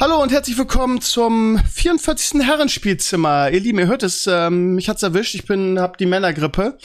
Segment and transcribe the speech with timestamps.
[0.00, 2.42] Hallo und herzlich willkommen zum 44.
[2.46, 3.50] Herrenspielzimmer.
[3.50, 5.34] Ihr Lieben, ihr hört es, ähm, mich hat's erwischt.
[5.34, 6.78] Ich bin, hab die Männergrippe.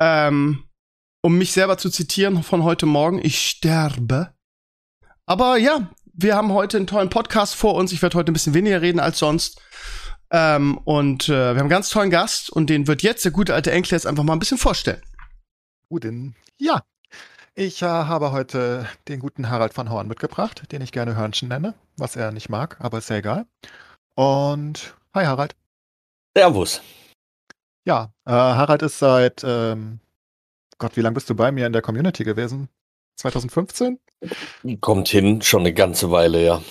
[0.00, 0.64] Ähm,
[1.22, 4.34] um mich selber zu zitieren von heute Morgen, ich sterbe.
[5.24, 7.92] Aber ja, wir haben heute einen tollen Podcast vor uns.
[7.92, 9.62] Ich werde heute ein bisschen weniger reden als sonst.
[10.32, 13.54] Ähm, und äh, wir haben einen ganz tollen Gast und den wird jetzt der gute
[13.54, 15.02] alte Enkel jetzt einfach mal ein bisschen vorstellen.
[15.88, 16.82] Guten, ja.
[17.60, 21.74] Ich äh, habe heute den guten Harald van Horn mitgebracht, den ich gerne Hörnchen nenne,
[21.96, 23.46] was er nicht mag, aber ist ja egal.
[24.14, 25.56] Und hi Harald.
[26.36, 26.80] Servus.
[27.84, 29.98] Ja, äh, Harald ist seit, ähm,
[30.78, 32.68] Gott, wie lange bist du bei mir in der Community gewesen?
[33.16, 33.98] 2015?
[34.80, 36.62] Kommt hin, schon eine ganze Weile, ja.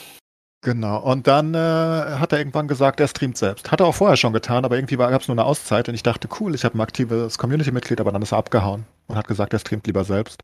[0.61, 3.73] Genau, und dann äh, hat er irgendwann gesagt, er streamt selbst.
[3.73, 6.03] Hat er auch vorher schon getan, aber irgendwie gab es nur eine Auszeit und ich
[6.03, 9.51] dachte, cool, ich habe ein aktives Community-Mitglied, aber dann ist er abgehauen und hat gesagt,
[9.51, 10.41] er streamt lieber selbst.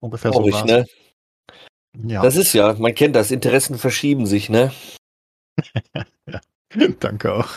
[0.00, 0.64] Ungefähr so ich, war's.
[0.64, 0.86] ne?
[2.06, 4.72] Ja, Das ist ja, man kennt das, Interessen verschieben sich, ne?
[7.00, 7.48] danke auch.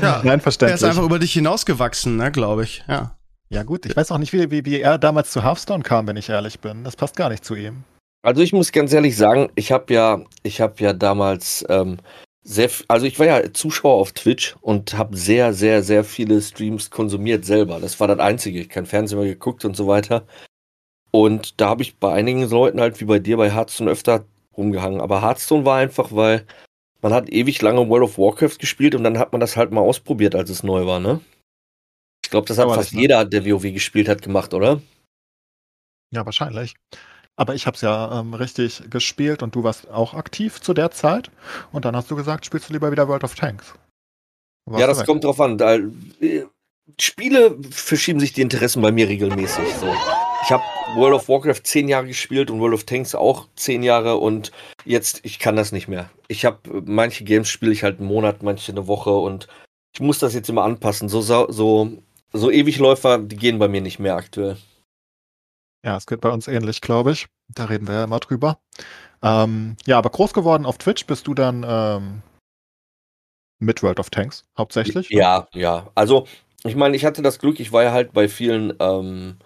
[0.00, 0.84] Ja, Nein, er ist verständlich.
[0.84, 2.84] einfach über dich hinausgewachsen, ne, glaube ich.
[2.88, 3.16] Ja.
[3.50, 6.16] Ja gut, ich weiß auch nicht, wie, wie, wie er damals zu Hearthstone kam, wenn
[6.18, 6.84] ich ehrlich bin.
[6.84, 7.84] Das passt gar nicht zu ihm.
[8.22, 11.96] Also ich muss ganz ehrlich sagen, ich habe ja, ich habe ja damals ähm,
[12.48, 16.90] sehr, also ich war ja Zuschauer auf Twitch und habe sehr, sehr, sehr viele Streams
[16.90, 17.78] konsumiert selber.
[17.78, 18.58] Das war das Einzige.
[18.60, 20.26] Ich kein Fernsehen mehr geguckt und so weiter.
[21.10, 24.24] Und da habe ich bei einigen Leuten halt wie bei dir bei Hearthstone öfter
[24.56, 25.02] rumgehangen.
[25.02, 26.46] Aber Hearthstone war einfach, weil
[27.02, 29.82] man hat ewig lange World of Warcraft gespielt und dann hat man das halt mal
[29.82, 31.20] ausprobiert, als es neu war, ne?
[32.24, 34.80] Ich glaube, das hat Dauerlich, fast jeder, der WoW gespielt hat, gemacht, oder?
[36.10, 36.74] Ja, wahrscheinlich.
[37.38, 40.90] Aber ich habe es ja ähm, richtig gespielt und du warst auch aktiv zu der
[40.90, 41.30] Zeit.
[41.70, 43.74] Und dann hast du gesagt, spielst du lieber wieder World of Tanks.
[44.76, 45.06] Ja, das weg.
[45.06, 45.56] kommt drauf an.
[45.56, 46.44] Da, äh,
[46.98, 49.68] Spiele verschieben sich die Interessen bei mir regelmäßig.
[49.80, 49.94] So.
[50.42, 50.64] Ich habe
[50.96, 54.50] World of Warcraft zehn Jahre gespielt und World of Tanks auch zehn Jahre und
[54.84, 56.10] jetzt, ich kann das nicht mehr.
[56.26, 59.46] Ich habe manche Games spiele ich halt einen Monat, manche eine Woche und
[59.94, 61.08] ich muss das jetzt immer anpassen.
[61.08, 61.92] So, so, so,
[62.32, 64.56] so Ewigläufer, die gehen bei mir nicht mehr aktuell.
[65.88, 67.28] Ja, es geht bei uns ähnlich, glaube ich.
[67.48, 68.58] Da reden wir ja immer drüber.
[69.22, 72.20] Ähm, ja, aber groß geworden auf Twitch bist du dann ähm,
[73.58, 75.08] mit World of Tanks hauptsächlich?
[75.08, 75.90] Ja, ja.
[75.94, 76.26] Also,
[76.62, 79.38] ich meine, ich hatte das Glück, ich war ja halt bei vielen, ähm,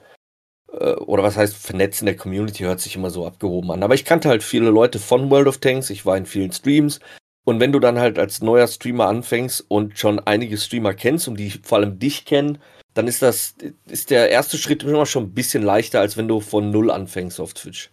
[0.72, 3.84] äh, oder was heißt vernetzt in der Community, hört sich immer so abgehoben an.
[3.84, 6.98] Aber ich kannte halt viele Leute von World of Tanks, ich war in vielen Streams.
[7.44, 11.36] Und wenn du dann halt als neuer Streamer anfängst und schon einige Streamer kennst und
[11.36, 12.58] die vor allem dich kennen,
[12.94, 13.54] dann ist das,
[13.86, 17.40] ist der erste Schritt immer schon ein bisschen leichter, als wenn du von Null anfängst
[17.40, 17.90] auf Twitch.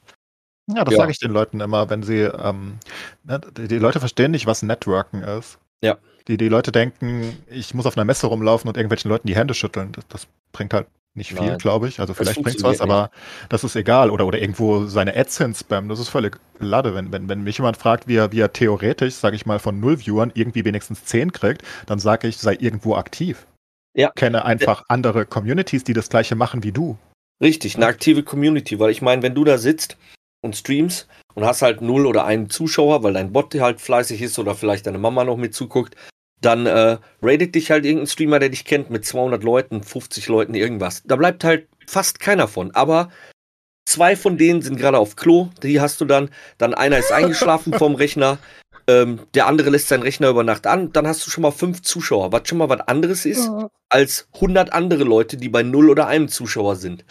[0.67, 0.99] Ja, das Ja.
[0.99, 2.77] sage ich den Leuten immer, wenn sie, ähm,
[3.23, 5.57] ne, die, Leute verstehen nicht, was Networken ist.
[5.81, 5.97] Ja.
[6.27, 9.53] Die, die Leute denken, ich muss auf einer Messe rumlaufen und irgendwelchen Leuten die Hände
[9.53, 9.91] schütteln.
[9.93, 11.99] Das, das bringt halt nicht viel, glaube ich.
[11.99, 13.11] Also vielleicht bringt's was, funktioniert aber
[13.49, 14.11] das ist egal.
[14.11, 16.93] Oder, oder irgendwo seine Ads hinspammen, das ist völlig lade.
[16.93, 19.79] Wenn, wenn, wenn mich jemand fragt, wie er, wie er theoretisch, sage ich mal, von
[19.79, 23.47] null Viewern irgendwie wenigstens 10 kriegt, dann sage ich, sei irgendwo aktiv.
[23.93, 24.11] Ja.
[24.11, 26.97] Kenne einfach andere Communities, die das gleiche machen wie du.
[27.41, 29.97] Richtig, eine aktive Community, weil ich meine, wenn du da sitzt
[30.41, 34.37] und streamst und hast halt null oder einen Zuschauer, weil dein Bot halt fleißig ist
[34.39, 35.95] oder vielleicht deine Mama noch mit zuguckt,
[36.41, 40.53] dann äh, ratet dich halt irgendein Streamer, der dich kennt, mit 200 Leuten, 50 Leuten,
[40.53, 41.03] irgendwas.
[41.05, 42.71] Da bleibt halt fast keiner von.
[42.71, 43.09] Aber
[43.85, 46.29] zwei von denen sind gerade auf Klo, die hast du dann.
[46.57, 48.37] Dann einer ist eingeschlafen vorm Rechner.
[48.89, 50.91] Ähm, der andere lässt seinen Rechner über Nacht an.
[50.93, 53.49] Dann hast du schon mal fünf Zuschauer, was schon mal was anderes ist
[53.89, 57.05] als 100 andere Leute, die bei null oder einem Zuschauer sind.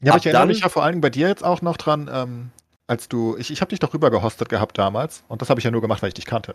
[0.00, 1.62] Ja, aber Ab ich erinnere dann- mich ja vor allen Dingen bei dir jetzt auch
[1.62, 2.50] noch dran, ähm,
[2.86, 5.64] als du, ich, ich habe dich doch rüber gehostet gehabt damals und das habe ich
[5.64, 6.54] ja nur gemacht, weil ich dich kannte.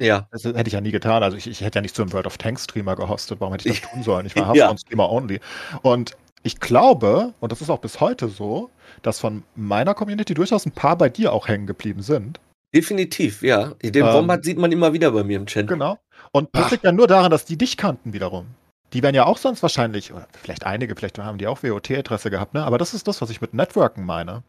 [0.00, 0.26] Ja.
[0.30, 1.22] Das hätte ich ja nie getan.
[1.22, 3.40] Also ich, ich hätte ja nicht zu einem World of Tanks Streamer gehostet.
[3.40, 4.26] Warum hätte ich das tun sollen?
[4.26, 4.66] Ich war Ja.
[4.68, 5.40] Hearthstone Streamer only.
[5.82, 8.70] Und ich glaube, und das ist auch bis heute so,
[9.02, 12.38] dass von meiner Community durchaus ein paar bei dir auch hängen geblieben sind.
[12.74, 13.72] Definitiv, ja.
[13.82, 15.68] Den Ähm, Wombat sieht man immer wieder bei mir im Chat.
[15.68, 15.98] Genau.
[16.32, 16.70] Und das Ach.
[16.72, 18.46] liegt ja nur daran, dass die dich kannten wiederum.
[18.92, 22.54] Die wären ja auch sonst wahrscheinlich, oder vielleicht einige, vielleicht haben die auch WOT-Adresse gehabt,
[22.54, 22.64] ne?
[22.64, 24.42] Aber das ist das, was ich mit Networken meine.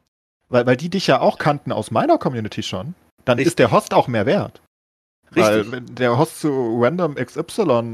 [0.49, 2.95] Weil, weil die dich ja auch kannten aus meiner Community schon.
[3.25, 3.51] Dann Richtig.
[3.51, 4.61] ist der Host auch mehr wert.
[5.31, 5.71] Weil Richtig.
[5.71, 7.93] wenn der Host zu Random XY,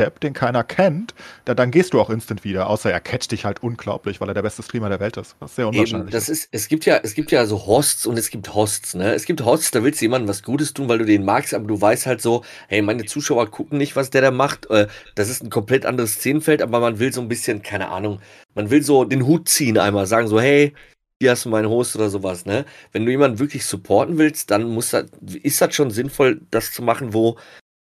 [0.00, 1.14] Depp, den keiner kennt,
[1.44, 4.34] da, dann gehst du auch instant wieder, außer er catcht dich halt unglaublich, weil er
[4.34, 5.36] der beste Streamer der Welt ist.
[5.40, 6.48] Was sehr unwahrscheinlich Eben, das ist.
[6.52, 9.12] Es gibt ja, es gibt ja so Hosts und es gibt Hosts, ne?
[9.14, 11.66] Es gibt Hosts, da willst du jemandem was Gutes tun, weil du den magst, aber
[11.66, 14.70] du weißt halt so, hey, meine Zuschauer gucken nicht, was der da macht.
[14.70, 18.20] Äh, Das ist ein komplett anderes Szenenfeld, aber man will so ein bisschen, keine Ahnung,
[18.54, 20.72] man will so den Hut ziehen einmal, sagen so, hey,
[21.20, 22.64] hier hast du meinen Host oder sowas, ne?
[22.92, 25.06] Wenn du jemanden wirklich supporten willst, dann muss das,
[25.42, 27.36] ist das schon sinnvoll, das zu machen, wo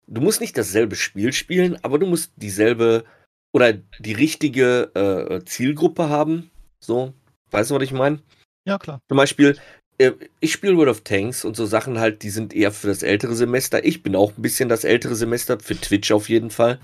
[0.07, 3.05] du musst nicht dasselbe Spiel spielen, aber du musst dieselbe
[3.53, 6.51] oder die richtige äh, Zielgruppe haben.
[6.79, 7.15] So,
[7.51, 8.21] weißt du, was ich meine?
[8.67, 9.01] Ja, klar.
[9.09, 9.57] Zum Beispiel,
[9.99, 13.03] äh, ich spiele World of Tanks und so Sachen halt, die sind eher für das
[13.03, 13.85] ältere Semester.
[13.85, 16.79] Ich bin auch ein bisschen das ältere Semester, für Twitch auf jeden Fall.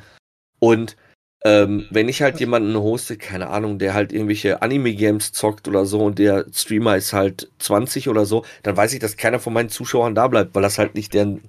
[0.60, 0.96] Und
[1.44, 6.04] ähm, wenn ich halt jemanden hoste, keine Ahnung, der halt irgendwelche Anime-Games zockt oder so
[6.04, 9.68] und der Streamer ist halt 20 oder so, dann weiß ich, dass keiner von meinen
[9.68, 11.42] Zuschauern da bleibt, weil das halt nicht deren,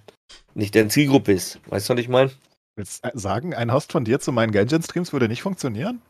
[0.53, 1.59] nicht deren Zielgruppe ist.
[1.67, 2.31] Weißt du, was ich meine?
[2.75, 6.01] Willst du sagen, ein Host von dir zu meinen Genshin-Streams würde nicht funktionieren?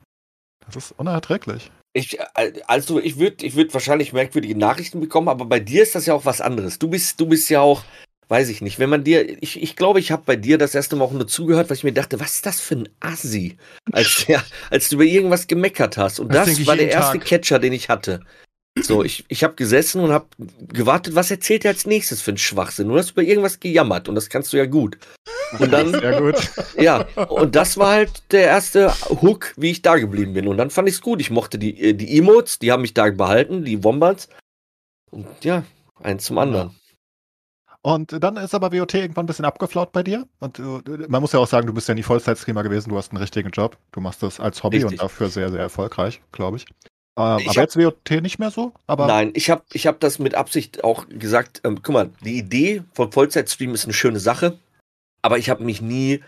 [0.66, 1.72] Das ist unerträglich.
[1.94, 5.96] Ich, äh, also ich würde ich würd wahrscheinlich merkwürdige Nachrichten bekommen, aber bei dir ist
[5.96, 6.80] das ja auch was anderes.
[6.80, 7.84] Du bist, du bist ja auch,
[8.30, 10.96] weiß ich nicht, wenn man dir, ich, ich glaube, ich habe bei dir das erste
[10.96, 13.58] Mal auch nur zugehört, weil ich mir dachte, was ist das für ein Assi,
[13.92, 16.20] als, der, als du über irgendwas gemeckert hast.
[16.20, 17.28] Und Das das, war der erste Tag.
[17.28, 18.22] Catcher, den ich hatte.
[18.82, 20.26] So, ich, ich habe gesessen und habe
[20.68, 22.88] gewartet, was erzählt er als nächstes für einen Schwachsinn.
[22.88, 24.98] Du hast über irgendwas gejammert und das kannst du ja gut.
[25.60, 26.52] Und dann, Sehr gut.
[26.78, 28.92] ja, und das war halt der erste
[29.22, 30.48] Hook, wie ich da geblieben bin.
[30.48, 31.22] Und dann fand ich es gut.
[31.22, 34.28] Ich mochte die, äh, die Emotes, die haben mich da behalten, die Wombats.
[35.12, 35.64] Und ja,
[36.02, 36.76] eins zum anderen.
[37.84, 40.26] Und dann ist aber WOT irgendwann ein bisschen abgeflaut bei dir.
[40.40, 43.12] Und du, man muss ja auch sagen, du bist ja nie Vollzeitstreamer gewesen, du hast
[43.12, 43.78] einen richtigen Job.
[43.92, 44.94] Du machst das als Hobby Richtig.
[44.94, 46.66] und dafür sehr, sehr erfolgreich, glaube ich.
[47.18, 48.74] Ähm, Ich aber hab- jetzt WOT nicht mehr so?
[48.88, 51.62] Aber Nein, ich habe ich hab das mit Absicht auch gesagt.
[51.64, 54.58] Ähm, guck mal, die Idee von Vollzeitstream ist eine schöne Sache,
[55.22, 56.22] aber ich habe mich nie,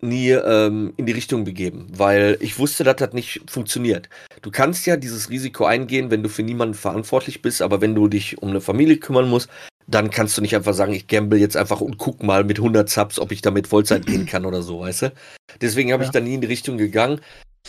[0.00, 4.08] nie ähm, in die Richtung begeben, weil ich wusste, dass das nicht funktioniert.
[4.42, 8.08] Du kannst ja dieses Risiko eingehen, wenn du für niemanden verantwortlich bist, aber wenn du
[8.08, 9.48] dich um eine Familie kümmern musst,
[9.86, 12.88] dann kannst du nicht einfach sagen, ich gamble jetzt einfach und guck mal mit 100
[12.90, 15.12] Subs, ob ich damit Vollzeit gehen kann oder so, weißt du?
[15.60, 16.08] Deswegen habe Ja.
[16.08, 17.20] ich da nie in die Richtung gegangen,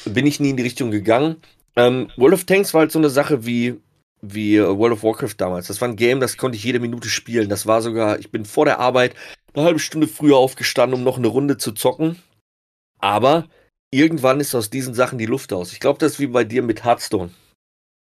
[0.06, 1.36] bin ich nie in die Richtung gegangen.
[1.76, 3.76] Ähm, World of Tanks war halt so eine Sache wie,
[4.22, 5.68] wie äh, World of Warcraft damals.
[5.68, 7.50] Das war ein Game, das konnte ich jede Minute spielen.
[7.50, 9.16] Das war sogar, ich bin vor der Arbeit
[9.54, 12.18] eine halbe Stunde früher aufgestanden, um noch eine Runde zu zocken.
[13.00, 13.48] Aber
[13.92, 15.74] irgendwann ist aus diesen Sachen die Luft aus.
[15.74, 17.32] Ich glaube, das ist wie bei dir mit Hearthstone.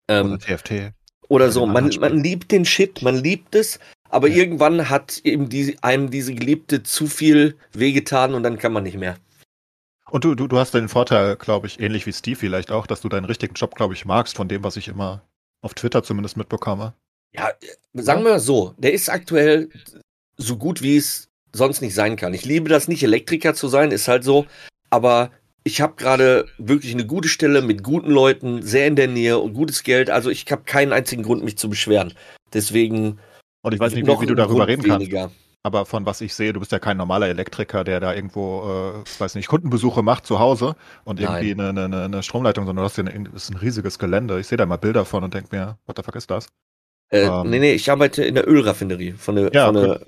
[0.08, 0.92] Ähm, oder TFT.
[1.28, 1.66] oder so.
[1.66, 4.36] Man, man liebt den Shit, man liebt es, aber Ja.
[4.36, 8.96] irgendwann hat eben die, einem diese Geliebte zu viel wehgetan und dann kann man nicht
[8.96, 9.16] mehr.
[10.10, 13.00] Und du, du, du hast den Vorteil, glaube ich, ähnlich wie Steve vielleicht auch, dass
[13.00, 15.22] du deinen richtigen Job, glaube ich, magst, von dem, was ich immer
[15.62, 16.94] auf Twitter zumindest mitbekomme.
[17.34, 19.68] Ja, äh, sagen wir mal so, der ist aktuell
[20.36, 22.34] so gut, wie es sonst nicht sein kann.
[22.34, 24.46] Ich liebe das nicht, Elektriker zu sein, ist halt so,
[24.90, 25.30] aber
[25.64, 29.54] ich habe gerade wirklich eine gute Stelle mit guten Leuten, sehr in der Nähe und
[29.54, 30.10] gutes Geld.
[30.10, 32.14] Also ich habe keinen einzigen Grund, mich zu beschweren.
[32.52, 33.18] Deswegen
[33.62, 35.34] Und ich weiß nicht, noch wie, wie du darüber Grund reden kannst.
[35.66, 39.20] Aber von was ich sehe, du bist ja kein normaler Elektriker, der da irgendwo, äh,
[39.20, 42.98] weiß nicht, Kundenbesuche macht zu Hause und irgendwie eine, eine, eine Stromleitung, sondern du hast
[42.98, 44.38] ja ein, das ist ein riesiges Gelände.
[44.38, 46.46] Ich sehe da mal Bilder von und denke mir, what the fuck ist das?
[47.10, 47.50] Äh, Ähm.
[47.50, 50.06] nee, nee, ich arbeite in der Ölraffinerie von der, Ja, von der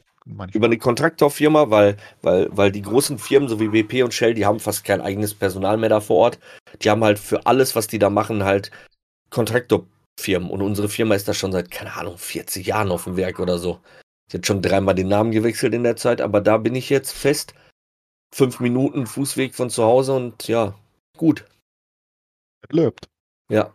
[0.52, 4.46] über eine Kontraktorfirma, weil, weil, weil die großen Firmen, so wie BP und Shell, die
[4.46, 6.38] haben fast kein eigenes Personal mehr da vor Ort.
[6.82, 8.70] Die haben halt für alles, was die da machen, halt
[9.30, 10.50] Kontraktorfirmen.
[10.50, 13.58] Und unsere Firma ist da schon seit, keine Ahnung, 40 Jahren auf dem Werk oder
[13.58, 13.80] so.
[14.28, 17.12] Ich hat schon dreimal den Namen gewechselt in der Zeit, aber da bin ich jetzt
[17.12, 17.54] fest.
[18.34, 20.74] Fünf Minuten Fußweg von zu Hause und ja,
[21.16, 21.46] gut.
[22.70, 23.08] Löbt.
[23.50, 23.72] Ja.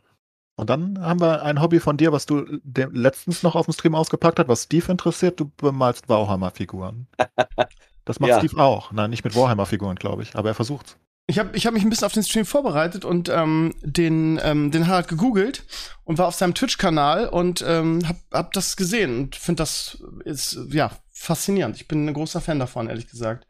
[0.55, 3.73] Und dann haben wir ein Hobby von dir, was du dem, letztens noch auf dem
[3.73, 5.39] Stream ausgepackt hast, was Steve interessiert.
[5.39, 7.07] Du bemalst Warhammer-Figuren.
[8.05, 8.39] Das macht Ja.
[8.39, 8.91] Steve auch.
[8.91, 10.97] Nein, nicht mit Warhammer-Figuren, glaube ich, aber er versucht's.
[11.25, 14.71] Ich habe ich hab mich ein bisschen auf den Stream vorbereitet und ähm, den, ähm,
[14.71, 15.63] den Harald gegoogelt
[16.03, 20.59] und war auf seinem Twitch-Kanal und ähm, hab, hab das gesehen und finde das ist
[20.71, 21.77] ja faszinierend.
[21.77, 23.47] Ich bin ein großer Fan davon, ehrlich gesagt.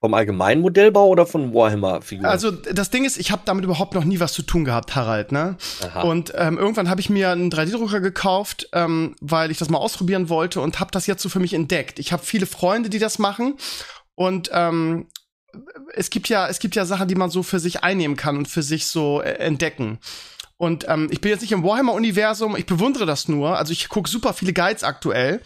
[0.00, 2.30] Vom allgemeinen Modellbau oder von Warhammer-Figuren?
[2.30, 5.32] Also das Ding ist, ich habe damit überhaupt noch nie was zu tun gehabt, Harald,
[5.32, 5.56] ne?
[5.82, 6.02] Aha.
[6.02, 10.28] Und ähm, irgendwann habe ich mir einen 3D-Drucker gekauft, ähm, weil ich das mal ausprobieren
[10.28, 11.98] wollte und habe das jetzt so für mich entdeckt.
[11.98, 13.56] Ich habe viele Freunde, die das machen
[14.14, 15.08] und ähm,
[15.94, 18.48] es gibt ja es gibt ja Sachen, die man so für sich einnehmen kann und
[18.48, 19.98] für sich so äh, entdecken.
[20.56, 23.56] Und ähm, ich bin jetzt nicht im Warhammer-Universum, ich bewundere das nur.
[23.56, 25.40] Also ich gucke super viele Guides aktuell.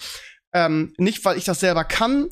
[0.54, 2.28] Ähm, nicht, weil ich das selber kann,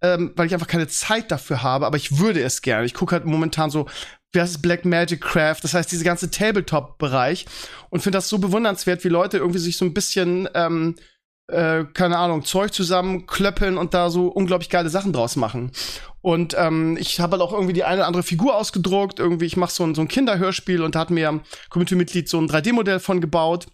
[0.00, 2.86] ähm, weil ich einfach keine Zeit dafür habe, aber ich würde es gerne.
[2.86, 3.86] Ich gucke halt momentan so,
[4.32, 7.46] wie heißt es, Black Magic Craft, das heißt, diese ganze Tabletop-Bereich
[7.90, 10.96] und finde das so bewundernswert, wie Leute irgendwie sich so ein bisschen ähm,
[11.52, 15.72] äh, keine Ahnung, Zeug zusammenklöppeln und da so unglaublich geile Sachen draus machen.
[16.20, 19.18] Und ähm, ich habe halt auch irgendwie die eine oder andere Figur ausgedruckt.
[19.18, 21.40] Irgendwie, ich mache so ein, so ein Kinderhörspiel und da hat mir ein
[21.70, 23.66] Community-Mitglied so ein 3D-Modell von gebaut.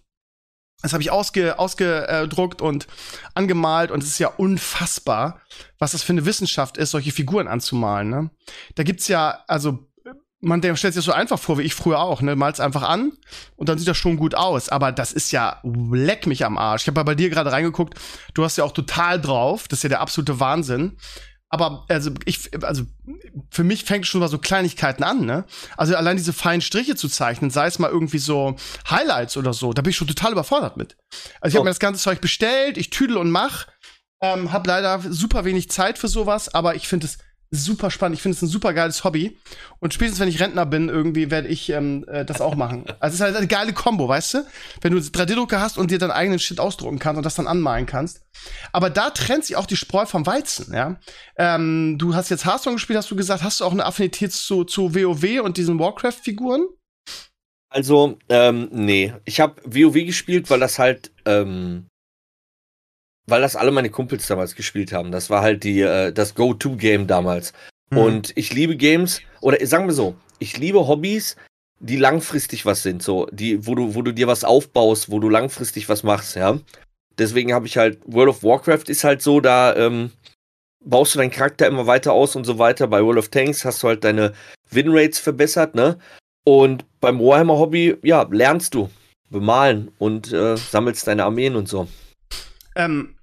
[0.81, 2.87] Das habe ich ausge, ausgedruckt und
[3.33, 5.41] angemalt und es ist ja unfassbar,
[5.77, 8.09] was das für eine Wissenschaft ist, solche Figuren anzumalen.
[8.09, 8.29] Ne?
[8.75, 9.88] Da gibt's ja, also
[10.41, 12.35] man der stellt sich das so einfach vor, wie ich früher auch, ne?
[12.35, 13.11] Mal's einfach an
[13.57, 14.69] und dann sieht das schon gut aus.
[14.69, 16.83] Aber das ist ja leck mich am Arsch.
[16.83, 17.99] Ich habe bei dir gerade reingeguckt,
[18.33, 19.67] du hast ja auch total drauf.
[19.67, 20.97] Das ist ja der absolute Wahnsinn.
[21.51, 22.83] Aber also ich, also
[23.49, 25.45] für mich fängt schon mal so Kleinigkeiten an, ne?
[25.77, 28.55] Also allein diese feinen Striche zu zeichnen, sei es mal irgendwie so
[28.89, 30.95] Highlights oder so, da bin ich schon total überfordert mit.
[31.41, 31.63] Also ich habe Oh.
[31.63, 33.65] mir das ganze Zeug bestellt, ich tüdel und mach,
[34.21, 37.17] ähm, habe leider super wenig Zeit für sowas, aber ich finde es
[37.51, 38.15] super spannend.
[38.17, 39.37] Ich finde es ein super geiles Hobby.
[39.79, 42.85] Und spätestens, wenn ich Rentner bin, irgendwie werde ich ähm, äh, das auch machen.
[42.99, 44.47] Also es ist halt eine geile Kombo, weißt du?
[44.81, 47.85] Wenn du 3D-Drucker hast und dir deinen eigenen Shit ausdrucken kannst und das dann anmalen
[47.85, 48.21] kannst.
[48.73, 50.99] Aber da trennt sich auch die Spreu vom Weizen, ja.
[51.37, 54.65] Ähm, du hast jetzt Hearthstone gespielt, hast du gesagt, hast du auch eine Affinität zu,
[54.65, 56.67] zu WoW und diesen Warcraft-Figuren?
[57.69, 59.13] Also, ähm, nee.
[59.25, 61.88] Ich habe WoW gespielt, weil das halt, ähm,
[63.29, 65.11] weil das alle meine Kumpels damals gespielt haben.
[65.11, 67.53] Das war halt die, äh, das Go-To-Game damals.
[67.91, 67.97] Mhm.
[67.97, 71.35] Und ich liebe Games, oder sagen wir so, ich liebe Hobbys,
[71.79, 75.29] die langfristig was sind, so, die, wo du, wo du dir was aufbaust, wo du
[75.29, 76.59] langfristig was machst, ja.
[77.17, 80.11] Deswegen habe ich halt, World of Warcraft ist halt so, da ähm,
[80.83, 82.87] baust du deinen Charakter immer weiter aus und so weiter.
[82.87, 84.33] Bei World of Tanks hast du halt deine
[84.69, 85.97] Winrates verbessert, ne?
[86.45, 88.89] Und beim Warhammer Hobby, ja, lernst du
[89.29, 91.87] bemalen und äh, sammelst deine Armeen und so.
[92.75, 93.15] Ähm,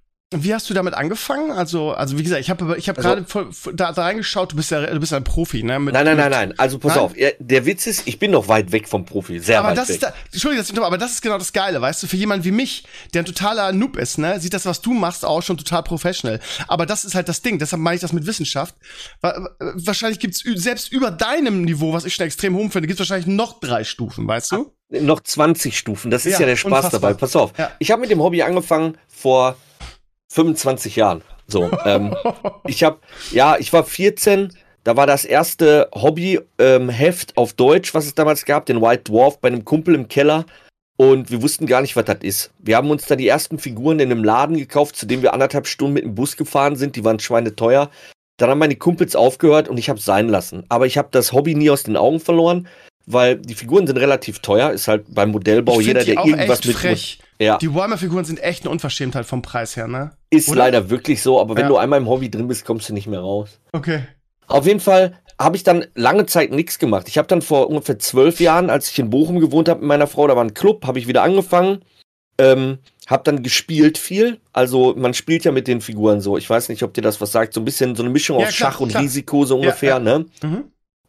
[0.44, 1.50] wie hast du damit angefangen?
[1.50, 4.70] Also, also wie gesagt, ich habe ich hab Also- gerade da, da reingeschaut, du bist
[4.70, 5.78] ja du bist ja ein Profi, ne?
[5.78, 6.54] Mit- nein, nein, nein, nein.
[6.58, 7.04] Also pass Nein?
[7.04, 9.88] auf, der Witz ist, ich bin noch weit weg vom Profi, sehr Aber weit das
[9.88, 9.94] weg.
[9.94, 12.44] ist da, Entschuldigung, dass ich aber das ist genau das Geile, weißt du, für jemanden
[12.44, 15.56] wie mich, der ein totaler Noob ist, ne, sieht das, was du machst, auch schon
[15.56, 16.40] total professional.
[16.68, 18.74] Aber das ist halt das Ding, deshalb meine ich das mit Wissenschaft.
[19.20, 23.26] Wa- Wahrscheinlich gibt's selbst über deinem Niveau, was ich schon extrem hoch finde, gibt's wahrscheinlich
[23.26, 24.72] noch drei Stufen, weißt du?
[24.88, 27.00] noch 20 Stufen, das ist ja, Ja, der Spaß unfassbar.
[27.00, 27.14] dabei.
[27.14, 27.72] Pass auf, Ja.
[27.80, 29.56] ich habe mit dem Hobby angefangen vor
[30.32, 31.22] 25 Jahren.
[31.46, 32.16] So, ähm,
[32.66, 32.98] ich habe,
[33.30, 34.52] ja, ich war 14,
[34.84, 39.48] da war das erste Hobby-Heft auf Deutsch, was es damals gab, den White Dwarf bei
[39.48, 40.44] einem Kumpel im Keller.
[40.96, 42.52] Und wir wussten gar nicht, was das ist.
[42.58, 45.66] Wir haben uns da die ersten Figuren in einem Laden gekauft, zu dem wir anderthalb
[45.66, 46.96] Stunden mit dem Bus gefahren sind.
[46.96, 47.90] Die waren schweineteuer.
[48.38, 50.64] Dann haben meine Kumpels aufgehört und ich habe sein lassen.
[50.68, 52.68] Aber ich habe das Hobby nie aus den Augen verloren,
[53.06, 54.70] weil die Figuren sind relativ teuer.
[54.72, 57.18] Ist halt beim Modellbau jeder, der irgendwas mit frech.
[57.40, 60.10] ja, Die Warhammer-Figuren sind echt eine Unverschämtheit vom Preis her, ne?
[60.30, 60.58] ist oder?
[60.58, 61.40] leider wirklich so.
[61.40, 61.68] Aber wenn Ja.
[61.68, 63.60] du einmal im Hobby drin bist, kommst du nicht mehr raus.
[63.72, 64.00] Okay.
[64.48, 67.08] Auf jeden Fall habe ich dann lange Zeit nichts gemacht.
[67.08, 70.06] Ich habe dann vor ungefähr zwölf Jahren, als ich in Bochum gewohnt habe mit meiner
[70.06, 71.82] Frau, da war ein Club, habe ich wieder angefangen.
[72.38, 74.40] Ähm, habe dann gespielt viel.
[74.52, 76.36] Also man spielt ja mit den Figuren so.
[76.36, 77.54] Ich weiß nicht, ob dir das was sagt.
[77.54, 79.02] So ein bisschen so eine Mischung Ja, aus klar, Schach und klar.
[79.02, 79.98] Risiko so ungefähr, ja.
[80.00, 80.26] ne?
[80.42, 80.64] Mhm.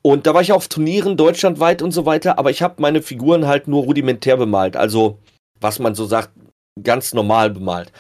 [0.07, 3.45] Und da war ich auf Turnieren deutschlandweit und so weiter, aber ich habe meine Figuren
[3.45, 4.77] halt nur rudimentär bemalt.
[4.77, 5.19] Also,
[5.59, 6.29] was man so sagt,
[6.81, 7.91] ganz normal bemalt.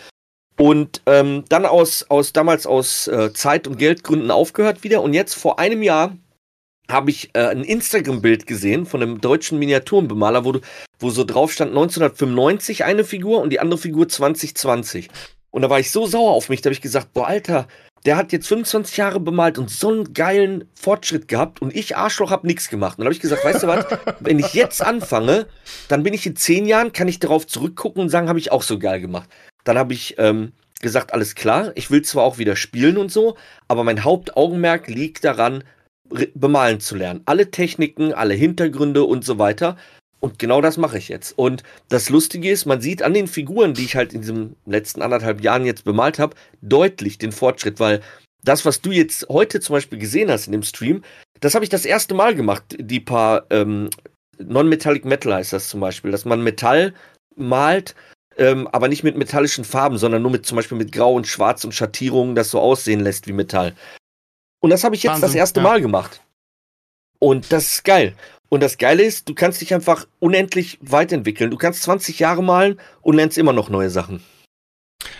[0.57, 5.01] Und ähm, dann aus, aus damals aus äh, Zeit- und Geldgründen aufgehört wieder.
[5.01, 6.15] Und jetzt vor einem Jahr
[6.89, 10.61] habe ich äh, ein Instagram-Bild gesehen von einem deutschen Miniaturenbemaler, wo, du,
[10.99, 15.09] wo so drauf stand 1995 eine Figur und die andere Figur 2020.
[15.51, 17.67] Und da war ich so sauer auf mich, da habe ich gesagt, boah, Alter,
[18.05, 22.31] der hat jetzt 25 Jahre bemalt und so einen geilen Fortschritt gehabt und ich Arschloch
[22.31, 22.97] hab nichts gemacht.
[22.97, 23.85] Und dann habe ich gesagt, weißt du was,
[24.19, 25.47] wenn ich jetzt anfange,
[25.87, 28.63] dann bin ich in zehn Jahren, kann ich darauf zurückgucken und sagen, habe ich auch
[28.63, 29.29] so geil gemacht.
[29.63, 33.35] Dann habe ich ähm, gesagt, alles klar, ich will zwar auch wieder spielen und so,
[33.67, 35.63] aber mein Hauptaugenmerk liegt daran,
[36.33, 37.21] bemalen zu lernen.
[37.25, 39.77] Alle Techniken, alle Hintergründe und so weiter.
[40.19, 41.37] Und genau das mache ich jetzt.
[41.37, 45.01] Und das Lustige ist, man sieht an den Figuren, die ich halt in diesen letzten
[45.01, 48.01] anderthalb Jahren jetzt bemalt habe, deutlich den Fortschritt, weil
[48.43, 51.03] das, was du jetzt heute zum Beispiel gesehen hast in dem Stream,
[51.39, 52.63] das habe ich das erste Mal gemacht.
[52.79, 53.89] Die paar ähm,
[54.39, 56.93] Non-Metallic Metal heißt das zum Beispiel, dass man Metall
[57.35, 57.95] malt,
[58.37, 61.63] ähm, aber nicht mit metallischen Farben, sondern nur mit zum Beispiel mit Grau und Schwarz
[61.63, 63.73] und Schattierungen, das so aussehen lässt wie Metall.
[64.59, 65.63] Und das habe ich jetzt das Wahnsinn, erste ja.
[65.63, 66.21] Mal gemacht.
[67.19, 68.15] Und das ist geil.
[68.49, 71.51] Und das Geile ist, du kannst dich einfach unendlich weiterentwickeln.
[71.51, 74.21] Du kannst 20 Jahre malen und lernst immer noch neue Sachen.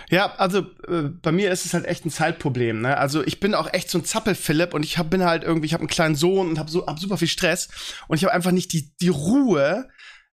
[0.10, 2.82] Ja, also äh, bei mir ist es halt echt ein Zeitproblem.
[2.82, 2.98] Ne?
[2.98, 5.74] Also ich bin auch echt so ein Zappel-Philipp und ich hab, bin halt irgendwie, ich
[5.74, 7.68] habe einen kleinen Sohn und habe so, hab super viel Stress
[8.08, 9.90] und ich habe einfach nicht die, die Ruhe,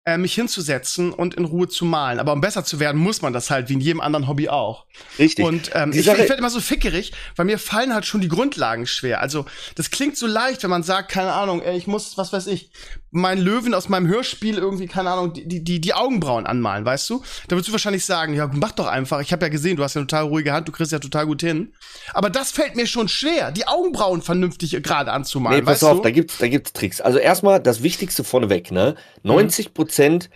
[0.10, 2.20] äh, mich hinzusetzen und in Ruhe zu malen.
[2.20, 4.86] Aber um besser zu werden, muss man das halt wie in jedem anderen Hobby auch.
[5.18, 5.46] Richtig.
[5.46, 8.88] Und ähm, ich, ich werde immer so fickerig, weil mir fallen halt schon die Grundlagen
[8.88, 9.22] schwer.
[9.22, 12.48] Also das klingt so leicht, wenn man sagt, keine Ahnung, ey, ich muss, was weiß
[12.48, 12.72] ich,
[13.12, 17.24] meinen Löwen aus meinem Hörspiel irgendwie, keine Ahnung, die, die, die Augenbrauen anmalen, weißt du?
[17.48, 19.22] Da würdest du wahrscheinlich sagen, ja, mach doch einfach.
[19.22, 21.26] Ich habe ja gesehen, du hast ja eine total ruhige Hand, du kriegst ja total
[21.26, 21.74] gut hin.
[22.14, 25.60] Aber das fällt mir schon schwer, die Augenbrauen vernünftig gerade anzumalen.
[25.60, 26.04] Nee, pass auf, du?
[26.04, 27.02] da gibt's, da gibt's Tricks.
[27.02, 28.96] Also erstmal das Wichtigste vorneweg, ne?
[29.24, 29.30] Mhm.
[29.32, 30.30] 90 Prozent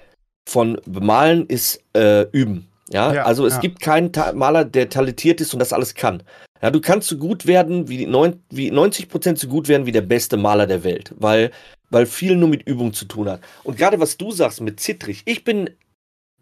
[0.50, 2.68] von Bemalen ist äh, Üben.
[2.90, 3.60] Ja, Ja, also es ja.
[3.60, 6.24] gibt keinen Ta Maler, der talentiert ist und das alles kann.
[6.62, 9.92] Ja, du kannst so gut werden, wie, neun, wie 90 Prozent so gut werden wie
[9.92, 11.52] der beste Maler der Welt, weil,
[11.94, 13.42] weil viel nur mit Übung zu tun hat.
[13.64, 15.70] Und gerade was du sagst mit zittrig, ich bin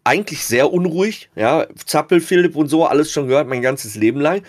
[0.02, 4.42] eigentlich sehr unruhig, ja, Zappel, Philipp und so, alles schon gehört, mein ganzes Leben lang.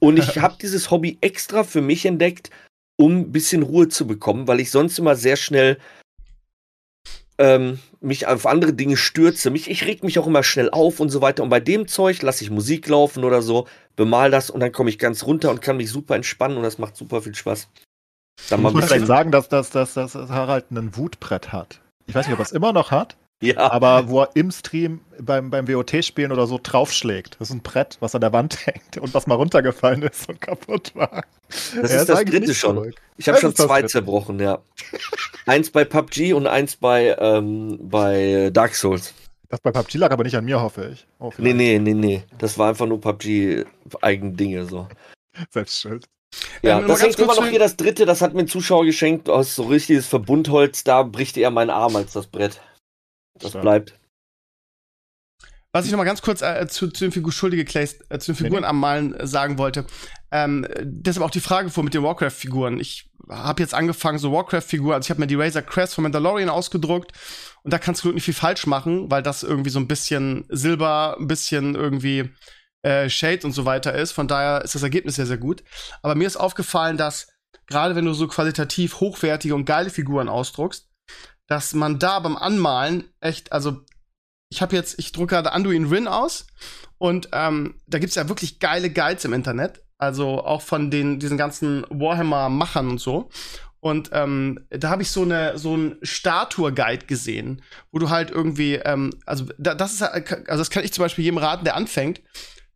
[0.00, 2.50] Und ich habe dieses Hobby extra für mich entdeckt,
[2.96, 5.78] um ein bisschen Ruhe zu bekommen, weil ich sonst immer sehr schnell
[7.38, 9.50] ähm, mich auf andere Dinge stürze.
[9.50, 11.44] Mich, ich reg mich auch immer schnell auf und so weiter.
[11.44, 14.90] Und bei dem Zeug lasse ich Musik laufen oder so, bemal das und dann komme
[14.90, 17.68] ich ganz runter und kann mich super entspannen und das macht super viel Spaß.
[18.50, 21.80] Dann Ich muss vielleicht sagen, dass, dass, dass, dass Harald ein Wutbrett hat.
[22.06, 25.00] Ich weiß nicht, ob er es immer noch hat, ja, aber wo er im Stream
[25.20, 27.36] beim, beim WOT-Spielen oder so draufschlägt.
[27.38, 30.40] Das ist ein Brett, was an der Wand hängt und was mal runtergefallen ist und
[30.40, 31.24] kaputt war.
[31.48, 32.76] das Er ist das dritte schon.
[32.76, 32.94] zurück.
[33.16, 33.92] Ich habe schon zwei dritte.
[33.92, 34.58] zerbrochen, ja.
[35.46, 39.14] eins bei PUBG und eins bei, ähm, bei Dark Souls.
[39.50, 41.06] Das bei PUBG lag aber nicht an mir, hoffe ich.
[41.18, 41.56] Oh, Nee, vielleicht.
[41.56, 42.22] nee, nee, nee.
[42.38, 44.88] Das war einfach nur PUBG-Eigendinge so.
[45.50, 46.06] Selbst schuld.
[46.62, 49.28] Ja, Ähm, das hängt immer noch hier das dritte, das hat mir ein Zuschauer geschenkt
[49.28, 50.84] aus so richtiges Verbundholz.
[50.84, 52.60] Da bricht eher mein Arm als das Brett.
[53.38, 53.62] Das Stark.
[53.62, 53.94] bleibt.
[55.72, 58.32] Was ich noch mal ganz kurz äh, zu, zu den Figur Schuldige Clays, äh, zu
[58.32, 59.86] den Figuren am Malen äh, sagen wollte.
[60.30, 62.80] Ähm, deshalb auch die Frage vor mit den Warcraft-Figuren.
[62.80, 66.48] Ich habe jetzt angefangen, so Warcraft-Figuren, also ich habe mir die Razor Crest von Mandalorian
[66.48, 67.12] ausgedruckt
[67.62, 71.16] und da kannst du nicht viel falsch machen, weil das irgendwie so ein bisschen Silber,
[71.18, 72.30] ein bisschen irgendwie
[72.82, 74.12] äh, Shade und so weiter ist.
[74.12, 75.62] Von daher ist das Ergebnis sehr, sehr gut.
[76.02, 77.28] Aber mir ist aufgefallen, dass
[77.66, 80.88] gerade wenn du so qualitativ hochwertige und geile Figuren ausdruckst,
[81.46, 83.80] dass man da beim Anmalen echt, also
[84.50, 86.46] ich habe jetzt, ich drucke gerade Anduin Rin aus
[86.98, 91.38] und ähm, da gibt's ja wirklich geile Guides im Internet, also auch von den diesen
[91.38, 93.28] ganzen Warhammer-Machern und so.
[93.80, 98.74] Und ähm, da habe ich so eine so ein Statue-Guide gesehen, wo du halt irgendwie,
[98.74, 102.20] ähm, also da, das ist, also das kann ich zum Beispiel jedem raten, der anfängt,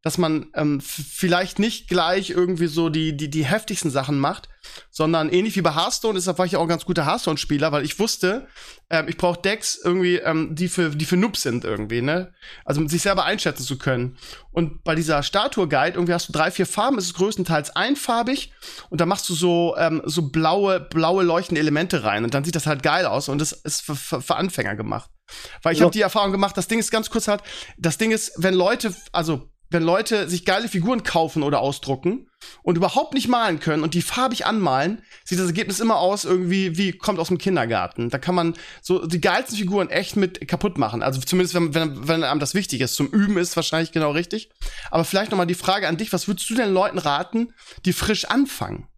[0.02, 4.48] dass man ähm, vielleicht nicht gleich irgendwie so die, die, die heftigsten Sachen macht,
[4.90, 7.84] sondern ähnlich wie bei Hearthstone, deshalb war ich ja auch ein ganz guter Hearthstone-Spieler, weil
[7.84, 8.46] ich wusste,
[8.90, 12.32] ähm, ich brauche Decks irgendwie, ähm, die für, die für Noobs sind irgendwie, ne?
[12.64, 14.16] Also um sich selber einschätzen zu können.
[14.50, 18.52] Und bei dieser Statue-Guide, irgendwie hast du drei, vier Farben, es ist größtenteils einfarbig
[18.90, 22.56] und da machst du so, ähm, so blaue, blaue leuchtende Elemente rein und dann sieht
[22.56, 25.10] das halt geil aus und das ist für, für, für Anfänger gemacht.
[25.62, 25.84] Weil ich Ja.
[25.84, 27.42] habe die Erfahrung gemacht, das Ding ist ganz kurz halt,
[27.78, 32.28] das Ding ist, wenn Leute, also wenn Leute sich geile Figuren kaufen oder ausdrucken
[32.62, 36.76] und überhaupt nicht malen können und die farbig anmalen, sieht das Ergebnis immer aus irgendwie
[36.76, 38.10] wie kommt aus dem Kindergarten.
[38.10, 41.02] Da kann man so die geilsten Figuren echt mit kaputt machen.
[41.02, 42.94] Also zumindest wenn, wenn, wenn einem das wichtig ist.
[42.94, 44.50] Zum Üben ist wahrscheinlich genau richtig.
[44.90, 47.54] Aber vielleicht noch mal die Frage an dich: Was würdest du den Leuten raten,
[47.84, 48.88] die frisch anfangen?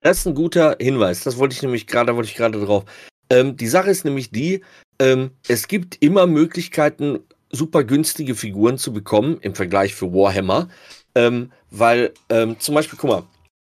[0.00, 1.22] Das ist ein guter Hinweis.
[1.22, 2.84] Das wollte ich nämlich gerade, wollte ich gerade drauf.
[3.30, 4.62] Ähm, die Sache ist nämlich die,
[4.98, 7.20] ähm, es gibt immer Möglichkeiten,
[7.52, 10.68] super günstige Figuren zu bekommen im Vergleich für Warhammer.
[11.14, 13.22] Ähm, weil, ähm, zum Beispiel, guck mal,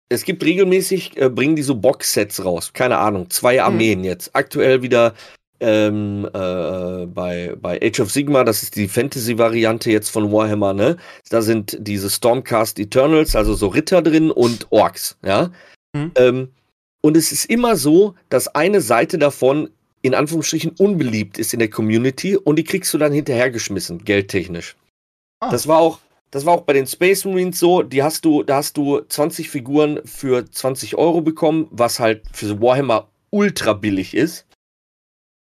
[0.08, 2.72] es gibt regelmäßig, äh, bringen die so Box-Sets raus.
[2.72, 4.34] Keine Ahnung, zwei Armeen jetzt.
[4.34, 5.14] Aktuell wieder
[5.60, 10.96] ähm, äh, bei, bei Age of Sigma, das ist die Fantasy-Variante jetzt von Warhammer, ne?
[11.30, 15.50] Da sind diese Stormcast Eternals, also so Ritter drin und Orks, ja?
[15.94, 16.12] Mhm.
[16.16, 16.48] Ähm,
[17.00, 19.70] und es ist immer so, dass eine Seite davon
[20.06, 24.76] in Anführungsstrichen unbeliebt ist in der Community und die kriegst du dann hinterhergeschmissen, geldtechnisch.
[25.40, 25.50] Ah.
[25.50, 25.98] Das war auch,
[26.30, 29.50] das war auch bei den Space Marines so, die hast du, da hast du 20
[29.50, 34.46] Figuren für 20 Euro bekommen, was halt für Warhammer ultra billig ist.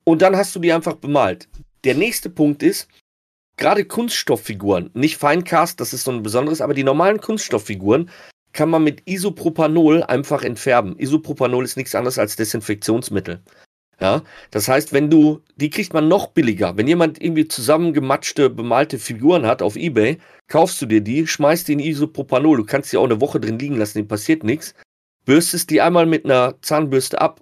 [0.04, 1.48] Und dann hast du die einfach bemalt.
[1.84, 2.88] Der nächste Punkt ist,
[3.58, 8.10] gerade Kunststofffiguren, nicht Feincast, das ist so ein besonderes, aber die normalen Kunststofffiguren
[8.52, 10.98] kann man mit Isopropanol einfach entfärben.
[10.98, 13.42] Isopropanol ist nichts anderes als Desinfektionsmittel.
[14.02, 16.76] Ja, das heißt, wenn du, die kriegt man noch billiger.
[16.76, 21.74] Wenn jemand irgendwie zusammengematschte, bemalte Figuren hat auf Ebay, kaufst du dir die, schmeißt die
[21.74, 22.58] in Isopropanol.
[22.58, 24.74] Du kannst die auch eine Woche drin liegen lassen, dem passiert nichts.
[25.26, 27.42] Bürstest die einmal mit einer Zahnbürste ab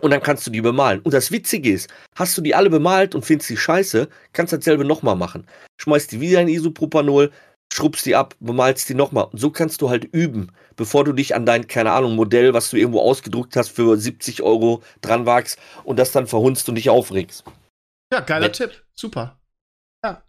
[0.00, 1.00] und dann kannst du die bemalen.
[1.00, 4.84] Und das Witzige ist, hast du die alle bemalt und findest die scheiße, kannst dasselbe
[4.84, 5.46] nochmal machen.
[5.76, 7.30] Schmeißt die wieder in Isopropanol,
[7.72, 9.24] schrubbst die ab, bemalst die nochmal.
[9.32, 12.70] Und so kannst du halt üben, bevor du dich an dein, keine Ahnung, Modell, was
[12.70, 16.90] du irgendwo ausgedruckt hast, für 70 Euro dran wagst und das dann verhunzt und dich
[16.90, 17.44] aufregst.
[18.12, 18.52] Ja, geiler Nee.
[18.52, 18.84] Tipp.
[18.94, 19.38] Super.
[20.04, 20.22] Ja.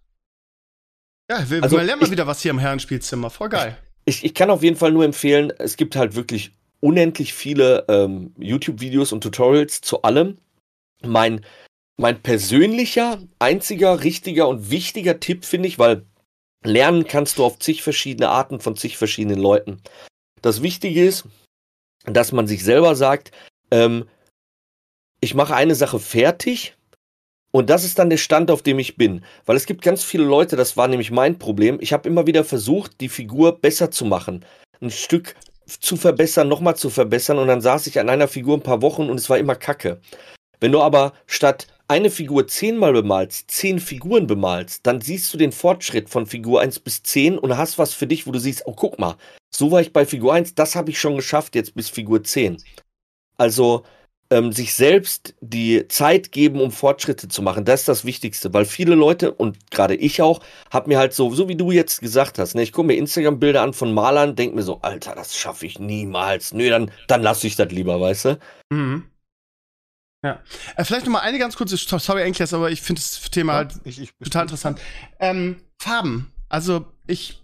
[1.31, 3.29] Ja, wir, Also wir lernen mal ich- wieder was hier im Herrenspielzimmer.
[3.29, 3.77] Voll geil.
[4.05, 8.33] Ich, ich kann auf jeden Fall nur empfehlen, es gibt halt wirklich unendlich viele ähm,
[8.39, 10.37] YouTube-Videos und Tutorials zu allem.
[11.03, 11.45] mein,
[11.97, 16.05] mein persönlicher, einziger, richtiger und wichtiger Tipp, finde ich, weil
[16.63, 19.81] lernen kannst du auf zig verschiedene Arten von zig verschiedenen Leuten.
[20.41, 21.25] Das Wichtige ist,
[22.05, 23.31] dass man sich selber sagt,
[23.71, 24.07] ähm,
[25.19, 26.75] ich mache eine Sache fertig
[27.51, 29.23] und das ist dann der Stand, auf dem ich bin.
[29.45, 31.77] Weil es gibt ganz viele Leute, das war nämlich mein Problem.
[31.81, 34.45] Ich habe immer wieder versucht, die Figur besser zu machen.
[34.81, 35.35] Ein Stück
[35.67, 37.37] zu verbessern, nochmal zu verbessern.
[37.37, 39.99] Und dann saß ich an einer Figur ein paar Wochen und es war immer Kacke.
[40.59, 45.51] Wenn du aber statt eine Figur zehnmal bemalst, zehn Figuren bemalst, dann siehst du den
[45.51, 48.73] Fortschritt von Figur 1 bis 10 und hast was für dich, wo du siehst, oh
[48.73, 49.17] guck mal,
[49.53, 52.63] so war ich bei Figur 1, das habe ich schon geschafft, jetzt bis Figur 10.
[53.37, 53.83] Also
[54.29, 57.65] ähm, sich selbst die Zeit geben, um Fortschritte zu machen.
[57.65, 60.39] Das ist das Wichtigste, weil viele Leute und gerade ich auch,
[60.71, 63.61] hab mir halt so, so wie du jetzt gesagt hast, ne, ich gucke mir Instagram-Bilder
[63.61, 66.53] an von Malern, denk mir so, Alter, das schaffe ich niemals.
[66.53, 68.39] Nö, dann, dann lasse ich das lieber, weißt du?
[68.69, 69.10] Mhm.
[70.23, 70.39] Ja.
[70.75, 73.57] Äh, vielleicht noch mal eine ganz kurze, sorry, Enkles, aber ich finde das Thema ja,
[73.57, 74.79] halt ich, ich, total interessant.
[75.19, 76.31] Ähm, Farben.
[76.47, 77.41] Also ich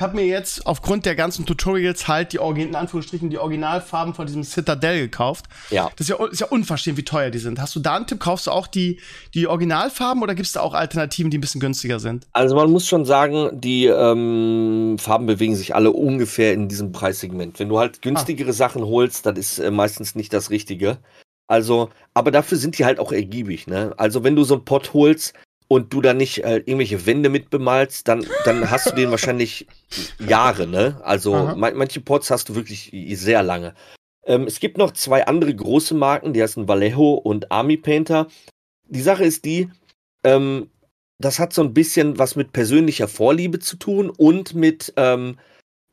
[0.00, 4.44] habe mir jetzt aufgrund der ganzen Tutorials halt die in Anführungsstrichen die Originalfarben von diesem
[4.44, 5.46] Citadel gekauft.
[5.70, 5.90] Ja.
[5.96, 7.60] Das ist ja, ist ja unverschämt, wie teuer die sind.
[7.60, 8.18] Hast du da einen Tipp?
[8.18, 8.98] Kaufst du auch die,
[9.34, 12.26] die Originalfarben oder gibt es da auch Alternativen, die ein bisschen günstiger sind?
[12.32, 17.58] Also man muss schon sagen, die ähm, Farben bewegen sich alle ungefähr in diesem Preissegment.
[17.58, 18.54] Wenn du halt günstigere ah.
[18.54, 20.98] Sachen holst, das ist äh, meistens nicht das Richtige.
[21.50, 23.92] Also, aber dafür sind die halt auch ergiebig, ne?
[23.96, 25.34] Also, wenn du so einen Pot holst,
[25.72, 29.68] und du da nicht äh, irgendwelche Wände mit bemalst, dann, dann hast du den wahrscheinlich
[30.18, 31.00] Jahre, ne?
[31.04, 33.74] Also man, manche Pots hast du wirklich sehr lange.
[34.26, 38.26] Ähm, es gibt noch zwei andere große Marken, die heißen Vallejo und Army Painter.
[38.88, 39.70] Die Sache ist die,
[40.24, 40.70] ähm,
[41.18, 45.38] das hat so ein bisschen was mit persönlicher Vorliebe zu tun und mit ähm,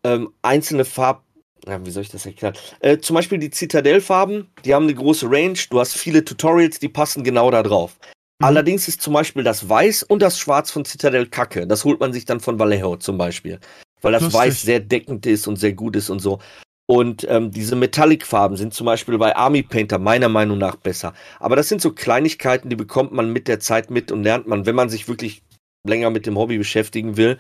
[0.04, 1.24] ähm, einzelne Farb.
[1.66, 2.54] Ja, wie soll ich das erklären?
[2.80, 5.58] Äh, zum Beispiel die Citadel-Farben, die haben eine große Range.
[5.70, 7.98] Du hast viele Tutorials, die passen genau da drauf.
[8.40, 8.46] Mhm.
[8.46, 11.68] Allerdings ist zum Beispiel das Weiß und das Schwarz von Citadel Kacke.
[11.68, 13.60] Das holt man sich dann von Vallejo zum Beispiel.
[14.02, 14.40] Weil das Lustig.
[14.40, 16.40] Weiß sehr deckend ist und sehr gut ist und so.
[16.90, 21.14] Und ähm, diese Metallic-Farben sind zum Beispiel bei Army Painter meiner Meinung nach besser.
[21.40, 24.66] Aber das sind so Kleinigkeiten, die bekommt man mit der Zeit mit und lernt man,
[24.66, 25.44] wenn man sich wirklich
[25.86, 27.40] länger mit dem Hobby beschäftigen will.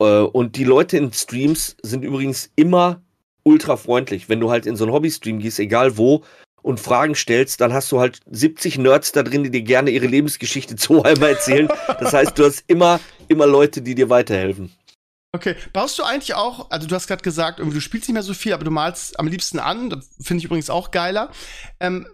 [0.00, 3.02] Äh, und die Leute in Streams sind übrigens immer
[3.44, 4.28] ultra freundlich.
[4.28, 6.24] Wenn du halt in so einen Hobby-Stream gehst, egal wo,
[6.62, 10.06] und Fragen stellst, dann hast du halt 70 Nerds da drin, die dir gerne ihre
[10.06, 11.68] Lebensgeschichte zu einmal erzählen.
[12.00, 14.72] Das heißt, du hast immer, immer Leute, die dir weiterhelfen.
[15.34, 18.22] Okay, baust du eigentlich auch, also du hast gerade gesagt, irgendwie du spielst nicht mehr
[18.22, 21.30] so viel, aber du malst am liebsten an, finde ich übrigens auch geiler.
[21.80, 22.06] Ähm,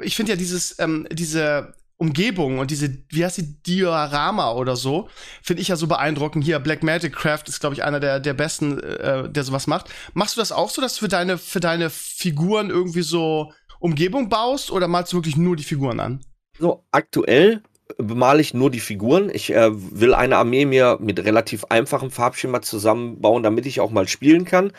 [0.00, 5.08] ich finde ja dieses, ähm, diese Umgebung und diese, wie heißt die, Diorama oder so,
[5.40, 6.44] finde ich ja so beeindruckend.
[6.44, 9.88] Hier, Black Magic Craft ist, glaube ich, einer der, der besten, äh, der sowas macht.
[10.12, 14.28] Machst du das auch so, dass du für deine, für deine Figuren irgendwie so Umgebung
[14.28, 16.24] baust oder malst du wirklich nur die Figuren an?
[16.58, 17.62] So, aktuell
[17.98, 19.30] bemale ich nur die Figuren.
[19.32, 24.08] Ich äh, will eine Armee mir mit relativ einfachem Farbschema zusammenbauen, damit ich auch mal
[24.08, 24.72] spielen kann.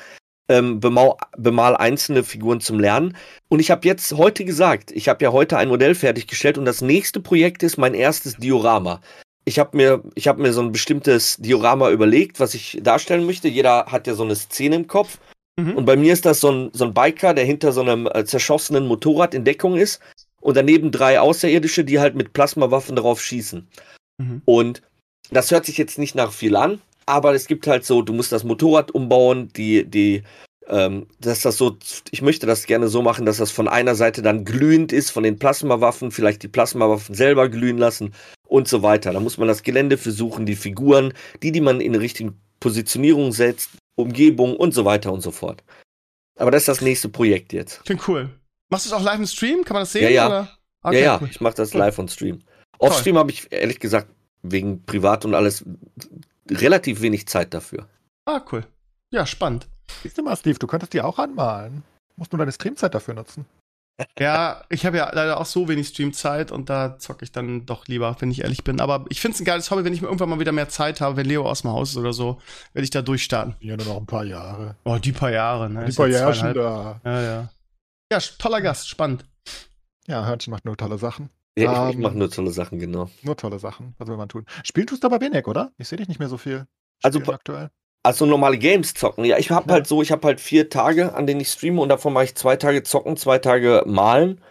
[0.49, 3.15] Ähm, bemal, bemal einzelne Figuren zum Lernen.
[3.47, 6.81] Und ich habe jetzt heute gesagt, ich habe ja heute ein Modell fertiggestellt und das
[6.81, 8.99] nächste Projekt ist mein erstes Diorama.
[9.45, 13.47] Ich habe mir, ich habe mir so ein bestimmtes Diorama überlegt, was ich darstellen möchte.
[13.47, 15.17] Jeder hat ja so eine Szene im Kopf.
[15.57, 15.77] Mhm.
[15.77, 18.25] Und bei mir ist das so ein, so ein Biker, der hinter so einem äh,
[18.25, 20.01] zerschossenen Motorrad in Deckung ist
[20.41, 23.67] und daneben drei Außerirdische, die halt mit Plasmawaffen darauf schießen.
[24.17, 24.41] Mhm.
[24.45, 24.81] Und
[25.31, 28.31] das hört sich jetzt nicht nach viel an, aber es gibt halt so, du musst
[28.31, 30.23] das Motorrad umbauen, die, die,
[30.67, 31.77] ähm, dass das so,
[32.11, 35.23] ich möchte das gerne so machen, dass das von einer Seite dann glühend ist, von
[35.23, 38.13] den Plasmawaffen, vielleicht die Plasmawaffen selber glühen lassen
[38.47, 39.13] und so weiter.
[39.13, 43.31] Da muss man das Gelände versuchen, die Figuren, die, die man in die richtige Positionierung
[43.31, 45.63] setzt, Umgebung und so weiter und so fort.
[46.39, 47.83] Aber das ist das nächste Projekt jetzt.
[47.85, 48.29] Klingt cool.
[48.69, 49.63] Machst du es auch live im Stream?
[49.63, 50.03] Kann man das sehen?
[50.03, 50.49] Ja, ja.
[50.81, 51.19] Okay, ja, ja.
[51.21, 51.29] Cool.
[51.29, 52.39] ich mache das live on Stream.
[52.79, 54.09] Off Stream habe ich ehrlich gesagt
[54.41, 55.63] wegen Privat und alles
[56.49, 57.87] relativ wenig Zeit dafür.
[58.25, 58.65] Ah, cool.
[59.11, 59.67] Ja, spannend.
[60.01, 61.83] Siehst du mal, Steve, du könntest die auch anmalen.
[62.15, 63.45] Musst nur deine Streamzeit dafür nutzen.
[64.17, 67.87] Ja, ich habe ja leider auch so wenig Streamzeit und da zocke ich dann doch
[67.87, 68.79] lieber, wenn ich ehrlich bin.
[68.79, 70.99] Aber ich finde es ein geiles Hobby, wenn ich mir irgendwann mal wieder mehr Zeit
[70.99, 72.41] habe, wenn Leo aus dem Haus ist oder so,
[72.73, 73.55] werde ich da durchstarten.
[73.59, 74.75] Ja, nur noch ein paar Jahre.
[74.83, 75.85] Oh, die paar Jahre, ne?
[75.85, 76.99] Die paar Jahre schon da.
[77.03, 77.49] Ja, ja.
[78.11, 79.25] Ja, toller Gast, spannend.
[80.07, 81.29] Ja, Hörnchen macht nur tolle Sachen.
[81.57, 83.09] Ja, ich, um, ich ähm, mache nur tolle Sachen, genau.
[83.21, 84.45] Nur tolle Sachen, was will man tun?
[84.63, 85.71] Spielen tust du aber wenig, oder?
[85.77, 86.65] Ich sehe dich nicht mehr so viel.
[87.03, 87.69] Also aktuell.
[88.03, 89.23] Also normale Games zocken.
[89.23, 89.73] Ja, ich habe ja.
[89.73, 92.35] halt so, ich habe halt vier Tage, an denen ich streame und davon mache ich
[92.35, 94.41] zwei Tage zocken, zwei Tage malen.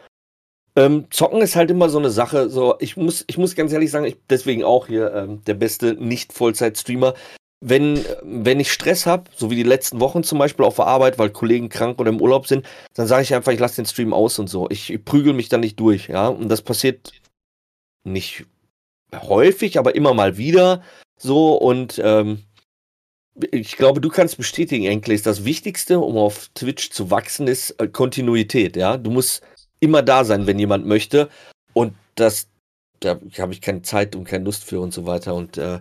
[0.74, 2.48] Ähm, zocken ist halt immer so eine Sache.
[2.48, 5.94] So, ich muss, ich muss ganz ehrlich sagen, ich deswegen auch hier ähm, der beste
[5.94, 7.12] Nicht-Vollzeit-Streamer.
[7.64, 11.18] Wenn, wenn ich Stress habe, so wie die letzten Wochen zum Beispiel auf der Arbeit,
[11.18, 14.12] weil Kollegen krank oder im Urlaub sind, dann sage ich einfach, ich lasse den Stream
[14.12, 14.68] aus und so.
[14.68, 16.26] Ich, prügel mich dann nicht durch, ja.
[16.26, 17.12] Und das passiert
[18.02, 18.46] nicht
[19.14, 20.82] häufig, aber immer mal wieder
[21.16, 21.54] so.
[21.54, 22.42] Und ähm,
[23.52, 27.86] ich glaube, du kannst bestätigen, Enkles, das Wichtigste, um auf Twitch zu wachsen, ist äh,
[27.86, 28.96] Kontinuität, ja.
[28.96, 29.40] Du musst
[29.78, 31.28] immer da sein, wenn jemand möchte.
[31.74, 32.48] Und das,
[32.98, 35.36] da habe ich keine Zeit und keine Lust für und so weiter.
[35.36, 35.78] Und äh,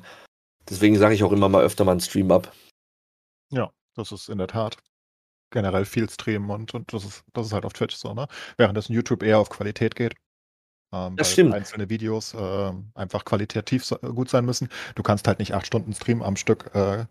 [0.69, 2.51] deswegen sage ich auch immer mal öfter mal einen Stream ab.
[3.51, 4.77] Ja, das ist in der Tat
[5.51, 8.27] generell viel streamen und, und das, ist, das ist halt auf Twitch so, ne?
[8.57, 10.15] Währenddessen YouTube eher auf Qualität geht.
[10.93, 11.53] Ähm, das stimmt.
[11.53, 14.69] Einzelne Videos äh, einfach qualitativ so, gut sein müssen.
[14.95, 17.05] Du kannst halt nicht acht Stunden Stream am Stück äh,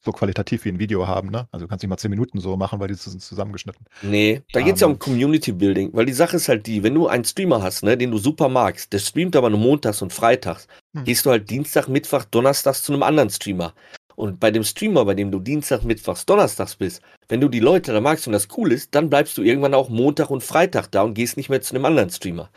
[0.00, 1.48] so qualitativ wie ein Video haben, ne?
[1.50, 3.84] Also du kannst nicht mal zehn Minuten so machen, weil die sind zusammengeschnitten.
[4.02, 6.94] Nee, da geht es ja um Community Building, weil die Sache ist halt die, wenn
[6.94, 10.12] du einen Streamer hast, ne, den du super magst, der streamt aber nur montags und
[10.12, 11.04] freitags, Hm.
[11.04, 13.74] gehst du halt Dienstag, Mittwoch, Donnerstags zu einem anderen Streamer.
[14.16, 17.92] Und bei dem Streamer, bei dem du Dienstag, Mittwochs, Donnerstags bist, wenn du die Leute
[17.92, 21.02] da magst und das cool ist, dann bleibst du irgendwann auch Montag und Freitag da
[21.02, 22.50] und gehst nicht mehr zu einem anderen Streamer.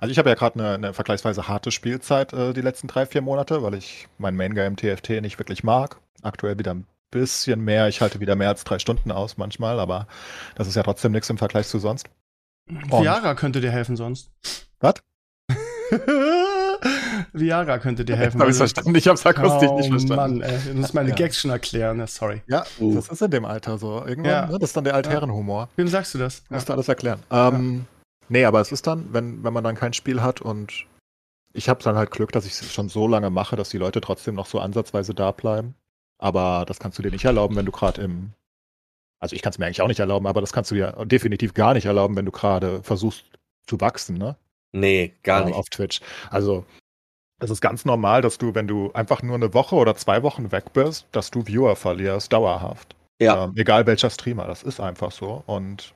[0.00, 3.20] Also ich habe ja gerade eine, eine vergleichsweise harte Spielzeit äh, die letzten drei, vier
[3.20, 5.98] Monate, weil ich mein Main-Game TFT nicht wirklich mag.
[6.22, 7.88] Aktuell wieder ein bisschen mehr.
[7.88, 10.06] Ich halte wieder mehr als drei Stunden aus manchmal, aber
[10.54, 12.06] das ist ja trotzdem nichts im Vergleich zu sonst.
[12.68, 12.90] Und?
[13.02, 14.30] Viara könnte dir helfen sonst.
[14.80, 14.94] Was?
[17.32, 18.40] Viara könnte dir helfen.
[18.40, 18.94] Habe ich du- verstanden?
[18.94, 20.38] Ich habe es akustisch oh, nicht verstanden.
[20.38, 20.58] Mann, ey.
[20.72, 21.14] Du musst meine Ja.
[21.14, 22.42] Gags schon erklären, sorry.
[22.46, 22.94] Ja, Uh.
[22.94, 24.04] das ist in dem Alter so.
[24.06, 24.46] Irgendwann, Ja.
[24.46, 25.68] ne, das ist dann der Altherrenhumor.
[25.76, 26.38] Wem sagst du das?
[26.48, 26.56] Ja.
[26.56, 27.20] Musst du alles erklären.
[27.30, 27.84] Ähm,
[28.28, 30.86] Nee, aber es ist dann, wenn, wenn man dann kein Spiel hat und
[31.52, 34.00] ich habe dann halt Glück, dass ich es schon so lange mache, dass die Leute
[34.00, 35.74] trotzdem noch so ansatzweise da bleiben.
[36.18, 38.32] Aber das kannst du dir nicht erlauben, wenn du gerade im.
[39.20, 41.54] Also ich kann es mir eigentlich auch nicht erlauben, aber das kannst du dir definitiv
[41.54, 43.24] gar nicht erlauben, wenn du gerade versuchst
[43.66, 44.36] zu wachsen, ne?
[44.72, 45.54] Nee, gar äh, nicht.
[45.54, 46.00] auf Twitch.
[46.30, 46.66] Also
[47.40, 50.52] es ist ganz normal, dass du, wenn du einfach nur eine Woche oder zwei Wochen
[50.52, 52.96] weg bist, dass du Viewer verlierst, dauerhaft.
[53.20, 53.44] Ja.
[53.44, 55.42] Ähm, egal welcher Streamer, das ist einfach so.
[55.46, 55.94] Und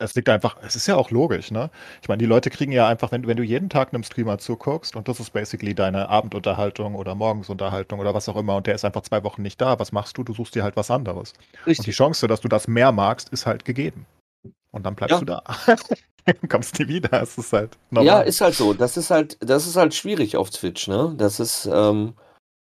[0.00, 1.70] es liegt einfach, es ist ja auch logisch, ne?
[2.02, 4.38] Ich meine, die Leute kriegen ja einfach, wenn, du- wenn du jeden Tag einem Streamer
[4.38, 8.74] zuguckst und das ist basically deine Abendunterhaltung oder Morgensunterhaltung oder was auch immer und der
[8.74, 10.24] ist einfach zwei Wochen nicht da, was machst du?
[10.24, 11.32] Du suchst dir halt was anderes.
[11.32, 11.96] Und die Richtig.
[11.96, 14.06] Chance, dass du das mehr magst, ist halt gegeben.
[14.72, 15.18] Und dann bleibst Ja.
[15.18, 15.42] du da.
[16.24, 17.22] Dann kommst nie wieder.
[17.22, 18.06] Es ist halt normal.
[18.06, 18.72] Ja, ist halt so.
[18.72, 21.14] Das ist halt, das ist halt schwierig auf Twitch, ne?
[21.16, 22.14] Das ist, ähm,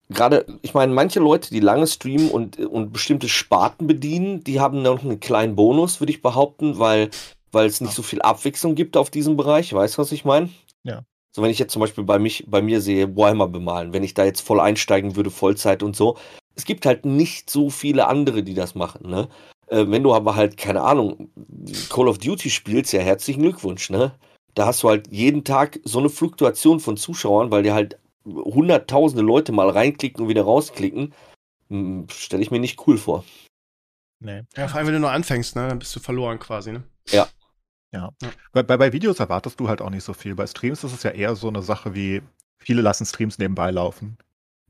[0.10, 4.82] gerade, ich meine, manche Leute, die lange streamen und, und bestimmte Sparten bedienen, die haben
[4.82, 7.10] noch einen kleinen Bonus, würde ich behaupten, weil,
[7.52, 9.74] weil es nicht so viel Abwechslung gibt auf diesem Bereich.
[9.74, 10.50] Weißt du, was ich meine?
[10.84, 11.04] Ja.
[11.36, 14.13] So, wenn ich jetzt zum Beispiel bei mich, bei mir sehe, Warhammer bemalen, wenn ich
[14.13, 16.18] da jetzt voll einsteigen würde, Vollzeit und so,
[16.56, 19.28] es gibt halt nicht so viele andere, die das machen, ne?
[19.68, 21.30] Äh, wenn du aber halt, keine Ahnung,
[21.89, 24.13] Call of Duty spielst, ja, herzlichen Glückwunsch, ne?
[24.54, 29.24] Da hast du halt jeden Tag so eine Fluktuation von Zuschauern, weil dir halt hunderttausende
[29.24, 31.14] Leute mal reinklicken und wieder rausklicken.
[32.12, 33.24] Stelle ich mir nicht cool vor.
[34.20, 34.44] Nee.
[34.56, 35.68] Ja, vor allem, wenn du nur anfängst, ne?
[35.68, 36.84] Dann bist du verloren quasi, ne?
[38.52, 40.36] Bei, bei, bei Videos erwartest du halt auch nicht so viel.
[40.36, 42.22] Bei Streams ist es ja eher so eine Sache wie,
[42.66, 44.18] viele lassen Streams nebenbei laufen.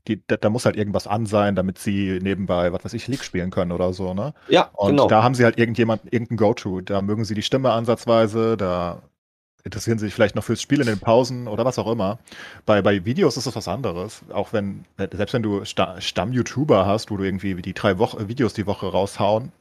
[0.06, 3.24] Die, da, da muss halt irgendwas an sein, damit sie nebenbei, was weiß ich, League
[3.24, 4.34] spielen können oder so, ne?
[4.48, 5.08] Ja, Und genau.
[5.08, 6.80] da haben sie halt irgendjemand, irgendein Go-To.
[6.80, 9.02] Da mögen sie die Stimme ansatzweise, da
[9.66, 12.18] interessieren sie sich vielleicht noch fürs Spiel in den Pausen oder was auch immer.
[12.64, 14.22] Bei, bei Videos ist es was anderes.
[14.32, 18.54] Auch wenn, selbst wenn du Sta Stamm-YouTuber hast, wo du irgendwie die drei Woche, Videos
[18.54, 19.52] die Woche raushauen,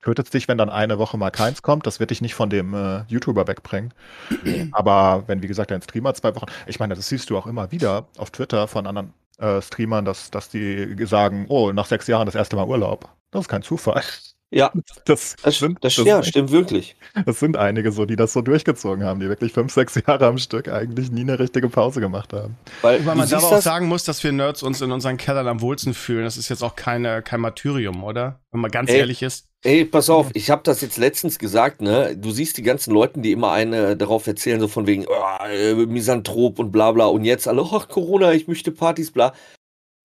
[0.00, 1.86] tötet es dich, wenn dann eine Woche mal keins kommt.
[1.86, 3.92] Das wird dich nicht von dem äh, YouTuber wegbringen.
[4.72, 7.72] Aber wenn, wie gesagt, ein Streamer zwei Wochen, ich meine, das siehst du auch immer
[7.72, 12.26] wieder auf Twitter von anderen äh, Streamern, dass, dass die sagen, oh, nach sechs Jahren
[12.26, 13.08] das erste Mal Urlaub.
[13.32, 14.02] Das ist kein Zufall.
[14.54, 14.70] Ja,
[15.06, 16.94] Das, das, sind, das, das, ja, sind- stimmt wirklich.
[17.24, 20.36] das sind einige so, die das so durchgezogen haben, die wirklich fünf, sechs Jahre am
[20.36, 22.56] Stück eigentlich nie eine richtige Pause gemacht haben.
[22.82, 25.62] Weil, du man aber auch sagen muss, dass wir Nerds uns in unseren Kellern am
[25.62, 26.24] wohlsten fühlen.
[26.24, 28.40] Das ist jetzt auch keine, kein Martyrium, oder?
[28.50, 28.98] Wenn man ganz Ey.
[28.98, 29.48] ehrlich ist.
[29.64, 32.14] Ey, pass auf, ich habe das jetzt letztens gesagt, ne?
[32.16, 35.74] Du siehst die ganzen Leuten, die immer eine darauf erzählen, so von wegen oh, äh,
[35.74, 39.32] Misanthrop und bla bla und jetzt alle, ach Corona, ich möchte Partys, bla.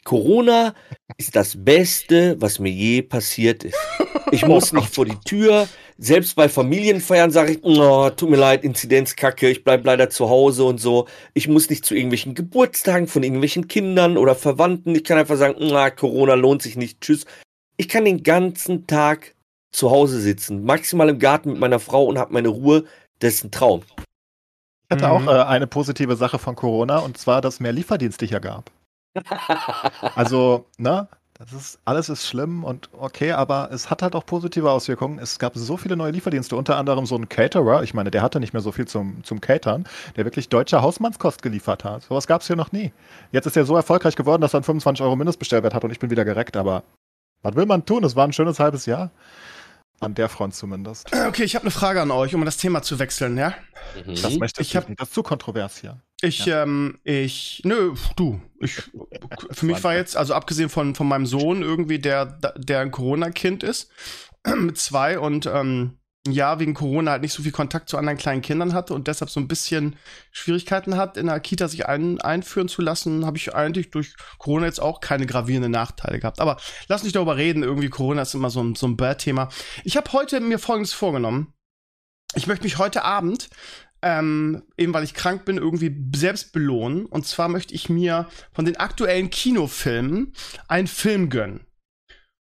[0.04, 0.74] Corona
[1.18, 3.76] ist das Beste, was mir je passiert ist.
[4.32, 5.68] Ich muss nicht vor die Tür.
[5.98, 10.64] Selbst bei Familienfeiern sage ich, oh, tut mir leid, Inzidenzkacke, ich bleib leider zu Hause
[10.66, 11.08] und so.
[11.34, 14.94] Ich muss nicht zu irgendwelchen Geburtstagen von irgendwelchen Kindern oder Verwandten.
[14.96, 17.26] Ich kann einfach sagen, na, Corona lohnt sich nicht, tschüss.
[17.78, 19.34] Ich kann den ganzen Tag
[19.72, 22.86] zu Hause sitzen, maximal im Garten mit meiner Frau und habe meine Ruhe.
[23.20, 23.84] Das ist ein Traum.
[24.90, 25.12] Ich hatte Mhm.
[25.12, 28.72] auch äh, eine positive Sache von Corona und zwar, dass mehr Lieferdienste hier gab.
[30.16, 31.08] Also, ne?
[31.40, 35.20] Das ist, alles ist schlimm und okay, aber es hat halt auch positive Auswirkungen.
[35.20, 37.84] Es gab so viele neue Lieferdienste, unter anderem so ein Caterer.
[37.84, 41.44] Ich meine, der hatte nicht mehr so viel zum, zum Catern, der wirklich deutsche Hausmannskost
[41.44, 42.02] geliefert hat.
[42.04, 42.92] Sowas gab es hier noch nie.
[43.32, 46.00] Jetzt ist er so erfolgreich geworden, dass er einen 25 Euro Mindestbestellwert hat und ich
[46.00, 46.82] bin wieder gereckt, aber
[47.44, 48.04] was will man tun?
[48.04, 49.12] Es war ein schönes halbes Jahr.
[50.00, 51.12] An der Front zumindest.
[51.28, 53.54] Okay, ich habe eine Frage an euch, um das Thema zu wechseln, ja?
[54.06, 54.16] Mhm.
[54.22, 55.00] Das möchte Ich ich, hab- nicht.
[55.00, 55.98] Das ist zu kontrovers hier.
[56.22, 58.82] Ich, ähm, ich, nö, du, ich,
[59.52, 62.26] für mich war jetzt, also abgesehen von, von meinem Sohn irgendwie, der,
[62.58, 63.92] der ein Corona-Kind ist,
[64.56, 66.00] mit zwei und, ähm,
[66.34, 69.30] ja, wegen Corona halt nicht so viel Kontakt zu anderen kleinen Kindern hatte und deshalb
[69.30, 69.96] so ein bisschen
[70.32, 74.66] Schwierigkeiten hat, in der Kita sich ein, einführen zu lassen, habe ich eigentlich durch Corona
[74.66, 76.40] jetzt auch keine gravierenden Nachteile gehabt.
[76.40, 79.50] Aber lass nicht darüber reden, irgendwie Corona ist immer so ein, so ein Bad-Thema.
[79.84, 81.54] Ich habe heute mir Folgendes vorgenommen.
[82.36, 83.50] Ich möchte mich heute Abend
[84.02, 87.06] ähm, eben weil ich krank bin, irgendwie selbst belohnen.
[87.06, 90.34] Und zwar möchte ich mir von den aktuellen Kinofilmen
[90.68, 91.66] einen Film gönnen.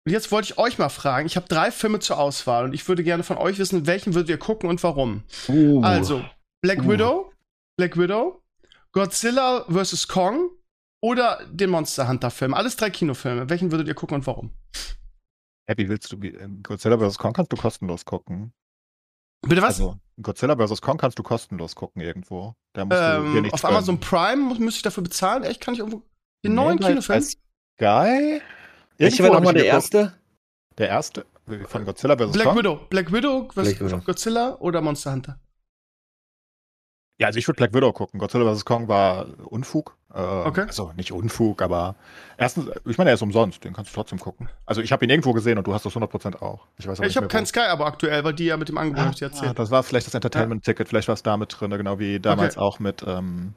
[0.06, 2.88] Und jetzt wollte ich euch mal fragen, ich habe drei Filme zur Auswahl und ich
[2.88, 5.24] würde gerne von euch wissen, welchen würdet ihr gucken und warum.
[5.48, 5.82] Uh.
[5.82, 6.24] Also,
[6.62, 6.88] Black Uh.
[6.88, 7.32] Widow,
[7.76, 8.42] Black Widow,
[8.92, 10.08] Godzilla vs.
[10.08, 10.50] Kong
[11.02, 12.54] oder den Monster Hunter Film.
[12.54, 13.50] Alles drei Kinofilme.
[13.50, 14.50] Welchen würdet ihr gucken und warum?
[15.76, 17.18] Wie willst du äh, Godzilla vs.
[17.18, 18.52] Kong kannst du kostenlos gucken.
[19.42, 19.80] Bitte was?
[19.80, 20.82] Also Godzilla vs.
[20.82, 22.54] Kong kannst du kostenlos gucken irgendwo.
[22.74, 24.00] Da musst du dir ähm, nichts auf Amazon gönnen.
[24.00, 25.44] Prime muss, müsste ich dafür bezahlen?
[25.44, 25.60] Echt?
[25.60, 26.02] Kann ich irgendwo
[26.44, 27.22] den Nee, neuen Kinofilm?
[27.22, 28.42] Sky?
[28.98, 29.94] Welcher war nochmal der geguckt.
[29.94, 30.14] erste?
[30.76, 31.26] Der erste
[31.68, 32.32] von Godzilla vs.
[32.32, 32.58] Black Kong?
[32.58, 32.80] Widow.
[32.90, 33.54] Black Widow vs.
[33.54, 33.98] Black Widow.
[34.00, 35.40] Godzilla oder Monster Hunter?
[37.18, 38.20] Ja, also ich würde Black Widow gucken.
[38.20, 38.64] Godzilla vs.
[38.64, 39.96] Kong war Unfug.
[40.14, 40.62] Äh, Okay.
[40.66, 41.94] Also nicht Unfug, aber
[42.36, 44.48] erstens, ich meine, er ist umsonst, den kannst du trotzdem gucken.
[44.66, 46.66] Also ich habe ihn irgendwo gesehen und du hast das 100% auch.
[46.78, 47.46] Ich weiß aber ich habe kein wo.
[47.46, 49.58] Sky-Abo aktuell, weil die ja mit dem Angebot ich dir Ah, erzählt.
[49.58, 52.80] das war vielleicht das Entertainment-Ticket, vielleicht war es da mit drin, genau wie damals auch
[52.80, 53.54] mit, ähm,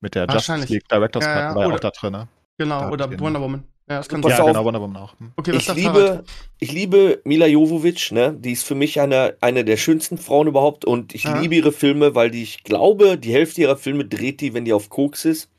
[0.00, 0.66] mit der Justice.
[0.72, 2.28] League Directors Ja, Cut, ja, war ja oder- auch da drin.
[2.58, 3.64] genau, da oder Wonder Woman.
[3.88, 4.30] Ja, das kann sein.
[4.32, 4.46] ja, auf.
[4.46, 5.12] genau, Wonder Woman auch.
[5.20, 5.32] Hm.
[5.36, 6.24] Okay, was Ich liebe,
[6.58, 8.32] ich liebe Mila Jovovich, ne?
[8.32, 11.38] Die ist für mich eine, eine der schönsten Frauen überhaupt und ich Ja.
[11.38, 14.72] liebe ihre Filme, weil die, ich glaube, die Hälfte ihrer Filme dreht die, wenn die
[14.72, 15.50] auf Koks ist.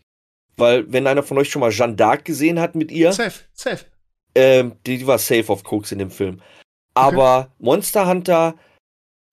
[0.57, 3.85] Weil, wenn einer von euch schon mal Jeanne d'Arc gesehen hat mit ihr, Safe, safe.
[4.35, 6.41] ähm, die, die war safe auf Koks in dem Film.
[6.93, 8.55] Aber Monster Hunter,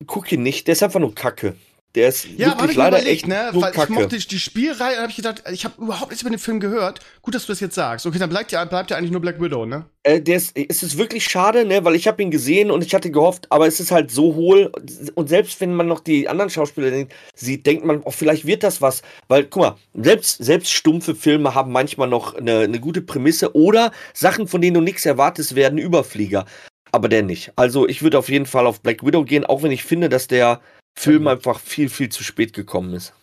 [0.05, 1.55] guck ihn nicht, der ist einfach nur Kacke.
[1.95, 3.49] Der ist Ja, wirklich ich leider überlegt, echt ne?
[3.53, 3.93] Weil ich Kacke.
[3.93, 7.01] mochte die Spielreihe, habe ich gedacht, ich habe überhaupt nichts über den Film gehört.
[7.21, 8.07] Gut, dass du das jetzt sagst.
[8.07, 9.85] Okay, dann bleibt ja, bleibt ja eigentlich nur Black Widow, ne?
[10.01, 12.95] Äh, der ist, es ist wirklich schade, ne, weil ich habe ihn gesehen und ich
[12.95, 14.71] hatte gehofft, aber es ist halt so hohl
[15.15, 18.81] und selbst wenn man noch die anderen Schauspieler sieht, denkt man, oh, vielleicht wird das
[18.81, 23.55] was, weil guck mal, selbst selbst stumpfe Filme haben manchmal noch eine, eine gute Prämisse
[23.55, 26.45] oder Sachen, von denen du nichts erwartest, werden Überflieger,
[26.91, 27.53] aber der nicht.
[27.55, 30.27] Also ich würde auf jeden Fall auf Black Widow gehen, auch wenn ich finde, dass
[30.27, 30.59] der
[30.95, 33.13] Film einfach viel viel zu spät gekommen ist.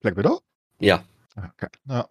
[0.00, 0.40] Black Widow?
[0.80, 1.04] Ja.
[1.36, 1.68] Okay.
[1.88, 2.08] Ja.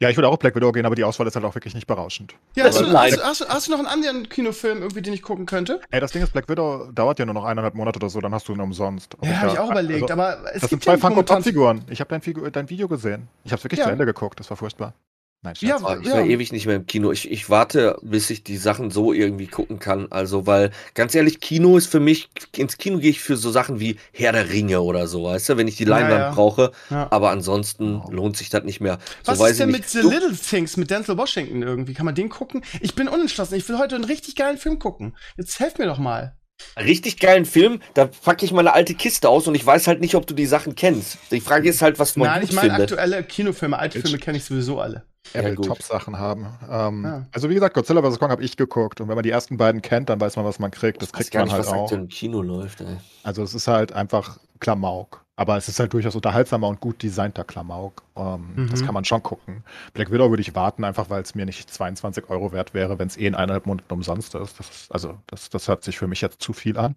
[0.00, 1.74] ja, ich würde auch auf Black Widow gehen, aber die Auswahl ist halt auch wirklich
[1.74, 2.34] nicht berauschend.
[2.56, 5.46] Ja, hast, du, hast, hast, hast du noch einen anderen Kinofilm, irgendwie, den ich gucken
[5.46, 5.80] könnte?
[5.90, 8.32] Ey, das Ding ist, Black Widow dauert ja nur noch eineinhalb Monate oder so, dann
[8.34, 9.16] hast du ihn umsonst.
[9.22, 11.36] Ja, habe ich auch also, überlegt, aber es Das sind gibt zwei ja Funko momentan-
[11.36, 11.84] Pop-Figuren.
[11.90, 13.28] Ich habe dein, dein Video gesehen.
[13.44, 13.84] Ich habe es wirklich Ja.
[13.86, 14.40] zu Ende geguckt.
[14.40, 14.94] Das war furchtbar.
[15.42, 15.76] Nein, Ja.
[15.82, 16.14] Oh, ich Ja.
[16.14, 17.12] war ewig nicht mehr im Kino.
[17.12, 20.06] Ich, ich warte, bis ich die Sachen so irgendwie gucken kann.
[20.10, 23.78] Also, weil, ganz ehrlich, Kino ist für mich, ins Kino gehe ich für so Sachen
[23.78, 26.32] wie Herr der Ringe oder so, weißt du, wenn ich die Ja, Leinwand ja.
[26.32, 26.72] brauche.
[26.90, 27.08] Ja.
[27.12, 28.10] Aber ansonsten Oh.
[28.10, 28.98] lohnt sich das nicht mehr.
[29.24, 29.90] Was so weiß ist denn ich mit nicht.
[29.92, 31.94] The Little Things mit Denzel Washington irgendwie?
[31.94, 32.64] Kann man den gucken?
[32.80, 33.54] Ich bin unentschlossen.
[33.54, 35.16] Ich will heute einen richtig geilen Film gucken.
[35.36, 36.34] Jetzt helft mir doch mal.
[36.78, 40.14] Richtig geilen Film, da packe ich meine alte Kiste aus und ich weiß halt nicht,
[40.14, 41.18] ob du die Sachen kennst.
[41.30, 42.92] Die Frage ist halt, was man Nein, gut ich meine findet.
[42.92, 43.78] aktuelle Kinofilme.
[43.78, 45.04] Alte Filme kenne ich sowieso alle.
[45.32, 45.56] Er Ja, will.
[45.56, 46.46] Top-Sachen haben.
[46.70, 47.26] Ähm, Ja.
[47.32, 48.18] Also wie gesagt, Godzilla vs.
[48.18, 50.58] Kong habe ich geguckt und wenn man die ersten beiden kennt, dann weiß man, was
[50.58, 51.02] man kriegt.
[51.02, 51.82] Das ich weiß kriegt gar man nicht, halt was auch.
[51.84, 52.96] aktuell im Kino läuft, ey.
[53.22, 55.24] Also es ist halt einfach Klamauk.
[55.38, 58.02] Aber es ist halt durchaus unterhaltsamer und gut designter Klamauk.
[58.16, 58.70] Ähm, Mhm.
[58.70, 59.62] Das kann man schon gucken.
[59.92, 63.08] Black Widow würde ich warten, einfach weil es mir nicht 22 Euro wert wäre, wenn
[63.08, 64.58] es eh in eineinhalb Monaten umsonst ist.
[64.58, 66.96] Das ist also das, das hört sich für mich jetzt zu viel an.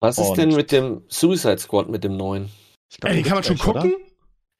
[0.00, 2.50] Was ist Und- denn mit dem Suicide Squad, mit dem neuen?
[2.90, 3.92] Ich glaub, Ey, den kann man schon nicht, gucken?
[3.94, 4.00] Oder?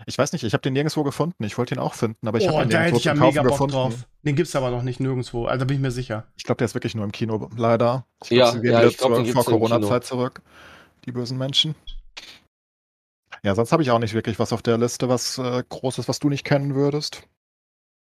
[0.07, 1.43] Ich weiß nicht, ich habe den nirgendwo gefunden.
[1.45, 3.15] Ich wollte ihn auch finden, aber ich oh, habe ihn da hätte nirgendwo ich ja
[3.15, 3.73] mega Bock gefunden.
[3.73, 4.07] drauf.
[4.23, 5.47] Den gibt's aber noch nicht nirgendwo.
[5.47, 6.27] Also da bin ich mir sicher.
[6.37, 8.07] Ich glaube, der ist wirklich nur im Kino, leider.
[8.23, 9.45] Ich Ja, sie gehen ja, wieder ich glaub, den vor.
[9.45, 10.43] Corona-Zeit zurück.
[11.07, 11.75] Die bösen Menschen.
[13.45, 16.19] Ja, sonst habe ich auch nicht wirklich was auf der Liste, was äh, Großes, was
[16.19, 17.29] du nicht kennen würdest.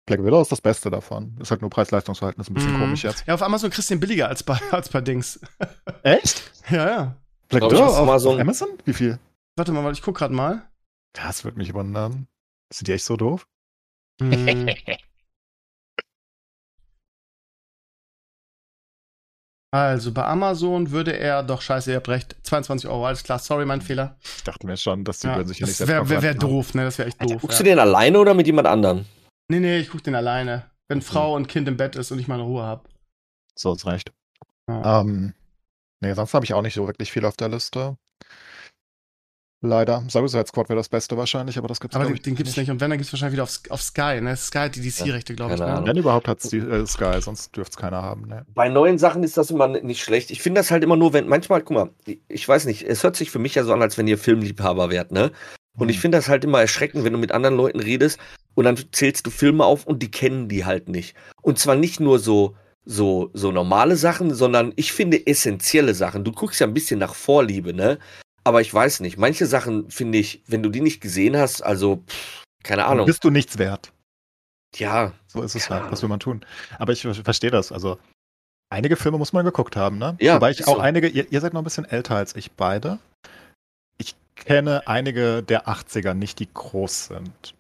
[0.06, 1.36] Black Widow ist das Beste davon.
[1.40, 2.80] Ist halt nur Preis-Leistungs-Verhältnis ein bisschen Mhm.
[2.80, 3.26] komisch jetzt.
[3.26, 5.40] Ja, auf Amazon kriegst du den billiger als bei, als bei Dings.
[6.02, 6.52] Echt?
[6.70, 7.16] Ja, ja.
[7.48, 8.68] Black Widow auf, mal so auf ein- Amazon?
[8.84, 9.18] Wie viel?
[9.56, 10.68] Warte mal, ich guck gerade mal.
[11.14, 12.26] Das würde mich wundern.
[12.72, 13.46] Sind die echt so doof?
[14.20, 14.68] Hm.
[19.74, 23.66] Also bei Amazon würde er, doch scheiße, ihr habt recht, 22 Euro, alles klar, sorry,
[23.66, 24.16] mein Fehler.
[24.36, 26.22] Ich dachte mir schon, dass die Ja, würden sich ja nicht das selbst wäre wär,
[26.22, 26.40] wär verwalten.
[26.56, 27.40] doof, ne, das wäre echt doof.
[27.40, 27.64] Guckst Ja.
[27.64, 29.04] du den alleine oder mit jemand anderem?
[29.48, 30.70] Nee, nee, ich guck den alleine.
[30.86, 32.88] wenn Frau und Kind im Bett ist und ich meine Ruhe habe.
[33.58, 34.12] So ist recht.
[34.68, 35.00] Ja.
[35.00, 35.34] Ähm,
[36.00, 37.96] nee, sonst habe ich auch nicht so wirklich viel auf der Liste.
[39.64, 40.04] Leider.
[40.08, 42.56] Suicide Squad wäre das Beste wahrscheinlich, aber das gibt's Aber glaub den, ich, den gibt's
[42.56, 42.70] nicht.
[42.70, 44.36] Und wenn, dann gibt's wahrscheinlich wieder auf, auf Sky, ne?
[44.36, 45.60] Sky hat die DC-Rechte, glaube ich.
[45.60, 45.82] Ne?
[45.84, 48.28] Wenn überhaupt hat's die äh, Sky, sonst dürfte es keiner haben.
[48.28, 48.44] Ne?
[48.54, 50.30] Bei neuen Sachen ist das immer nicht schlecht.
[50.30, 51.90] Ich finde das halt immer nur, wenn manchmal, guck mal,
[52.28, 54.90] ich weiß nicht, es hört sich für mich ja so an, als wenn ihr Filmliebhaber
[54.90, 55.32] wärt, ne?
[55.78, 56.02] Und ich Hm.
[56.02, 58.18] finde das halt immer erschreckend, wenn du mit anderen Leuten redest
[58.54, 61.16] und dann zählst du Filme auf und die kennen die halt nicht.
[61.42, 62.54] Und zwar nicht nur so,
[62.84, 66.22] so, so normale Sachen, sondern ich finde essentielle Sachen.
[66.22, 67.98] Du guckst ja ein bisschen nach Vorliebe, ne?
[68.44, 72.04] Aber ich weiß nicht, manche Sachen finde ich, wenn du die nicht gesehen hast, also,
[72.06, 73.06] pff, keine Dann Ahnung.
[73.06, 73.92] Bist du nichts wert.
[74.76, 75.80] Ja, So ist es Ja.
[75.82, 75.92] halt.
[75.92, 76.44] Was will man tun?
[76.78, 77.72] Aber ich ver- verstehe das.
[77.72, 77.98] Also,
[78.70, 80.16] einige Filme muss man geguckt haben, ne?
[80.20, 80.80] Ja, Wobei ich auch so.
[80.80, 82.98] einige, ihr, ihr seid noch ein bisschen älter als ich beide.
[83.98, 87.54] Ich kenne einige der 80er nicht, die groß sind.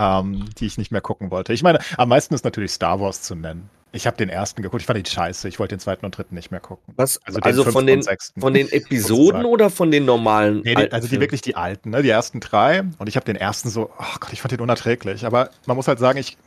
[0.00, 1.52] Ähm, die ich nicht mehr gucken wollte.
[1.52, 3.70] Ich meine, am meisten ist natürlich Star Wars zu nennen.
[3.94, 5.48] Ich habe den ersten geguckt, ich fand ihn scheiße.
[5.48, 6.94] Ich wollte den zweiten und dritten nicht mehr gucken.
[6.96, 10.62] was, Also, also, den von fünften den, von den Episoden oder von den normalen?
[10.64, 12.02] Nee, also die wirklich die alten, ne?
[12.02, 12.84] Die ersten drei.
[12.98, 15.26] Und ich habe den ersten so, oh Gott, ich fand den unerträglich.
[15.26, 16.38] Aber man muss halt sagen, ich.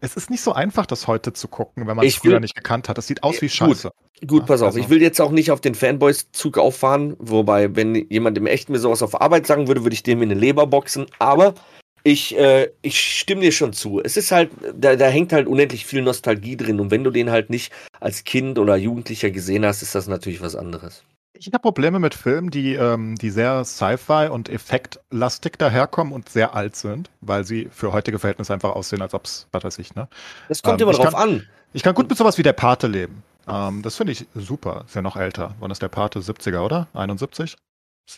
[0.00, 2.40] Es ist nicht so einfach, das heute zu gucken, wenn man es Ich will- früher
[2.40, 2.98] nicht gekannt hat.
[2.98, 3.52] Das sieht aus wie Gut.
[3.52, 3.90] Scheiße.
[4.26, 4.68] Gut, pass auf.
[4.68, 8.72] Also- Ich will jetzt auch nicht auf den Fanboys-Zug auffahren, wobei, wenn jemand im Echten
[8.72, 11.06] mir sowas auf Arbeit sagen würde, würde ich dem in eine Leber boxen.
[11.20, 11.54] Aber
[12.02, 14.00] ich, äh, ich stimme dir schon zu.
[14.02, 16.80] Es ist halt, da, da hängt halt unendlich viel Nostalgie drin.
[16.80, 20.40] Und wenn du den halt nicht als Kind oder Jugendlicher gesehen hast, ist das natürlich
[20.40, 21.02] was anderes.
[21.32, 26.54] Ich habe Probleme mit Filmen, die, ähm, die sehr Sci-Fi und effektlastig daherkommen und sehr
[26.54, 29.94] alt sind, weil sie für heutige Verhältnisse einfach aussehen, als ob es, was weiß ich,
[29.94, 30.08] ne?
[30.48, 31.48] Das kommt Ähm, immer drauf kann- an.
[31.72, 33.22] Ich kann gut mit sowas wie der Pate leben.
[33.48, 34.84] Ähm, das finde ich super.
[34.86, 35.54] Ist ja noch älter.
[35.60, 36.18] Wann ist der Pate?
[36.20, 36.88] 70er, oder?
[36.94, 37.56] 71?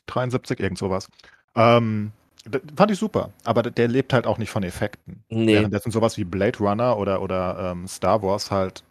[0.06, 0.58] 73?
[0.58, 1.08] Irgend sowas.
[1.54, 2.12] Ähm,
[2.76, 3.30] fand ich super.
[3.44, 5.22] Aber der lebt halt auch nicht von Effekten.
[5.28, 5.54] Nee.
[5.54, 8.82] Währenddessen sowas wie Blade Runner oder, oder ähm, Star Wars halt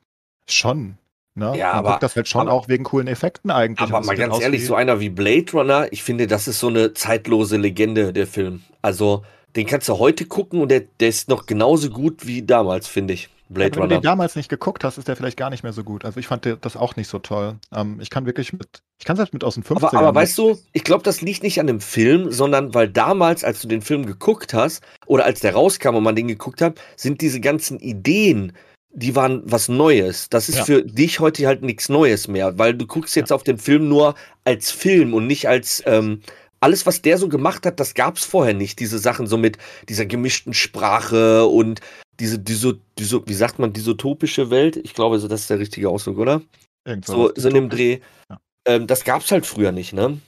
[0.47, 0.97] schon.
[1.35, 1.57] Ne?
[1.57, 3.79] Ja, Man aber- guckt das halt schon aber- auch wegen coolen Effekten eigentlich.
[3.89, 6.93] Aber mal ganz ehrlich, so einer wie Blade Runner, ich finde, das ist so eine
[6.93, 8.61] zeitlose Legende, der Film.
[8.81, 9.23] Also,
[9.55, 13.13] den kannst du heute gucken und der, der ist noch genauso gut wie damals, finde
[13.13, 13.29] ich.
[13.53, 13.95] Blade Wenn du Runner.
[13.97, 16.05] den damals nicht geguckt hast, ist der vielleicht gar nicht mehr so gut.
[16.05, 17.55] Also ich fand das auch nicht so toll.
[17.75, 19.75] Ähm, ich kann wirklich mit, ich kann selbst mit aus den 50ern.
[19.87, 23.43] Aber, aber weißt du, ich glaube, das liegt nicht an dem Film, sondern weil damals,
[23.43, 26.79] als du den Film geguckt hast, oder als der rauskam und man den geguckt hat,
[26.95, 28.53] sind diese ganzen Ideen,
[28.93, 30.27] die waren was Neues.
[30.29, 30.65] Das ist Ja.
[30.65, 34.15] für dich heute halt nichts Neues mehr, weil du guckst jetzt auf den Film nur
[34.43, 36.21] als Film und nicht als ähm,
[36.59, 38.79] alles, was der so gemacht hat, das gab's vorher nicht.
[38.79, 39.57] Diese Sachen so mit
[39.89, 41.79] dieser gemischten Sprache und
[42.21, 44.77] diese, diese, diese wie sagt man, disotopische Welt.
[44.77, 46.41] Ich glaube, so das ist der richtige Ausdruck, oder?
[46.85, 47.99] Irgend So, so in dem Dreh.
[48.29, 48.39] Ja.
[48.67, 50.19] Ähm, das gab's halt früher nicht, ne?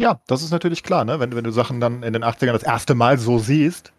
[0.00, 1.20] Ja, das ist natürlich klar, ne?
[1.20, 3.92] Wenn, du- wenn du Sachen dann in den 80ern das erste Mal so siehst,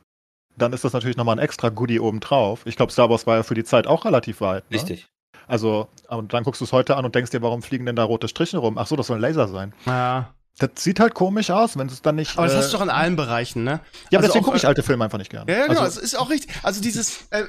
[0.57, 2.65] dann ist das natürlich nochmal ein extra Goodie obendrauf.
[2.65, 4.69] Ich glaube, Star Wars war ja für die Zeit auch relativ weit.
[4.69, 4.77] Ne?
[4.77, 5.07] Richtig.
[5.47, 8.03] Also, und dann guckst du es heute an und denkst dir, warum fliegen denn da
[8.03, 8.77] rote Striche rum?
[8.77, 9.73] Ach so, das soll ein Laser sein.
[9.85, 10.33] Ja.
[10.59, 12.37] Das sieht halt komisch aus, wenn es dann nicht.
[12.37, 13.79] Aber das äh, hast du doch in allen Bereichen, ne?
[14.11, 15.47] Ja, aber also deswegen gucke ich äh, alte Filme einfach nicht gern.
[15.47, 16.55] Ja, ja genau, Also, es ist auch richtig.
[16.61, 17.43] Also dieses äh,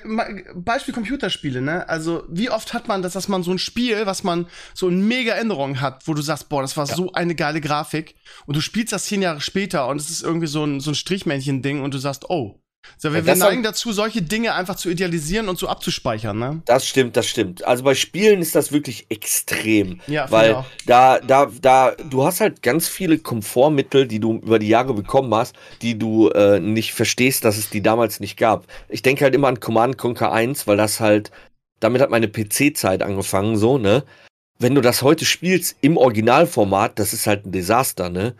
[0.54, 1.86] Beispiel Computerspiele, ne?
[1.88, 5.06] Also wie oft hat man das, dass man so ein Spiel, was man so in
[5.06, 6.94] mega Erinnerung hat, wo du sagst, boah, das war Ja.
[6.96, 8.14] so eine geile Grafik
[8.46, 10.94] und du spielst das zehn Jahre später und es ist irgendwie so ein, so ein
[10.94, 12.60] Strichmännchen-Ding und du sagst, oh.
[12.96, 16.62] So, wir, Ja, neigen dazu, solche Dinge einfach zu idealisieren und so abzuspeichern, ne?
[16.64, 17.64] Das stimmt, das stimmt.
[17.64, 20.00] Also bei Spielen ist das wirklich extrem.
[20.06, 24.68] Ja, Weil da, da, da, du hast halt ganz viele Komfortmittel, die du über die
[24.68, 28.66] Jahre bekommen hast, die du äh, nicht verstehst, dass es die damals nicht gab.
[28.88, 31.30] Ich denke halt immer an Command Conquer 1, weil das halt,
[31.80, 34.04] damit hat meine PC-Zeit angefangen, so, ne?
[34.58, 38.34] Wenn du das heute spielst im Originalformat, das ist halt ein Desaster, ne?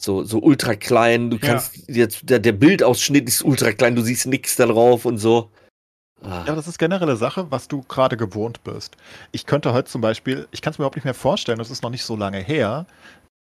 [0.00, 1.48] So, so ultra klein, du Ja.
[1.48, 5.50] kannst jetzt, der, der Bildausschnitt ist ultra klein, du siehst nichts da drauf und so.
[6.22, 6.44] Ah.
[6.46, 8.96] Ja, das ist generelle Sache, was du gerade gewohnt bist.
[9.32, 11.82] Ich könnte heute zum Beispiel, ich kann es mir überhaupt nicht mehr vorstellen, das ist
[11.82, 12.86] noch nicht so lange her,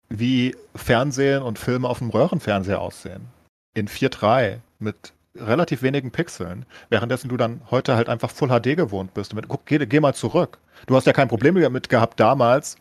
[0.10, 3.28] wie Fernsehen und Filme auf dem Röhrenfernseher aussehen.
[3.76, 9.14] In 4.3 mit relativ wenigen Pixeln, währenddessen du dann heute halt einfach Full HD gewohnt
[9.14, 9.34] bist.
[9.34, 10.58] Mit, guck, geh, geh mal zurück.
[10.88, 12.78] Du hast ja kein Problem damit gehabt, damals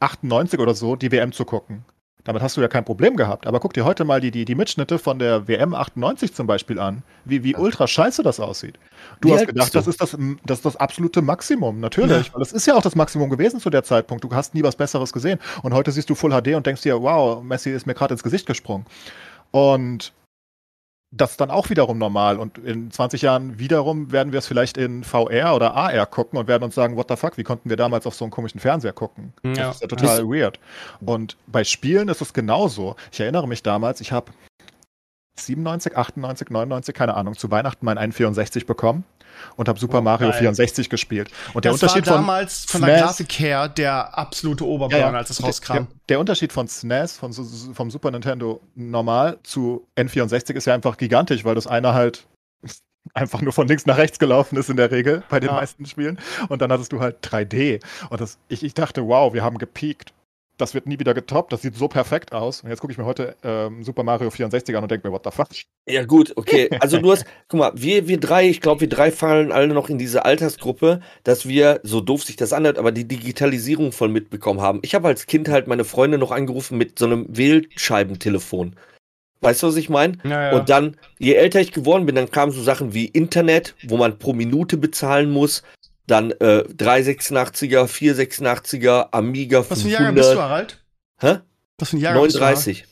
[0.00, 1.84] 98 oder so die WM zu gucken.
[2.24, 3.46] Damit hast du ja kein Problem gehabt.
[3.46, 6.78] Aber guck dir heute mal die, die, die Mitschnitte von der WM 98 zum Beispiel
[6.78, 8.78] an, wie, wie ultra scheiße das aussieht.
[9.20, 9.78] Du Wie hast gedacht, du?
[9.78, 12.32] das ist das, das ist das absolute Maximum, natürlich.
[12.32, 14.22] Weil das ist ja auch das Maximum gewesen zu der Zeitpunkt.
[14.22, 15.40] Du hast nie was Besseres gesehen.
[15.62, 18.22] Und heute siehst du Full HD und denkst dir, wow, Messi ist mir gerade ins
[18.22, 18.86] Gesicht gesprungen.
[19.50, 20.12] Und
[21.12, 22.38] das ist dann auch wiederum normal.
[22.38, 26.48] Und in 20 Jahren wiederum werden wir es vielleicht in VR oder AR gucken und
[26.48, 28.94] werden uns sagen, what the fuck, wie konnten wir damals auf so einen komischen Fernseher
[28.94, 29.34] gucken?
[29.44, 29.52] Ja.
[29.52, 30.58] Das ist ja total weird.
[31.04, 32.96] Und bei Spielen ist es genauso.
[33.12, 34.32] Ich erinnere mich damals, ich habe
[35.38, 39.04] 97, 98, 99, keine Ahnung, zu Weihnachten meinen 164 bekommen
[39.56, 40.38] und habe Super Oh, Mario geil.
[40.38, 41.30] 64 gespielt.
[41.54, 45.18] Und der das Unterschied war von damals von der SNES Grafik her der absolute Oberburner,
[45.18, 45.72] als das der, rauskam.
[45.72, 50.96] der, der Unterschied von SNES, von, vom Super Nintendo normal zu N64 ist ja einfach
[50.96, 52.26] gigantisch, weil das eine halt
[53.14, 55.56] einfach nur von links nach rechts gelaufen ist in der Regel bei den Ja.
[55.56, 56.18] meisten Spielen.
[56.48, 57.82] Und dann hattest du halt 3D.
[58.10, 60.12] Und das, ich, ich dachte, wow, wir haben gepiekt.
[60.62, 61.52] Das wird nie wieder getoppt.
[61.52, 62.62] Das sieht so perfekt aus.
[62.62, 65.24] Und jetzt gucke ich mir heute ähm, Super Mario 64 an und denke mir, what
[65.24, 65.48] the fuck?
[65.88, 66.70] Ja, gut, okay.
[66.78, 69.90] Also du hast, guck mal, wir, wir drei, ich glaube, wir drei fallen alle noch
[69.90, 74.60] in diese Altersgruppe, dass wir, so doof sich das anhört, aber die Digitalisierung voll mitbekommen
[74.60, 74.78] haben.
[74.82, 78.76] Ich habe als Kind halt meine Freunde noch angerufen mit so einem Wählscheibentelefon.
[79.40, 80.18] Weißt du, was ich meine?
[80.22, 80.56] Ja, ja.
[80.56, 84.16] Und dann, je älter ich geworden bin, dann kamen so Sachen wie Internet, wo man
[84.16, 85.64] pro Minute bezahlen muss.
[86.06, 90.50] Dann äh, 386er, 486er, Amiga Was für ein Jahrgang bist du, 500.
[90.50, 90.84] Harald?
[91.20, 91.38] Hä?
[91.78, 92.40] Was für ein Jahrgang bist du?
[92.40, 92.56] Harald?
[92.56, 92.86] 39.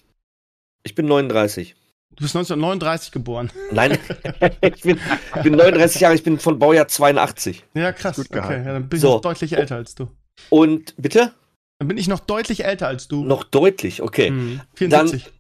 [0.85, 1.75] Ich bin 39.
[2.11, 3.51] Du bist 1939 geboren.
[3.73, 3.99] Nein,
[4.61, 4.99] ich bin,
[5.43, 7.65] bin 39 Jahre, ich bin von Baujahr 82.
[7.75, 8.17] Ja, krass.
[8.17, 9.15] Gut Okay, ja, dann bin ich So.
[9.15, 10.09] noch deutlich älter als du.
[10.49, 11.33] Und bitte?
[11.79, 13.25] Dann bin ich noch deutlich älter als du.
[13.25, 14.29] Noch deutlich, okay.
[14.29, 15.31] Hm, 74.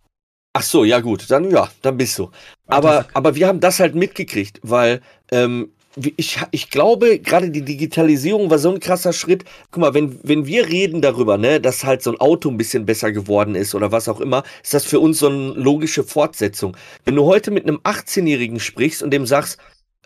[0.53, 2.31] Ach so, ja gut, dann ja, dann bist du.
[2.66, 5.01] Aber, aber wir haben das halt mitgekriegt, weil
[5.31, 9.45] ähm, ich, ich glaube, gerade die Digitalisierung war so ein krasser Schritt.
[9.70, 12.86] Guck mal, wenn, wenn wir reden darüber, ne, dass halt so ein Auto ein bisschen
[12.86, 16.76] besser geworden ist oder was auch immer, ist das für uns so eine logische Fortsetzung.
[17.05, 19.59] Wenn du heute mit einem 18-Jährigen sprichst und dem sagst,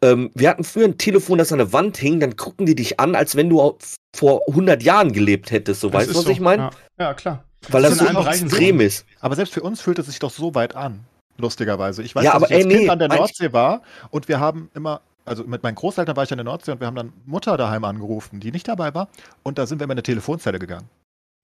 [0.02, 2.98] ähm, wir hatten früher ein Telefon, das an der Wand hing, dann gucken die dich
[2.98, 3.78] an, als wenn du
[4.14, 5.80] vor 100 Jahren gelebt hättest.
[5.80, 6.30] So, Das weißt du, was so.
[6.30, 6.70] ich meine?
[6.98, 7.06] Ja.
[7.06, 7.44] ja, klar.
[7.68, 9.06] Weil Das das, so extrem ist.
[9.20, 11.04] Aber selbst für uns fühlt es sich doch so weit an,
[11.38, 12.02] lustigerweise.
[12.02, 14.28] Ich weiß, Ja, dass aber ich als ey, Kind nee, an der Nordsee war und
[14.28, 16.96] wir haben immer, also mit meinen Großeltern war ich an der Nordsee und wir haben
[16.96, 19.08] dann Mutter daheim angerufen, die nicht dabei war.
[19.42, 20.88] Und da sind wir immer in eine Telefonzelle gegangen.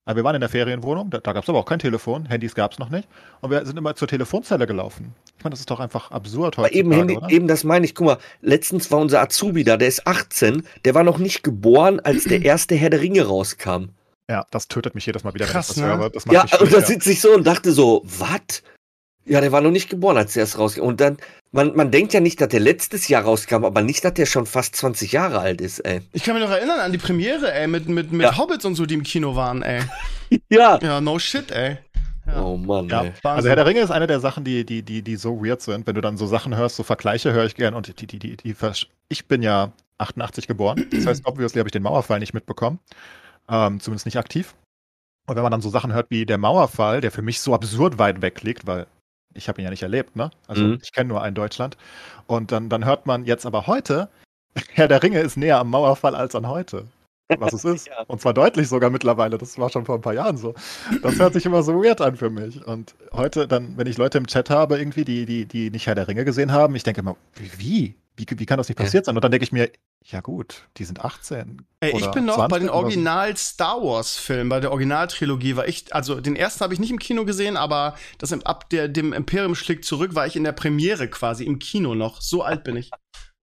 [0.07, 2.55] Aber wir waren in der Ferienwohnung, da, da gab es aber auch kein Telefon, Handys
[2.55, 3.07] gab es noch nicht.
[3.43, 5.15] Und wir sind immer zur Telefonzelle gelaufen.
[5.39, 7.95] Ich meine, das ist doch einfach absurd Aber eben, Handy, eben das meine ich.
[7.95, 12.01] Guck mal, letztens war unser Azubi da, der ist 18, der war noch nicht geboren,
[12.01, 13.91] als der erste Herr der Ringe rauskam.
[14.31, 16.03] Ja, das tötet mich jedes Mal wieder, Krass, wenn ich das ne?
[16.03, 16.11] höre.
[16.11, 18.63] Das macht Ja, mich und da sitze ich so und dachte so, was?
[19.27, 20.83] Ja, der war noch nicht geboren, als der erst rauskam.
[20.83, 21.19] Und dann,
[21.53, 24.47] man, man denkt ja nicht, dass der letztes Jahr rauskam, aber nicht, dass der schon
[24.47, 26.01] fast 20 Jahre alt ist, ey.
[26.13, 28.37] Ich kann mich noch erinnern an die Premiere, ey, mit, mit, mit Ja.
[28.39, 29.83] Hobbits und so, die im Kino waren, ey.
[30.49, 30.79] Ja.
[30.81, 31.79] Ja, no shit, ey.
[32.27, 32.43] Ja.
[32.43, 33.13] Oh Mann, Ja, ey.
[33.25, 35.87] also Herr der Ringe ist eine der Sachen, die, die, die, die so weird sind.
[35.87, 38.37] Wenn du dann so Sachen hörst, so Vergleiche höre ich gern und die, die, die,
[38.37, 38.55] die,
[39.09, 40.87] ich bin ja 88 geboren.
[40.93, 42.79] Das heißt, obviously habe ich den Mauerfall nicht mitbekommen.
[43.49, 44.55] Ähm, zumindest nicht aktiv.
[45.27, 47.99] Und wenn man dann so Sachen hört wie der Mauerfall, der für mich so absurd
[47.99, 48.87] weit weg liegt, weil
[49.35, 50.31] ich habe ihn ja nicht erlebt, ne?
[50.47, 50.79] Also Mhm.
[50.83, 51.77] ich kenne nur ein Deutschland.
[52.27, 54.09] Und dann, dann hört man jetzt aber heute,
[54.73, 56.87] Herr der Ringe ist näher am Mauerfall als an heute.
[57.39, 57.87] Was es ist.
[57.87, 58.03] Ja.
[58.09, 59.39] Und zwar deutlich sogar mittlerweile.
[59.39, 60.55] Das war schon vor ein paar Jahren so.
[61.03, 62.67] Das hört sich immer so weird an für mich.
[62.67, 65.95] Und heute dann, wenn ich Leute im Chat habe, irgendwie, die, die, die nicht Herr
[65.95, 67.17] der Ringe gesehen haben, ich denke immer,
[67.57, 67.95] wie?
[68.21, 68.85] Wie, wie kann das nicht Ja.
[68.85, 69.17] passiert sein?
[69.17, 69.71] Und dann denke ich mir,
[70.05, 71.63] ja gut, die sind 18.
[71.81, 72.69] Ey, ich bin noch 20 bei den.
[72.71, 76.91] Original Star Wars Filmen, bei der Originaltrilogie war ich, also den ersten habe ich nicht
[76.91, 80.53] im Kino gesehen, aber das ab der, dem Imperium schlägt zurück, war ich in der
[80.53, 82.21] Premiere quasi im Kino noch.
[82.21, 82.91] So alt bin ich.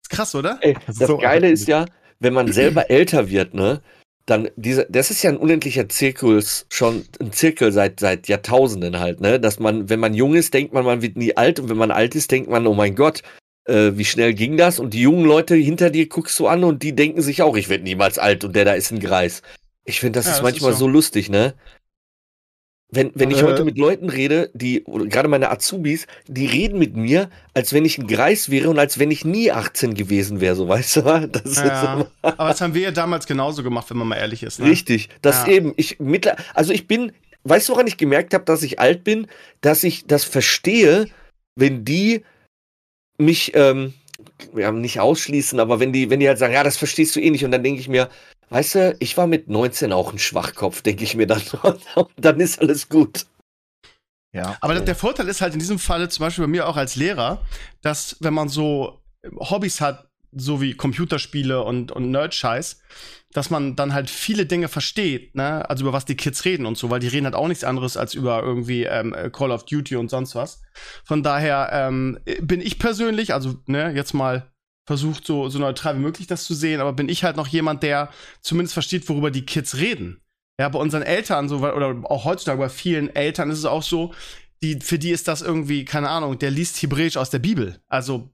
[0.01, 0.57] Ist krass, oder?
[0.61, 1.86] Ey, Das so Geile ist ja,
[2.19, 3.82] wenn man selber älter wird, ne,
[4.25, 9.21] dann diese, das ist ja ein unendlicher Zirkus, schon ein Zirkel seit, seit Jahrtausenden halt,
[9.21, 11.78] ne, dass man, wenn man jung ist, denkt man, man wird nie alt und wenn
[11.78, 13.21] man alt ist, denkt man, oh mein Gott,
[13.68, 14.80] äh, wie schnell ging das?
[14.80, 17.70] Und die jungen Leute hinter dir guckst du an und die denken sich auch, ich
[17.70, 19.41] werde niemals alt und der da ist ein Greis.
[19.86, 20.86] Ich finde, das Ja, ist das manchmal ist so.
[20.86, 20.88] so.
[20.88, 21.55] lustig, ne?
[22.89, 23.43] Wenn, wenn ich Äh.
[23.43, 27.84] heute mit Leuten rede, die, oder gerade meine Azubis, die reden mit mir, als wenn
[27.84, 31.01] ich ein Greis wäre und als wenn ich nie 18 gewesen wäre, so weißt du?
[31.32, 34.15] Das ist Ja, immer aber das haben wir ja damals genauso gemacht, wenn man mal
[34.15, 34.59] ehrlich ist.
[34.59, 34.65] Ne?
[34.68, 35.09] richtig.
[35.22, 35.47] Das Ja.
[35.47, 37.11] eben, ich mittler, also ich bin,
[37.43, 39.28] weißt du, woran ich gemerkt habe, dass ich alt bin?
[39.61, 41.07] Dass ich das verstehe,
[41.55, 42.24] wenn die
[43.18, 43.93] mich, ähm,
[44.55, 47.30] ja, nicht ausschließen, aber wenn die, wenn die halt sagen, ja, das verstehst du eh
[47.30, 48.09] nicht, und dann denke ich mir,
[48.49, 51.41] weißt du, ich war mit 19 auch ein Schwachkopf, denke ich mir dann,
[51.95, 53.26] und dann ist alles gut.
[54.34, 54.57] Ja.
[54.61, 57.41] Aber der Vorteil ist halt in diesem Falle zum Beispiel bei mir auch als Lehrer,
[57.82, 58.99] dass wenn man so
[59.39, 62.82] Hobbys hat, so wie Computerspiele und, und Nerd-Scheiß,
[63.32, 65.69] dass man dann halt viele Dinge versteht, ne?
[65.69, 67.97] Also über was die Kids reden und so, weil die reden halt auch nichts anderes
[67.97, 70.61] als über irgendwie ähm, Call of Duty und sonst was.
[71.03, 74.51] Von daher ähm, bin ich persönlich, also ne, jetzt mal
[74.86, 77.84] versucht so, so neutral wie möglich das zu sehen, aber bin ich halt noch jemand,
[77.84, 78.09] der
[78.41, 80.21] zumindest versteht, worüber die Kids reden.
[80.59, 84.13] Ja, bei unseren Eltern so, oder auch heutzutage bei vielen Eltern ist es auch so,
[84.63, 87.80] die, für die ist das irgendwie, keine Ahnung, der liest Hebräisch aus der Bibel.
[87.88, 88.32] Also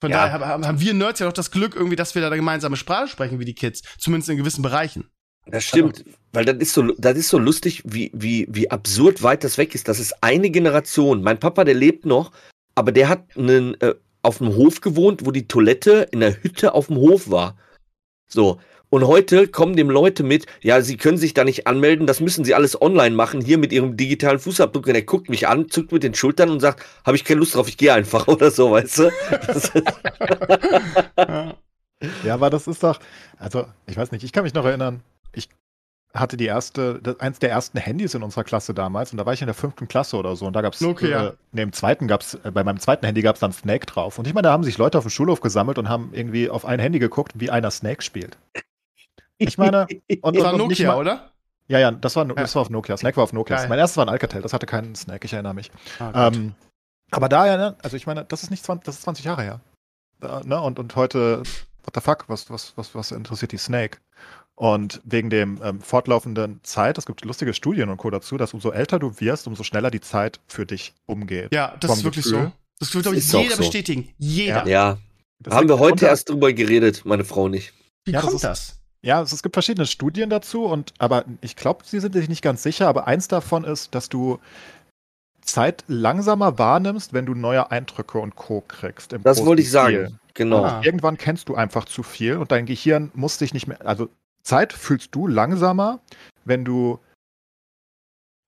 [0.00, 0.28] von Ja.
[0.28, 3.08] daher haben, wir Nerds ja doch das Glück irgendwie, dass wir da eine gemeinsame Sprache
[3.08, 3.82] sprechen wie die Kids.
[3.98, 5.10] Zumindest in gewissen Bereichen.
[5.48, 9.44] Das stimmt, weil das ist so, das ist so lustig, wie, wie, wie absurd weit
[9.44, 9.86] das weg ist.
[9.86, 11.22] Das ist eine Generation.
[11.22, 12.32] Mein Papa, der lebt noch
[12.76, 16.74] aber der hat einen, äh, auf dem Hof gewohnt, wo die Toilette in der Hütte
[16.74, 17.56] auf dem Hof war.
[18.28, 18.60] So.
[18.88, 22.44] Und heute kommen dem Leute mit, ja, sie können sich da nicht anmelden, das müssen
[22.44, 24.86] sie alles online machen, hier mit ihrem digitalen Fußabdruck.
[24.86, 27.54] Und er guckt mich an, zuckt mit den Schultern und sagt, habe ich keine Lust
[27.56, 29.10] drauf, ich gehe einfach oder so, weißt du?
[32.24, 33.00] Ja, aber das ist doch,
[33.38, 35.48] also ich weiß nicht, ich kann mich noch erinnern, ich
[36.14, 39.32] hatte die erste, das, eins der ersten Handys in unserer Klasse damals und da war
[39.32, 41.34] ich in der fünften Klasse oder so und da gab es, Nokia.
[41.54, 44.26] äh, im zweiten gab's, äh, bei meinem zweiten Handy gab es dann Snake drauf und
[44.26, 46.80] ich meine, da haben sich Leute auf dem Schulhof gesammelt und haben irgendwie auf ein
[46.80, 48.38] Handy geguckt, wie einer Snake spielt.
[49.38, 49.86] Ich meine,
[50.22, 51.32] und, Das war und, und nicht Nokia, mal, oder?
[51.68, 53.56] Ja, ja, das war, das war auf Nokia, Snake war auf Nokia.
[53.56, 53.68] Geil.
[53.68, 55.70] Mein erstes war ein Alcatel, das hatte keinen Snake, ich erinnere mich.
[55.98, 56.28] Ah.
[56.28, 56.54] Ähm,
[57.10, 59.42] aber da ja, ne, also ich meine, das ist nicht 20, das ist 20 Jahre
[59.42, 59.60] her.
[60.22, 61.38] Äh, ne, und, und heute,
[61.84, 63.98] what the fuck, was, was, was, was interessiert die Snake?
[64.54, 68.08] Und wegen dem ähm, fortlaufenden Zeit, es gibt lustige Studien und Co.
[68.10, 71.52] dazu, dass umso älter du wirst, umso schneller die Zeit für dich umgeht.
[71.52, 72.44] ja, das ist wirklich Gefühl.
[72.46, 72.52] so.
[72.78, 73.62] Das wird, glaube ich, jeder so.
[73.62, 74.08] bestätigen.
[74.18, 74.66] Jeder.
[74.66, 74.98] ja,
[75.40, 77.74] Das haben wir heute unter- erst drüber geredet, meine Frau nicht.
[78.06, 78.80] Wie Ja, das kommt ist- das?
[79.06, 82.42] Ja, es, es gibt verschiedene Studien dazu, und aber ich glaube, sie sind sich nicht
[82.42, 84.40] ganz sicher, aber eins davon ist, dass du
[85.42, 88.62] Zeit langsamer wahrnimmst, wenn du neue Eindrücke und Co.
[88.66, 89.14] kriegst.
[89.22, 90.18] Das wollte ich sagen.
[90.34, 90.64] Genau.
[90.64, 90.80] Ah.
[90.82, 93.78] Irgendwann kennst du einfach zu viel und dein Gehirn muss dich nicht mehr.
[93.86, 94.08] Also
[94.42, 96.00] Zeit fühlst du langsamer,
[96.44, 96.98] wenn du,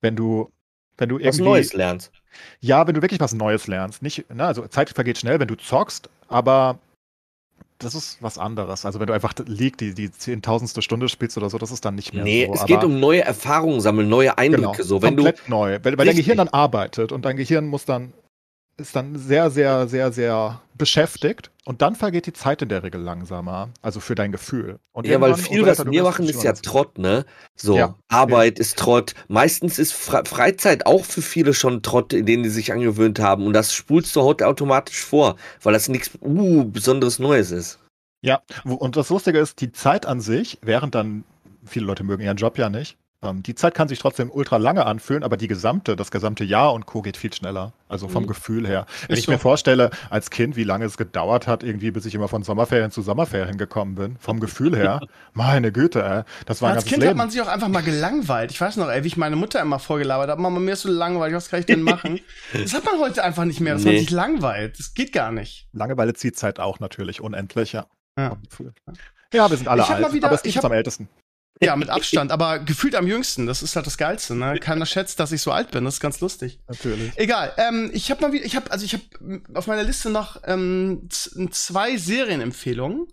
[0.01, 0.51] wenn du,
[0.97, 1.43] wenn du Was irgendwie.
[1.45, 2.11] Neues lernst.
[2.59, 4.03] Ja, wenn du wirklich was Neues lernst.
[4.03, 6.81] Nicht, ne, also Zeit vergeht schnell, wenn du zockst, aber
[7.79, 8.85] das ist was anderes.
[8.85, 11.95] Also wenn du einfach League die, die zehntausendste Stunde spielst oder so, das ist dann
[11.95, 12.55] nicht mehr Nee, so.
[12.55, 14.73] es aber- geht um neue Erfahrungen sammeln, neue Eindrücke.
[14.79, 16.17] genau, so, wenn du, komplett neu, weil, weil dein.
[16.17, 18.13] Gehirn dann arbeitet und dein Gehirn muss dann
[18.79, 23.01] ist dann sehr, sehr, sehr, sehr beschäftigt und dann vergeht die Zeit in der Regel
[23.01, 24.79] langsamer, also für dein Gefühl.
[24.93, 27.27] Und ja, weil irgendwann, viel, was wir machen, ist ja Trott, ne?
[27.57, 27.97] So, Ja.
[28.09, 29.15] Arbeit ist Trott.
[29.27, 33.47] Meistens ist Fre Freizeit auch für viele schon Trott, in denen die sich angewöhnt haben.
[33.47, 37.81] Und das spulst du heute automatisch vor, weil das nichts uh, Besonderes Neues ist.
[38.23, 41.25] Ja, und das Lustige ist, die Zeit an sich, während dann,
[41.65, 45.25] viele Leute mögen ihren Job ja nicht, die Zeit kann sich trotzdem ultra lange anfühlen,
[45.25, 47.03] aber die gesamte, das gesamte Jahr und Co.
[47.03, 47.73] geht viel schneller.
[47.89, 48.27] Also vom Mhm.
[48.29, 48.87] Gefühl her.
[49.09, 49.33] Wenn Ist ich so.
[49.33, 52.93] mir vorstelle, als Kind, wie lange es gedauert hat, irgendwie, bis ich immer von Sommerferien
[52.93, 55.01] zu Sommerferien gekommen bin, vom Gefühl her,
[55.35, 57.11] meine Güte, ey, das war ein Als ganzes Kind Leben.
[57.11, 58.53] hat man sich auch einfach mal gelangweilt.
[58.53, 60.41] Ich weiß noch, ey, wie ich meine Mutter immer vorgelabert habe.
[60.41, 62.21] Mama, mir ist so langweilig, was kann ich denn machen?
[62.53, 63.99] das hat man heute einfach nicht mehr, dass man Nee.
[64.01, 64.79] sich langweilt.
[64.79, 65.67] Das geht gar nicht.
[65.73, 67.87] Langeweile zieht Zeit auch natürlich, unendlich, ja.
[68.17, 68.37] Ja.
[69.35, 71.09] Ja, wir sind alle Ich alt, wieder- aber es ich ist hab- am ältesten.
[71.61, 73.47] Ja, mit Abstand, aber gefühlt am jüngsten.
[73.47, 74.35] Das ist halt das Geilste.
[74.35, 74.59] Ne?
[74.61, 75.85] Keiner schätzt, dass ich so alt bin.
[75.85, 76.61] Das ist ganz lustig.
[76.69, 77.13] Natürlich.
[77.17, 77.53] Egal.
[77.57, 81.09] Ähm, ich habe mal wieder, ich habe, also ich habe auf meiner Liste noch ähm,
[81.11, 83.09] zwei Serienempfehlungen.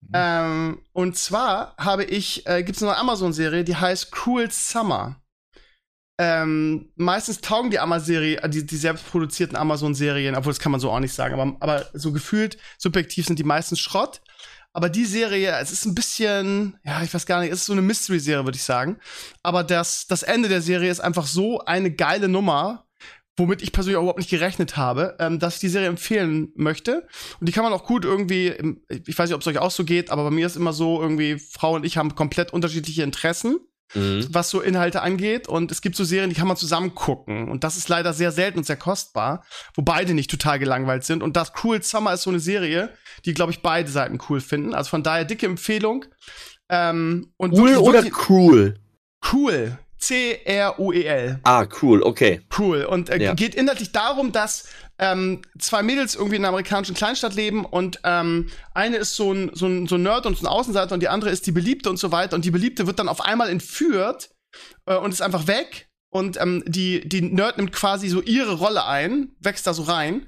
[0.00, 0.10] Mhm.
[0.12, 5.20] Ähm, und zwar habe ich, äh, gibt es eine Amazon-Serie, die heißt Cruel Summer.
[6.18, 10.90] Ähm, meistens taugen die Amazon-Serie, äh, die, die selbstproduzierten Amazon-Serien, obwohl das kann man so
[10.90, 14.22] auch nicht sagen, aber, aber so gefühlt, subjektiv sind die meistens Schrott.
[14.76, 17.72] Aber die Serie, es ist ein bisschen, ja, ich weiß gar nicht, es ist so
[17.72, 18.98] eine Mystery-Serie, würde ich sagen.
[19.42, 22.86] Aber das, das Ende der Serie ist einfach so eine geile Nummer,
[23.38, 27.06] womit ich persönlich auch überhaupt nicht gerechnet habe, ähm, dass ich die Serie empfehlen möchte.
[27.40, 29.70] Und die kann man auch gut irgendwie, im- ich weiß nicht, ob es euch auch
[29.70, 33.02] so geht, aber bei mir ist immer so, irgendwie, Frau und ich haben komplett unterschiedliche
[33.02, 33.58] Interessen
[33.94, 34.26] Mhm.
[34.30, 35.48] was so Inhalte angeht.
[35.48, 37.48] Und es gibt so Serien, die kann man zusammen gucken.
[37.48, 41.22] Und das ist leider sehr selten und sehr kostbar, wo beide nicht total gelangweilt sind.
[41.22, 42.90] Und das Cool Summer ist so eine Serie,
[43.24, 44.74] die, glaube ich, beide Seiten cool finden.
[44.74, 46.04] Also von daher dicke Empfehlung.
[46.68, 48.74] Ähm, und Cool wirklich- oder wirklich cool?
[49.32, 49.78] cool.
[49.98, 51.40] C-R-U-E-L.
[51.44, 52.40] Ah, cool, okay.
[52.58, 52.84] Cool.
[52.84, 53.34] Und äh, Ja.
[53.34, 54.68] geht inhaltlich darum, dass
[54.98, 59.50] ähm, zwei Mädels irgendwie in einer amerikanischen Kleinstadt leben und ähm, eine ist so ein,
[59.54, 61.90] so, ein, so ein Nerd und so ein Außenseiter und die andere ist die Beliebte
[61.90, 62.34] und so weiter.
[62.34, 64.30] Und die Beliebte wird dann auf einmal entführt
[64.86, 65.88] äh, und ist einfach weg.
[66.08, 70.26] Und ähm, die, die Nerd nimmt quasi so ihre Rolle ein, wächst da so rein.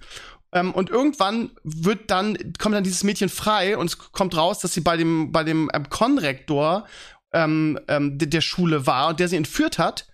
[0.52, 4.74] Ähm, und irgendwann wird dann, kommt dann dieses Mädchen frei und es kommt raus, dass
[4.74, 6.86] sie bei dem, bei dem ähm, Konrektor
[7.32, 10.08] ähm, ähm, de- der Schule war und der sie entführt hat.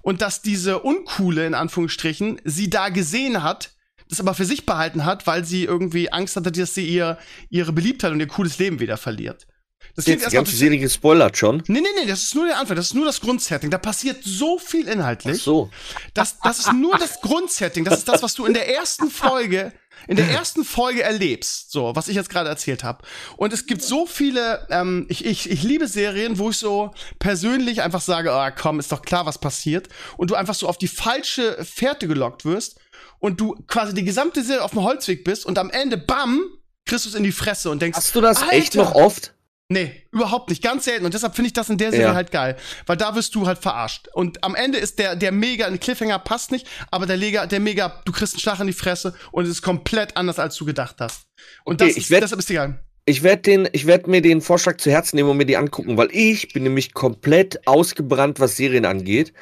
[0.00, 3.72] Und dass diese Uncoole, in Anführungsstrichen, sie da gesehen hat,
[4.08, 7.18] das aber für sich behalten hat, weil sie irgendwie Angst hatte, dass sie ihr,
[7.50, 9.46] ihre Beliebtheit und ihr cooles Leben wieder verliert.
[9.94, 11.62] Das Jetzt die ganze Serie gespoilert schon.
[11.66, 13.70] Nee, nee, nee, das ist nur der Anfang, das ist nur das Grundsetting.
[13.70, 15.42] Da passiert so viel Ach inhaltlich.
[15.42, 15.70] so.
[16.14, 17.84] Das, das ist nur das Grundsetting.
[17.84, 19.72] Das ist das, was du in der ersten Folge,
[20.06, 21.72] in der ersten Folge erlebst.
[21.72, 23.02] So, was ich jetzt gerade erzählt habe.
[23.36, 27.82] Und es gibt so viele, ähm, ich, ich, ich liebe Serien, wo ich so persönlich
[27.82, 29.88] einfach sage, ah komm, ist doch klar, was passiert.
[30.16, 32.78] Und du einfach so auf die falsche Fährte gelockt wirst
[33.18, 36.40] und du quasi die gesamte Serie auf dem Holzweg bist und am Ende, bam,
[36.86, 38.90] kriegst du es in die Fresse und denkst, Hast du das echt Alter!
[38.90, 39.34] noch oft?
[39.70, 40.62] Nee, überhaupt nicht.
[40.62, 41.04] Ganz selten.
[41.04, 42.14] Und deshalb finde ich das in der Serie Ja.
[42.14, 42.56] halt geil.
[42.86, 44.08] Weil da wirst du halt verarscht.
[44.14, 47.60] Und am Ende ist der, der mega, ein Cliffhanger passt nicht, aber der Lega, der
[47.60, 50.64] mega, du kriegst einen Schlag in die Fresse und es ist komplett anders, als du
[50.64, 51.24] gedacht hast.
[51.64, 52.82] Und Okay, das ich ist, werd- deshalb ist die geil.
[53.04, 55.98] Ich werde den, ich werde mir den Vorschlag zu Herzen nehmen und mir die angucken,
[55.98, 59.34] weil ich bin nämlich komplett ausgebrannt, was Serien angeht.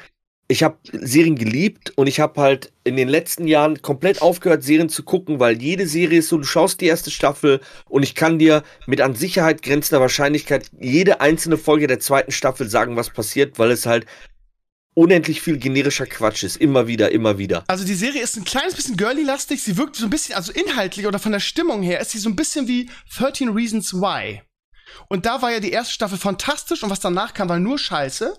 [0.49, 4.87] Ich habe Serien geliebt und ich habe halt in den letzten Jahren komplett aufgehört, Serien
[4.87, 8.39] zu gucken, weil jede Serie ist so, du schaust die erste Staffel und ich kann
[8.39, 13.59] dir mit an Sicherheit grenzender Wahrscheinlichkeit jede einzelne Folge der zweiten Staffel sagen, was passiert,
[13.59, 14.05] weil es halt
[14.93, 16.55] unendlich viel generischer Quatsch ist.
[16.57, 17.65] Immer wieder, immer wieder.
[17.67, 19.61] Also die Serie ist ein kleines bisschen girly-lastig.
[19.61, 22.29] Sie wirkt so ein bisschen, also inhaltlich oder von der Stimmung her, ist sie so
[22.29, 24.41] ein bisschen wie 13 Reasons Why.
[25.09, 28.33] Und da war ja die erste Staffel fantastisch und was danach kam, war nur Scheiße.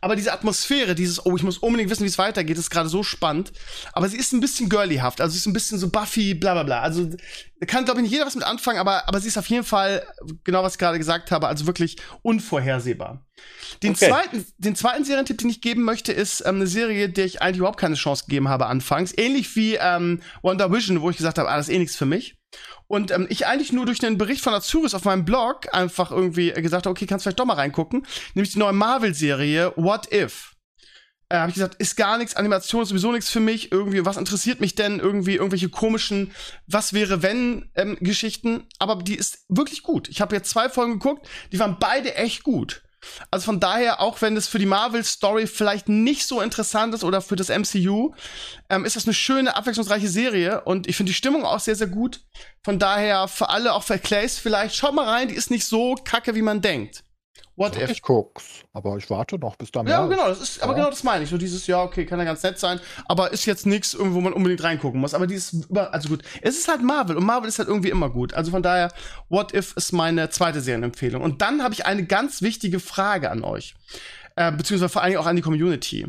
[0.00, 3.02] Aber diese Atmosphäre, dieses, oh, ich muss unbedingt wissen, wie es weitergeht, ist gerade so
[3.02, 3.52] spannend.
[3.92, 5.20] Aber sie ist ein bisschen girlyhaft.
[5.20, 6.80] Also sie ist ein bisschen so Buffy, bla bla bla.
[6.82, 7.08] Also
[7.60, 9.64] da kann, glaube ich, nicht jeder was mit anfangen, aber, aber sie ist auf jeden
[9.64, 10.06] Fall,
[10.44, 13.24] genau was ich gerade gesagt habe, also wirklich unvorhersehbar.
[13.82, 14.08] Den, Okay.
[14.08, 17.58] zweiten, den zweiten Serientipp, den ich geben möchte, ist ähm, eine Serie, der ich eigentlich
[17.58, 19.12] überhaupt keine Chance gegeben habe anfangs.
[19.16, 22.06] Ähnlich wie ähm, Wonder Vision, wo ich gesagt habe, ah, das ist eh nichts für
[22.06, 22.37] mich.
[22.86, 26.50] Und ähm, ich eigentlich nur durch einen Bericht von Azuris auf meinem Blog einfach irgendwie
[26.52, 28.06] gesagt habe, okay, kannst vielleicht doch mal reingucken.
[28.34, 30.54] Nämlich die neue Marvel-Serie What If.
[31.30, 33.70] Äh, habe ich gesagt, ist gar nichts, Animation ist sowieso nichts für mich.
[33.70, 34.98] Irgendwie, was interessiert mich denn?
[34.98, 36.32] Irgendwie irgendwelche komischen
[36.66, 38.66] Was wäre wenn ähm, Geschichten.
[38.78, 40.08] Aber die ist wirklich gut.
[40.08, 42.82] Ich habe jetzt zwei Folgen geguckt, die waren beide echt gut.
[43.30, 47.20] Also von daher, auch wenn es für die Marvel-Story vielleicht nicht so interessant ist oder
[47.20, 48.14] für das MCU,
[48.70, 51.86] ähm, ist das eine schöne, abwechslungsreiche Serie und ich finde die Stimmung auch sehr, sehr
[51.86, 52.20] gut.
[52.64, 55.94] Von daher, für alle, auch für Clays vielleicht, schaut mal rein, die ist nicht so
[55.94, 57.02] kacke, wie man denkt.
[57.58, 57.90] What if?
[57.90, 60.78] Ich guck's, aber ich warte noch, bis da mehr Ja, genau, das ist, aber Ja.
[60.78, 61.30] genau das meine ich.
[61.30, 64.32] So dieses, ja, okay, kann ja ganz nett sein, aber ist jetzt nichts, wo man
[64.32, 65.12] unbedingt reingucken muss.
[65.12, 68.32] Aber dieses, also gut, es ist halt Marvel und Marvel ist halt irgendwie immer gut.
[68.32, 68.92] Also von daher,
[69.28, 71.20] What If ist meine zweite Serienempfehlung.
[71.20, 73.74] Und dann habe ich eine ganz wichtige Frage an euch.
[74.36, 76.06] Äh, beziehungsweise vor allen Dingen auch an die Community.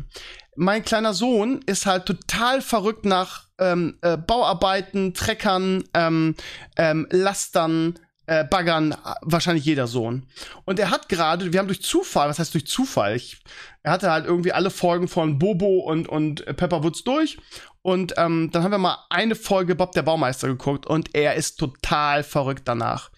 [0.54, 6.36] Mein kleiner Sohn ist halt total verrückt nach ähm, äh, Bauarbeiten, Treckern, ähm,
[6.76, 7.98] ähm, Lastern,
[8.30, 10.24] äh, Baggern, wahrscheinlich jeder Sohn.
[10.64, 13.16] Und er hat gerade, wir haben durch Zufall, was heißt durch Zufall?
[13.16, 13.38] Ich,
[13.82, 17.38] er hatte halt irgendwie alle Folgen von Bobo und, und äh, Pepper Woods durch.
[17.82, 21.56] Und ähm, dann haben wir mal eine Folge Bob der Baumeister geguckt und er ist
[21.56, 23.10] total verrückt danach.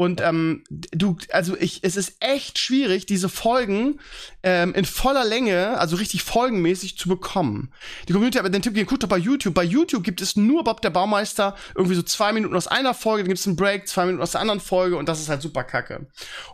[0.00, 4.00] Und ähm, du, also ich, es ist echt schwierig, diese Folgen
[4.42, 7.70] ähm, in voller Länge, also richtig folgenmäßig zu bekommen.
[8.08, 9.52] Die Community hat den Tipp gegeben, guckt doch bei YouTube.
[9.52, 13.24] Bei YouTube gibt es nur Bob der Baumeister, irgendwie so zwei Minuten aus einer Folge,
[13.24, 15.42] dann gibt es einen Break, zwei Minuten aus der anderen Folge und das ist halt
[15.42, 16.06] super kacke.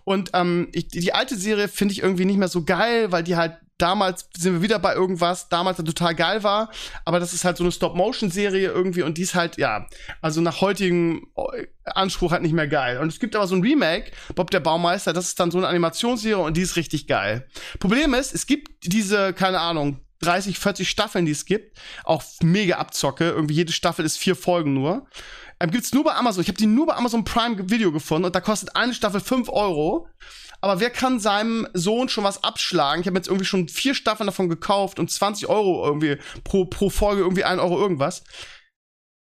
[0.02, 3.36] Und ähm, ich, die alte Serie finde ich irgendwie nicht mehr so geil, weil die
[3.36, 6.70] halt damals sind wir wieder bei irgendwas, damals halt total geil war,
[7.04, 9.86] aber das ist halt so eine Stop-Motion-Serie irgendwie und die ist halt, ja,
[10.20, 12.98] also nach heutigem äh, Anspruch halt nicht mehr geil.
[12.98, 15.68] Und es gibt aber so ein Remake, Bob der Baumeister, das ist dann so eine
[15.68, 17.46] Animationsserie und die ist richtig geil.
[17.78, 22.76] Problem ist, es gibt diese, keine Ahnung, 30, 40 Staffeln, die es gibt, auch mega
[22.76, 25.06] Abzocke, irgendwie jede Staffel ist vier Folgen nur.
[25.60, 26.42] Ähm, gibt's nur bei Amazon.
[26.42, 29.48] Ich habe die nur bei Amazon Prime Video gefunden und da kostet eine Staffel 5
[29.48, 30.08] Euro.
[30.66, 33.00] Aber wer kann seinem Sohn schon was abschlagen?
[33.00, 36.90] Ich habe jetzt irgendwie schon vier Staffeln davon gekauft und 20 Euro irgendwie pro, pro
[36.90, 38.24] Folge irgendwie ein Euro irgendwas.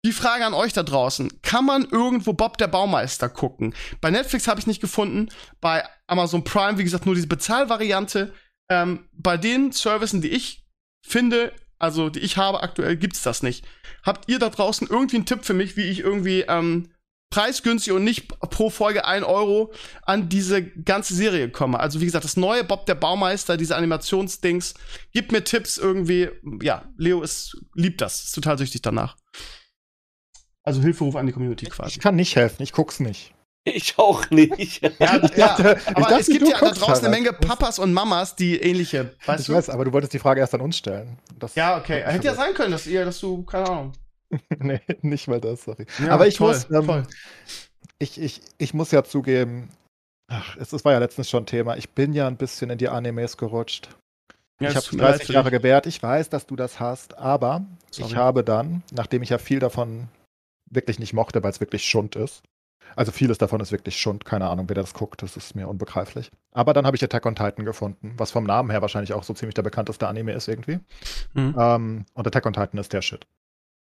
[0.03, 1.43] Die Frage an euch da draußen.
[1.43, 3.75] Kann man irgendwo Bob der Baumeister gucken?
[4.01, 5.29] Bei Netflix habe ich nicht gefunden.
[5.61, 8.33] Bei Amazon Prime, wie gesagt, nur diese Bezahlvariante.
[8.71, 10.65] Ähm, bei den Services, die ich
[11.07, 13.63] finde, also die ich habe aktuell, gibt's das nicht.
[14.03, 16.89] Habt ihr da draußen irgendwie einen Tipp für mich, wie ich irgendwie ähm,
[17.31, 19.73] preisgünstig und nicht pro Folge ein Euro
[20.03, 21.79] an diese ganze Serie komme?
[21.81, 24.75] Also wie gesagt, das neue Bob der Baumeister, diese Animationsdings,
[25.13, 26.29] gibt mir Tipps irgendwie.
[26.63, 29.17] Ja, Leo ist, liebt das, ist total süchtig danach.
[30.63, 31.99] Also Hilferuf an die Community Ich quasi.
[32.01, 33.33] kann nicht helfen, ich guck's nicht.
[33.69, 34.81] Ich auch nicht.
[35.01, 37.11] Ja, Ich ja, dachte- ich aber dachte, es gibt ja da draußen eine Harald.
[37.11, 39.55] Menge Papas und Mamas, die ähnliche, weißt Ich du?
[39.55, 41.19] weiß, aber du wolltest die Frage erst an uns stellen.
[41.39, 42.03] Das Ja, okay.
[42.05, 43.93] Hätte ja sein können, dass ihr, dass du, keine Ahnung.
[44.59, 45.87] nee, nicht mal das, sorry.
[45.99, 47.07] Ja, aber ich toll, muss, ähm,
[47.99, 49.71] ich, ich, ich muss ja zugeben,
[50.29, 52.89] ach, es, es war ja letztens schon Thema, ich bin ja ein bisschen in die
[52.89, 53.89] Animes gerutscht.
[54.61, 56.81] Ja, ich habe tut mir leid 30 für Jahre gewährt, ich weiß, dass du das
[56.81, 58.11] hast, aber Sorry.
[58.11, 60.09] ich habe dann, nachdem ich ja viel davon
[60.71, 62.43] wirklich nicht mochte, weil es wirklich Schund ist,
[62.95, 66.31] also vieles davon ist wirklich Schund, keine Ahnung, wer das guckt, das ist mir unbegreiflich.
[66.53, 69.35] Aber dann habe ich Attack on Titan gefunden, was vom Namen her wahrscheinlich auch so
[69.35, 70.79] ziemlich der bekannteste Anime ist irgendwie.
[71.35, 71.55] Mhm.
[71.59, 73.27] Ähm, und Attack on Titan ist der Shit.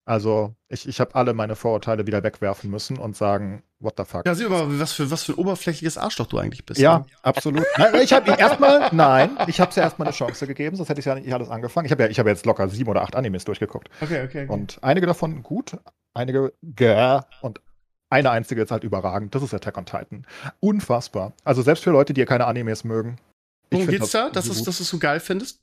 [0.06, 4.26] Also, ich, ich habe alle meine Vorurteile wieder wegwerfen müssen und sagen, what the fuck.
[4.26, 6.82] Ja, sieh mal, was für, was für ein oberflächliches Arschloch du eigentlich bist.
[6.82, 7.06] Ja, ne?
[7.22, 7.64] absolut.
[7.78, 10.99] Nein, ich habe erstmal, nein, ich habe es ja erstmal eine Chance gegeben, sonst hätte
[10.99, 11.86] ich ja nicht alles angefangen.
[11.86, 13.89] Ich habe ja, ich habe jetzt locker sieben oder acht Animes durchgeguckt.
[14.01, 14.43] Okay, okay.
[14.43, 14.47] okay.
[14.51, 15.78] Und einige davon gut,
[16.14, 17.62] einige gäh und
[18.10, 19.34] eine einzige ist halt überragend.
[19.34, 20.28] Das ist Attack on Titan.
[20.60, 21.34] Unfassbar.
[21.45, 23.18] Also selbst für Leute, die ja keine Animes mögen.
[23.72, 25.62] Worum geht's da, dass, es, dass du es so geil findest?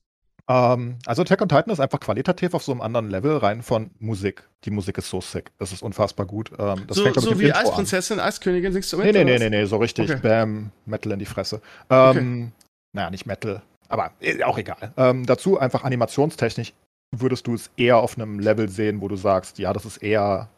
[0.50, 3.90] Ähm, also Attack on Titan ist einfach qualitativ auf so einem anderen Level rein von
[4.00, 4.48] Musik.
[4.64, 5.52] Die Musik ist so sick.
[5.58, 6.50] Das ist unfassbar gut.
[6.58, 7.52] Ähm, das so fängt, glaub so wie.
[7.52, 9.06] Eisprinzessin, Eiskönigin, singst du mit?
[9.06, 10.10] Nee, nee, nee, nee, nee, so richtig.
[10.10, 10.20] Okay.
[10.20, 11.60] Bam, Metal in die Fresse.
[11.88, 12.50] Ähm,
[12.92, 14.92] Naja, nicht Metal, aber äh, auch egal.
[14.96, 16.72] Ähm, dazu einfach animationstechnisch
[17.16, 20.48] würdest du es eher auf einem Level sehen, wo du sagst, ja, das ist eher,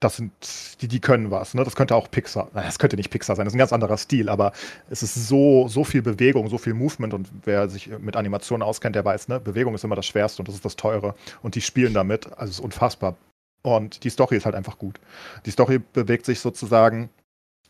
[0.00, 0.32] das sind,
[0.80, 1.62] die, die können was, ne?
[1.62, 4.28] Das könnte auch Pixar, das könnte nicht Pixar sein, das ist ein ganz anderer Stil,
[4.28, 4.52] aber
[4.88, 8.96] es ist so, so viel Bewegung, so viel Movement und wer sich mit Animationen auskennt,
[8.96, 11.60] der weiß, ne, Bewegung ist immer das Schwerste und das ist das Teure und die
[11.60, 13.16] spielen damit, also es ist unfassbar.
[13.62, 14.98] Und die Story ist halt einfach gut.
[15.44, 17.10] Die Story bewegt sich sozusagen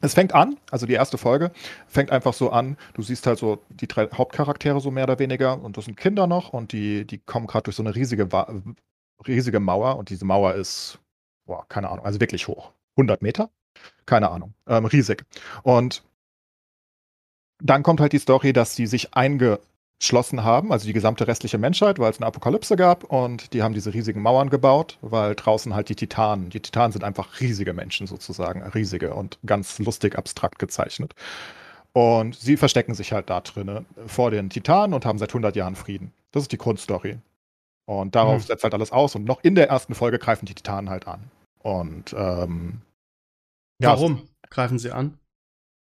[0.01, 1.53] es fängt an, also die erste Folge
[1.87, 5.61] fängt einfach so an, du siehst halt so die drei Hauptcharaktere so mehr oder weniger
[5.63, 8.27] und das sind Kinder noch und die, die kommen gerade durch so eine riesige,
[9.27, 10.99] riesige Mauer und diese Mauer ist,
[11.51, 12.71] boah, keine Ahnung, also wirklich hoch.
[12.97, 13.51] 100 Meter?
[14.07, 15.25] Keine Ahnung, ähm, riesig.
[15.65, 16.05] Und
[17.61, 21.99] dann kommt halt die Story, dass sie sich eingeschlossen haben, also die gesamte restliche Menschheit,
[21.99, 25.89] weil es eine Apokalypse gab und die haben diese riesigen Mauern gebaut, weil draußen halt
[25.89, 31.15] die Titanen, die Titanen sind einfach riesige Menschen sozusagen, riesige und ganz lustig abstrakt gezeichnet.
[31.93, 35.75] Und sie verstecken sich halt da drinnen vor den Titanen und haben seit 100 Jahren
[35.75, 36.13] Frieden.
[36.31, 37.19] Das ist die Grundstory.
[37.85, 38.47] Und darauf Mhm.
[38.47, 39.17] setzt halt alles aus.
[39.17, 41.21] Und noch in der ersten Folge greifen die Titanen halt an.
[41.63, 42.81] Und ähm,
[43.81, 45.19] ja, Warum greifen sie an?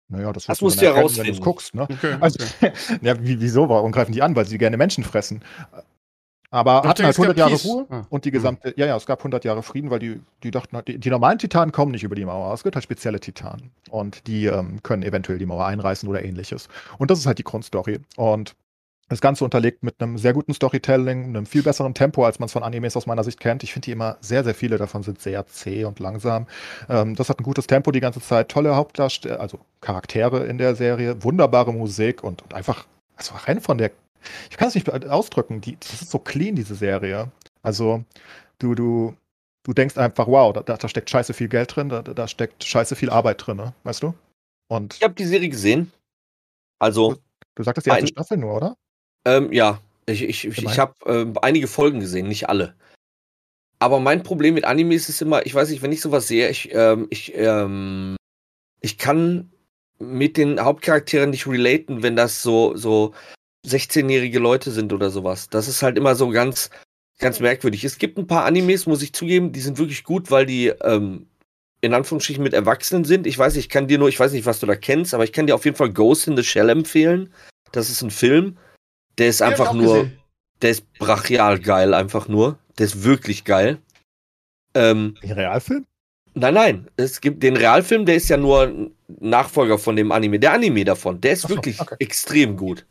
[0.10, 1.84] Naja, das, Das du musst du erkennen, wenn du guckst, ne?
[1.84, 2.18] Okay.
[2.20, 2.74] Also, okay.
[3.02, 3.70] ja, wie, wieso?
[3.70, 4.36] Warum greifen die an?
[4.36, 5.44] Weil sie gerne Menschen fressen.
[6.52, 7.66] Aber Habt hatten halt jetzt 100 Jahre Peace?
[7.66, 8.06] Ruhe Ah.
[8.10, 10.88] und die gesamte, ja, ja, es gab 100 Jahre Frieden, weil die, die dachten, halt,
[10.88, 12.54] die, die normalen Titanen kommen nicht über die Mauer.
[12.54, 16.68] Es gibt halt spezielle Titanen und die ähm, können eventuell die Mauer einreißen oder ähnliches.
[17.00, 18.02] Und das ist halt die Grundstory.
[18.18, 18.56] Und
[19.14, 22.54] das Ganze unterlegt mit einem sehr guten Storytelling, einem viel besseren Tempo, als man es
[22.54, 23.64] von Animes aus meiner Sicht kennt.
[23.64, 26.48] Ich finde die immer sehr, sehr viele davon sind sehr zäh und langsam.
[26.90, 30.76] Ähm, das hat ein gutes Tempo die ganze Zeit, tolle Hauptdarsteller, also Charaktere in der
[30.76, 32.86] Serie, wunderbare Musik und, und einfach,
[33.16, 33.92] also rein von der,
[34.50, 37.32] ich kann es nicht ausdrücken, die, das ist so clean, diese Serie.
[37.62, 38.04] Also,
[38.60, 39.16] du, du,
[39.64, 42.96] du denkst einfach, wow, da, da steckt scheiße viel Geld drin, da, da steckt scheiße
[42.96, 43.74] viel Arbeit drin, ne?
[43.84, 44.14] weißt du?
[44.70, 45.92] Und Ich habe die Serie gesehen.
[46.80, 47.18] Also,
[47.56, 48.78] du sagtest die erste Staffel nur, oder?
[49.26, 52.76] Ähm, ja, ich, ich, ich, ich habe ähm, einige Folgen gesehen, nicht alle.
[53.80, 56.74] Aber mein Problem mit Animes ist immer, ich weiß nicht, wenn ich sowas sehe, ich,
[56.74, 58.16] ähm, ich, ähm,
[58.82, 59.52] ich kann
[60.00, 63.14] mit den Hauptcharakteren nicht relaten, wenn das so, so
[63.66, 65.50] 16-jährige Leute sind oder sowas.
[65.50, 66.70] Das ist halt immer so ganz,
[67.20, 67.84] ganz merkwürdig.
[67.84, 71.28] Es gibt ein paar Animes, muss ich zugeben, die sind wirklich gut, weil die ähm,
[71.82, 73.28] in Anführungsstrichen mit Erwachsenen sind.
[73.28, 75.34] Ich weiß, ich kann dir nur, ich weiß nicht, was du da kennst, aber ich
[75.34, 77.34] kann dir auf jeden Fall Ghost in the Shell empfehlen.
[77.74, 78.58] Das ist ein Film,
[79.18, 80.20] der ist einfach nur, gesehen.
[80.62, 82.58] der ist brachial geil, einfach nur.
[82.78, 83.78] Der ist wirklich geil.
[84.74, 85.86] Ähm, Ein Realfilm?
[86.36, 90.40] nein, nein, es gibt den Realfilm, der ist ja nur ein Nachfolger von dem Anime.
[90.40, 91.96] Der Anime davon, der ist Ach so, wirklich okay.
[92.00, 92.86] extrem gut.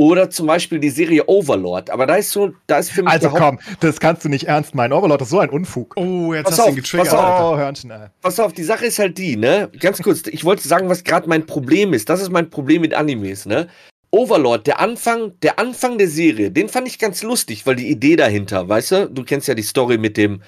[0.00, 3.30] Oder zum Beispiel die Serie Overlord, aber da ist so, da ist für mich Also
[3.30, 4.92] komm, das kannst du nicht ernst meinen.
[4.92, 5.92] Overlord ist so ein Unfug.
[5.96, 7.08] Oh, jetzt Pass hast du ihn getriggert.
[7.08, 7.52] pass auf.
[7.52, 8.06] Oh, Hörnchen, ey.
[8.22, 9.68] Pass auf, die Sache ist halt die, ne?
[9.80, 12.08] Ganz kurz, ich wollte sagen, was gerade mein Problem ist.
[12.08, 13.66] Das ist mein Problem mit Animes, ne?
[14.10, 18.16] Overlord, der Anfang, der Anfang der Serie, den fand ich ganz lustig, weil die Idee
[18.16, 20.42] dahinter, weißt du, du kennst ja die Story mit dem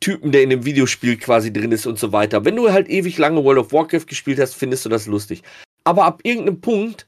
[0.00, 2.44] Typen, der in dem Videospiel quasi drin ist und so weiter.
[2.44, 5.42] Wenn du halt ewig lange World of Warcraft gespielt hast, findest du das lustig.
[5.84, 7.06] Aber ab irgendeinem Punkt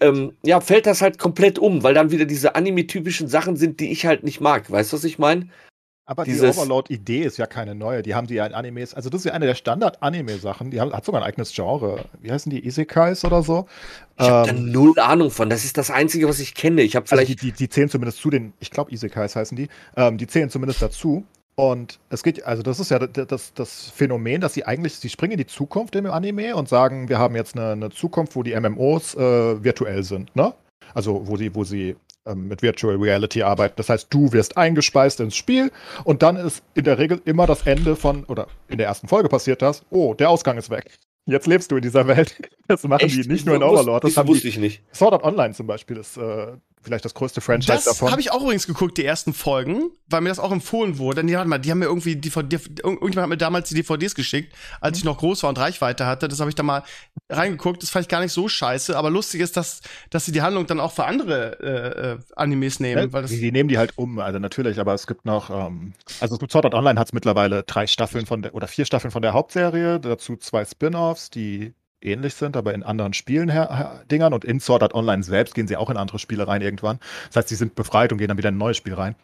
[0.00, 3.90] ähm, ja, fällt das halt komplett um, weil dann wieder diese anime-typischen Sachen sind, die
[3.90, 4.70] ich halt nicht mag.
[4.70, 5.48] Weißt du, was ich meine?
[6.06, 8.02] Aber die Overlord-Idee ist ja keine neue.
[8.02, 8.92] Die haben die ja in Animes.
[8.92, 10.70] Also, das ist ja eine der Standard-Anime-Sachen.
[10.70, 12.04] Die haben, hat sogar ein eigenes Genre.
[12.20, 12.66] Wie heißen die?
[12.66, 13.66] Isekais oder so?
[14.18, 15.48] Ich habe Ähm, da null Ahnung von.
[15.48, 16.82] Das ist das Einzige, was ich kenne.
[16.82, 19.56] Ich habe Also vielleicht die, die, die zählen zumindest zu den, ich glaube Isekais heißen
[19.56, 21.24] die, ähm, die zählen zumindest dazu.
[21.56, 25.08] Und es geht, also das ist ja das, das, das Phänomen, dass sie eigentlich, sie
[25.08, 28.42] springen in die Zukunft im Anime und sagen, wir haben jetzt eine, eine Zukunft, wo
[28.42, 30.52] die MMOs äh, virtuell sind, ne?
[30.94, 31.96] Also wo sie, wo sie
[32.26, 33.74] ähm, mit Virtual Reality arbeiten.
[33.76, 35.70] Das heißt, du wirst eingespeist ins Spiel
[36.04, 39.28] und dann ist in der Regel immer das Ende von, oder in der ersten Folge
[39.28, 40.98] passiert das, oh, der Ausgang ist weg.
[41.26, 42.36] Jetzt lebst du in dieser Welt.
[42.66, 44.04] Das machen die nicht nur in Overlord.
[44.04, 44.82] Das Das wusste die, ich nicht.
[44.94, 46.52] Sword Art Online zum Beispiel ist äh,
[46.84, 48.10] vielleicht das größte Franchise Das davon.
[48.10, 51.24] habe ich auch übrigens geguckt, die ersten Folgen, weil mir das auch empfohlen wurde.
[51.24, 54.54] Nee, warte mal, die haben mir irgendwie DVD, irgendjemand hat mir damals die DVDs geschickt,
[54.80, 56.28] als ich noch groß war und Reichweite hatte.
[56.28, 56.82] Das habe ich da mal
[57.30, 57.82] reingeguckt.
[57.82, 58.96] Das fand ich gar nicht so scheiße.
[58.96, 59.80] Aber lustig ist, dass,
[60.10, 63.06] dass sie die Handlung dann auch für andere äh, äh, Animes nehmen.
[63.06, 63.12] Ne?
[63.12, 65.94] weil das, die, die nehmen die halt um, also natürlich, aber es gibt noch, ähm,
[66.20, 68.84] also es gibt Sword Art Online hat es mittlerweile drei Staffeln von der, oder vier
[68.84, 71.74] Staffeln von der Hauptserie, dazu zwei Spin-Offs, die
[72.04, 73.52] ähnlich sind, aber in anderen Spielen
[74.10, 76.98] Dingern und in Sword Art Online selbst gehen sie auch in andere Spiele rein irgendwann.
[77.28, 79.14] Das heißt, sie sind befreit und gehen dann wieder in ein neues Spiel rein.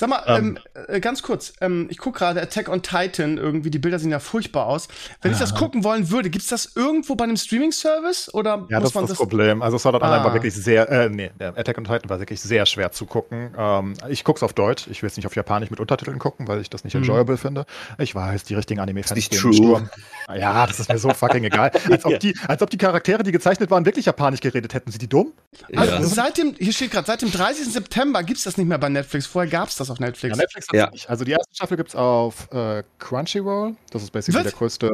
[0.00, 3.68] Sag mal, ähm, ähm, äh, ganz kurz, ähm, ich gucke gerade Attack on Titan, irgendwie
[3.68, 4.88] die Bilder sehen ja furchtbar aus.
[5.20, 8.88] Wenn ich das gucken wollen würde, gibt's das irgendwo bei einem Streaming-Service oder ja, muss
[8.88, 9.60] das man ist das Problem.
[9.60, 10.34] Also Sword Art Online war ah.
[10.34, 13.52] wirklich sehr, äh, nee, Attack on Titan war wirklich sehr schwer zu gucken.
[13.58, 16.62] Ähm, ich guck's auf Deutsch, ich will es nicht auf Japanisch mit Untertiteln gucken, weil
[16.62, 17.02] ich das nicht hm.
[17.02, 17.66] enjoyable finde.
[17.98, 19.90] Ich weiß, die richtigen Anime-Fans stehen Sturm.
[20.34, 21.72] Ja, das ist mir so fucking egal.
[21.90, 24.90] Als ob, die, als ob die Charaktere, die gezeichnet waren, wirklich Japanisch geredet hätten.
[24.90, 25.32] Sind die dumm?
[25.76, 26.02] Also ja.
[26.04, 27.70] seit dem, hier steht gerade, seit dem 30.
[27.70, 29.26] September gibt's das nicht mehr bei Netflix.
[29.26, 30.36] Vorher gab's das auf Netflix.
[30.36, 30.90] Ja, Netflix ja.
[30.90, 31.10] nicht.
[31.10, 33.76] Also die erste Staffel gibt's auf äh, Crunchyroll.
[33.90, 34.50] Das ist basically Was?
[34.50, 34.86] der größte,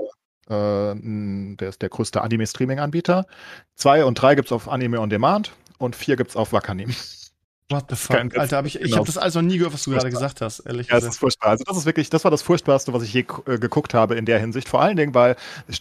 [0.49, 3.26] äh, der ist der größte Anime-Streaming-Anbieter.
[3.74, 6.94] Zwei und drei gibt's auf Anime on Demand und vier gibt's auf Wakanim.
[7.68, 8.36] What the fuck?
[8.38, 8.99] Alter, hab ich, ich genau.
[8.99, 11.03] habe das also nie gehört, was du gerade gesagt hast, ehrlich gesagt.
[11.03, 11.51] Ja, das ist furchtbar.
[11.51, 14.24] Also das ist wirklich, das war das Furchtbarste, was ich je äh, geguckt habe in
[14.24, 14.68] der Hinsicht.
[14.68, 15.34] Vor allen Dingen, weil,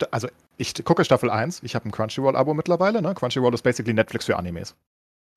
[0.10, 3.14] also ich gucke Staffel 1, ich habe ein Crunchyroll-Abo mittlerweile, ne?
[3.14, 4.76] Crunchyroll ist basically Netflix für Animes.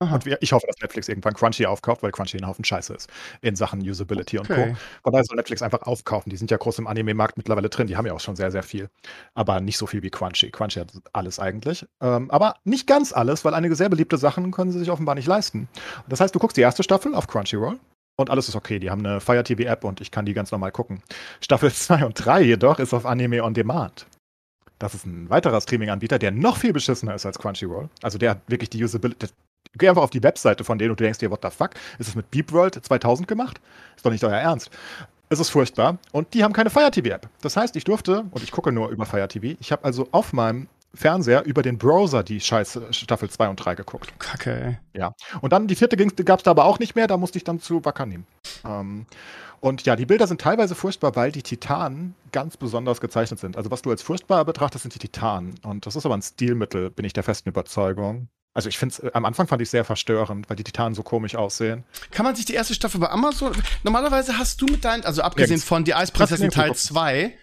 [0.01, 0.15] Aha.
[0.15, 3.09] Und ich hoffe, dass Netflix irgendwann Crunchy aufkauft, weil Crunchy ein Haufen Scheiße ist
[3.41, 4.53] in Sachen Usability okay.
[4.53, 4.77] und Co.
[5.03, 6.29] Von daher soll Netflix einfach aufkaufen.
[6.29, 7.87] Die sind ja groß im Anime-Markt mittlerweile drin.
[7.87, 8.89] Die haben ja auch schon sehr, sehr viel.
[9.33, 10.51] Aber nicht so viel wie Crunchy.
[10.51, 11.85] Crunchy hat alles eigentlich.
[11.99, 15.27] Ähm, aber nicht ganz alles, weil einige sehr beliebte Sachen können sie sich offenbar nicht
[15.27, 15.67] leisten.
[16.07, 17.77] Das heißt, du guckst die erste Staffel auf Crunchyroll
[18.15, 18.79] und alles ist okay.
[18.79, 21.01] Die haben eine Fire TV App und ich kann die ganz normal gucken.
[21.41, 24.07] Staffel 2 und 3 jedoch ist auf Anime on Demand.
[24.77, 27.89] Das ist ein weiterer Streaming-Anbieter, der noch viel beschissener ist als Crunchyroll.
[28.01, 29.27] Also der hat wirklich die Usability,
[29.77, 31.71] Geh einfach auf die Webseite von denen und du denkst dir, what the fuck?
[31.99, 33.61] Ist das mit Beep World 2000 gemacht?
[33.95, 34.71] Ist doch nicht euer Ernst.
[35.29, 35.99] Es ist furchtbar.
[36.11, 37.29] Und die haben keine Fire TV App.
[37.41, 40.33] Das heißt, ich durfte, und ich gucke nur über Fire TV, ich habe also auf
[40.33, 44.11] meinem Fernseher über den Browser die scheiße Staffel 2 und 3 geguckt.
[44.19, 44.99] Kacke, ey.
[44.99, 45.13] Ja.
[45.41, 47.59] Und dann die vierte gab es da aber auch nicht mehr, da musste ich dann
[47.59, 48.25] zu Wacker nehmen.
[48.65, 49.05] Ähm,
[49.59, 53.57] und ja, die Bilder sind teilweise furchtbar, weil die Titanen ganz besonders gezeichnet sind.
[53.57, 55.55] Also was du als furchtbar betrachtest, sind die Titanen.
[55.63, 58.29] Und das ist aber ein Stilmittel, bin ich der festen Überzeugung.
[58.53, 61.03] Also ich finde es, äh, am Anfang fand ich sehr verstörend, weil die Titanen so
[61.03, 61.83] komisch aussehen.
[62.11, 65.59] Kann man sich die erste Staffel bei Amazon, normalerweise hast du mit deinen, also abgesehen
[65.59, 67.37] ja, von Die Eisprinzessin Teil 2,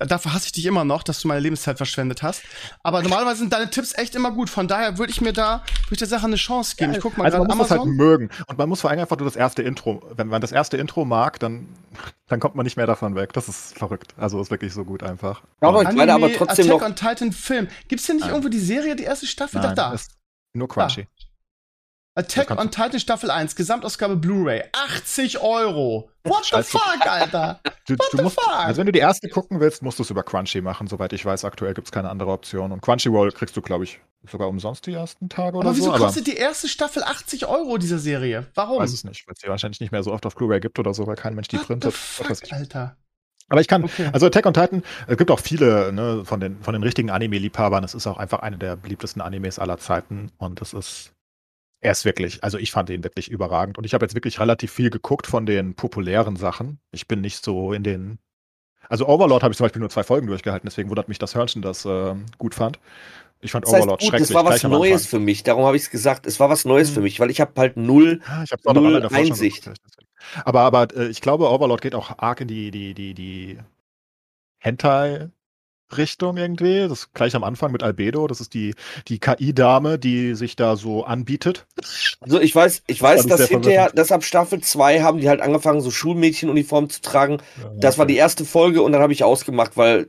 [0.00, 2.42] dafür hasse ich dich immer noch, dass du meine Lebenszeit verschwendet hast.
[2.82, 4.48] Aber normalerweise sind deine Tipps echt immer gut.
[4.48, 6.92] Von daher würde ich mir da, ich der Sache eine Chance geben.
[6.92, 7.76] Ja, ich guck mal also man muss Amazon.
[7.76, 8.30] das halt mögen.
[8.46, 11.04] Und man muss vor allem einfach nur das erste Intro, wenn man das erste Intro
[11.04, 11.68] mag, dann,
[12.32, 13.32] dann kommt man nicht mehr davon weg.
[13.34, 14.14] Das ist verrückt.
[14.16, 15.42] Also ist wirklich so gut einfach.
[15.60, 16.86] Aber ich meine aber trotzdem Attack noch.
[16.86, 17.68] on Titan Film.
[17.88, 18.30] Gibt's hier nicht Nein.
[18.30, 19.60] irgendwo die Serie, die erste Staffel?
[19.60, 19.94] Nein, da.
[20.54, 21.06] Nur Crunchy.
[22.14, 26.10] Attack on Titan Staffel 1, Gesamtausgabe Blu-ray, 80 Euro.
[26.24, 27.60] What the fuck, Alter?
[27.84, 28.54] Du, What du the musst, fuck?
[28.54, 30.86] Also wenn du die erste gucken willst, musst du es über Crunchy machen.
[30.86, 32.70] Soweit ich weiß, aktuell gibt es keine andere Option.
[32.70, 34.00] Und Crunchyroll kriegst du, glaube ich,
[34.30, 35.94] sogar umsonst die ersten Tage oder aber wieso so.
[35.94, 38.46] Wieso kostet die erste Staffel 80 Euro dieser Serie?
[38.54, 38.76] Warum?
[38.76, 40.78] Ich weiß es nicht, weil es die wahrscheinlich nicht mehr so oft auf Blu-ray gibt
[40.78, 41.92] oder so, weil kein Mensch die What printet.
[41.92, 42.96] The fuck, Alter.
[43.48, 44.10] Aber ich kann, okay.
[44.12, 47.82] also Attack on Titan, es gibt auch viele ne, von, den, von den richtigen Anime-Liebhabern.
[47.82, 50.30] Es ist auch einfach eine der beliebtesten Animes aller Zeiten.
[50.38, 51.12] Und es ist,
[51.82, 53.76] er ist wirklich, also ich fand ihn wirklich überragend.
[53.76, 56.78] Und ich habe jetzt wirklich relativ viel geguckt von den populären Sachen.
[56.92, 58.18] Ich bin nicht so in den,
[58.88, 60.66] also Overlord habe ich zum Beispiel nur zwei Folgen durchgehalten.
[60.66, 62.78] Deswegen wundert mich, dass Hörnchen das äh, gut fand.
[63.40, 64.28] Ich fand das heißt, Overlord gut, schrecklich.
[64.28, 65.42] Das war was Neues für mich.
[65.42, 66.24] Darum habe ich es gesagt.
[66.24, 69.04] Es war was Neues für mich, weil ich habe halt null, ja, ich hab null
[69.12, 69.68] Einsicht.
[70.44, 73.58] Aber, aber äh, ich glaube, Overlord geht auch arg in die, die, die, die
[74.58, 75.30] Hentai
[75.96, 76.88] Richtung irgendwie.
[76.88, 78.26] Das gleich am Anfang mit Albedo.
[78.26, 78.74] Das ist die,
[79.08, 81.66] die KI-Dame, die sich da so anbietet.
[82.20, 85.80] Also ich weiß, ich weiß, dass hinterher, dass ab Staffel 2 haben die halt angefangen,
[85.80, 87.38] so Schulmädchenuniformen zu tragen.
[87.62, 90.08] Ja, das war die erste Folge und dann habe ich ausgemacht, weil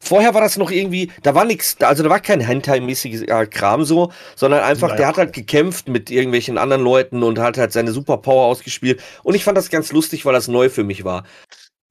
[0.00, 4.12] Vorher war das noch irgendwie, da war nichts, also da war kein Hentai-mäßiges Kram so,
[4.36, 8.46] sondern einfach, der hat halt gekämpft mit irgendwelchen anderen Leuten und hat halt seine Superpower
[8.46, 9.02] ausgespielt.
[9.24, 11.24] Und ich fand das ganz lustig, weil das neu für mich war.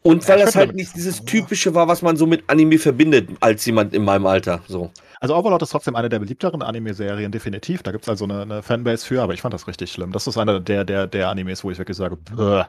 [0.07, 3.29] Und weil ja, das halt nicht dieses typische war, was man so mit Anime verbindet,
[3.39, 4.61] als jemand in meinem Alter.
[4.67, 4.91] So.
[5.19, 7.83] Also Overlord ist trotzdem eine der beliebteren Anime-Serien, definitiv.
[7.83, 10.11] Da gibt es also eine, eine, Fanbase für, aber ich fand das richtig schlimm.
[10.11, 12.63] Das ist einer der, der, der Animes, wo ich wirklich sage, Bäh.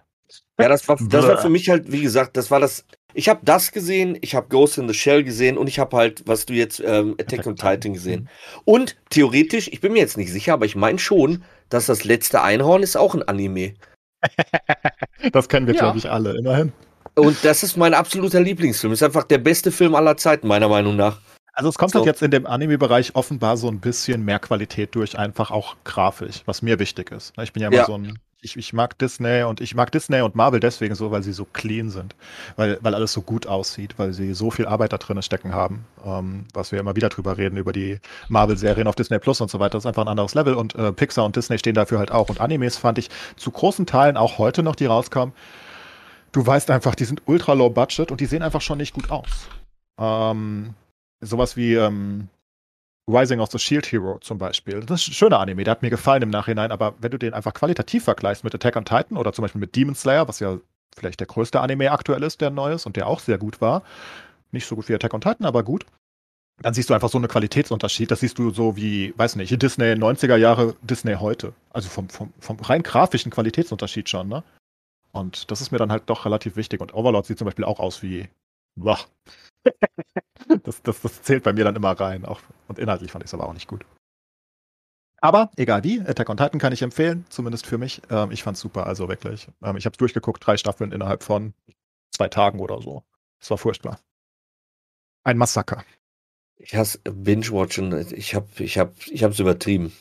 [0.60, 2.84] Ja, das war, das war für mich halt, wie gesagt, das war das
[3.14, 6.22] ich habe das gesehen, ich habe Ghost in the Shell gesehen und ich habe halt,
[6.26, 8.20] was du jetzt, ähm, Attack, Attack on Titan gesehen.
[8.20, 8.60] Mhm.
[8.64, 12.42] Und theoretisch, ich bin mir jetzt nicht sicher, aber ich meine schon, dass das letzte
[12.42, 13.74] Einhorn ist auch ein Anime.
[15.32, 15.80] das kennen wir, ja.
[15.80, 16.72] glaube ich, alle, immerhin.
[17.18, 18.92] Und das ist mein absoluter Lieblingsfilm.
[18.92, 21.18] Ist einfach der beste Film aller Zeiten, meiner Meinung nach.
[21.52, 21.98] Also es kommt so.
[21.98, 26.42] halt jetzt in dem Anime-Bereich offenbar so ein bisschen mehr Qualität durch, einfach auch grafisch,
[26.46, 27.32] was mir wichtig ist.
[27.42, 27.86] Ich bin ja immer ja.
[27.86, 31.22] so ein ich, ich mag Disney und ich mag Disney und Marvel deswegen so, weil
[31.22, 32.14] sie so clean sind,
[32.56, 35.84] weil, weil alles so gut aussieht, weil sie so viel Arbeit da drin stecken haben,
[36.04, 37.98] ähm, was wir immer wieder drüber reden, über die
[38.28, 40.92] Marvel-Serien auf Disney Plus und so weiter, das ist einfach ein anderes Level und äh,
[40.92, 44.38] Pixar und Disney stehen dafür halt auch und Animes fand ich zu großen Teilen auch
[44.38, 45.34] heute noch, die rauskommen,
[46.32, 49.10] du weißt einfach, die sind ultra low budget und die sehen einfach schon nicht gut
[49.10, 49.48] aus.
[49.98, 50.74] Ähm,
[51.20, 52.28] sowas wie, ähm,
[53.08, 54.80] Rising of the Shield Hero zum Beispiel.
[54.80, 57.32] Das ist ein schöner Anime, der hat mir gefallen im Nachhinein, aber wenn du den
[57.32, 60.58] einfach qualitativ vergleichst mit Attack on Titan oder zum Beispiel mit Demon Slayer, was ja
[60.94, 63.82] vielleicht der größte Anime aktuell ist, der neu ist und der auch sehr gut war,
[64.52, 65.86] nicht so gut wie Attack on Titan, aber gut,
[66.60, 68.10] dann siehst du einfach so einen Qualitätsunterschied.
[68.10, 71.52] Das siehst du so wie, weiß nicht, Disney 90er Jahre, Disney heute.
[71.70, 74.42] Also vom, vom, vom rein grafischen Qualitätsunterschied schon, ne?
[75.12, 76.80] Und das ist mir dann halt doch relativ wichtig.
[76.80, 78.28] Und Overlord sieht zum Beispiel auch aus wie.
[78.76, 78.98] Boah.
[80.64, 82.24] das, das, das zählt bei mir dann immer rein.
[82.24, 83.84] Auch, und inhaltlich fand ich es aber auch nicht gut.
[85.20, 88.02] Aber egal wie, Attack on Titan kann ich empfehlen, zumindest für mich.
[88.08, 89.48] Ähm, ich fand's super, also wirklich.
[89.62, 91.54] Ähm, ich habe durchgeguckt, drei Staffeln innerhalb von
[92.10, 93.02] zwei Tagen oder so.
[93.40, 93.98] Es war furchtbar.
[95.24, 95.84] Ein Massaker.
[96.56, 98.14] Ich hasse Binge-Watchen.
[98.14, 99.92] Ich habe ich hab, ich hab's übertrieben.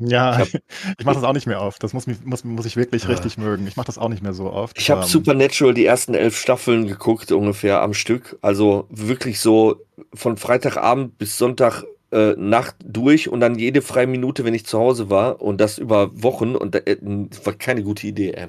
[0.00, 0.54] Ja, ich,
[0.98, 1.82] ich mache das auch nicht mehr oft.
[1.82, 3.10] Das muss, mich, muss, muss ich wirklich ja.
[3.10, 3.66] richtig mögen.
[3.66, 4.78] Ich mache das auch nicht mehr so oft.
[4.78, 8.38] Ich habe ähm, Supernatural die ersten elf Staffeln geguckt, ungefähr am Stück.
[8.40, 9.76] Also wirklich so
[10.14, 14.78] von Freitagabend bis Sonntag äh, Nacht durch und dann jede freie Minute, wenn ich zu
[14.78, 16.96] Hause war und das über Wochen und äh,
[17.30, 18.48] das war keine gute Idee, ey.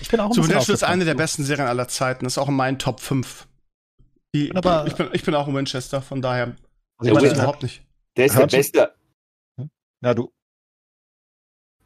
[0.00, 2.24] Ich bin auch ein Supernatural ist eine der besten Serien aller Zeiten.
[2.24, 3.48] Das ist auch in meinen Top 5.
[4.34, 6.54] Die, aber ich bin, ich bin auch in Winchester, von daher.
[6.98, 7.82] Also ich weiß überhaupt nicht.
[8.16, 8.94] Der ist Hört der Beste.
[10.00, 10.30] Na, du.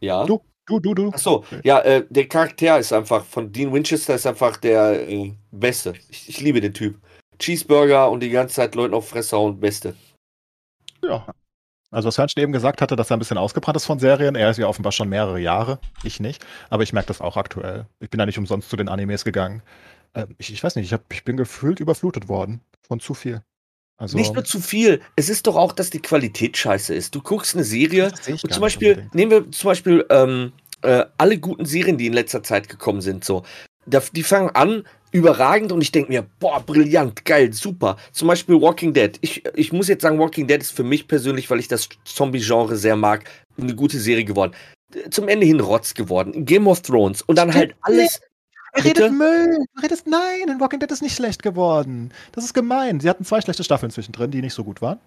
[0.03, 0.25] Ja.
[0.27, 1.09] Du, du, du, du.
[1.11, 1.61] Achso, okay.
[1.63, 5.95] ja, äh, der Charakter ist einfach von Dean Winchester ist einfach der äh, Beste.
[6.11, 7.01] Ich, ich, liebe den Typ.
[7.39, 9.95] Cheeseburger und die ganze Zeit Leuten auf Fresse und Beste.
[11.03, 11.27] Ja.
[11.91, 14.35] Also was Hörnchen eben gesagt hatte, dass er ein bisschen ausgebrannt ist von Serien.
[14.35, 15.79] Er ist ja offenbar schon mehrere Jahre.
[16.03, 16.45] Ich nicht.
[16.71, 17.87] Aber ich merke das auch aktuell.
[18.01, 19.63] Ich bin da nicht umsonst zu den Animes gegangen.
[20.15, 23.43] Äh, ich, ich, weiß nicht, ich, hab, ich bin gefühlt überflutet worden von zu viel.
[23.97, 25.01] Also, nicht nur zu viel.
[25.17, 27.15] Es ist doch auch, dass die Qualität scheiße ist.
[27.15, 31.65] Du guckst eine Serie und zum Beispiel, nehmen wir zum Beispiel ähm, äh, alle guten
[31.65, 33.45] Serien, die in letzter Zeit gekommen sind, so.
[33.87, 37.97] die fangen an, überragend und ich denke mir, boah, brillant, geil, super.
[38.13, 39.17] Zum Beispiel Walking Dead.
[39.21, 42.77] Ich, ich muss jetzt sagen, Walking Dead ist für mich persönlich, weil ich das Zombie-Genre
[42.77, 43.25] sehr mag,
[43.61, 44.53] eine gute Serie geworden.
[45.11, 46.45] Zum Ende hin Rotz geworden.
[46.45, 48.21] Game of Thrones und dann halt alles
[48.73, 49.59] er redet Müll.
[49.75, 52.13] Du redest, nein, in Walking Dead ist nicht schlecht geworden.
[52.33, 53.01] Das ist gemein.
[53.01, 54.99] Sie hatten zwei schlechte Staffeln zwischendrin, die nicht so gut waren.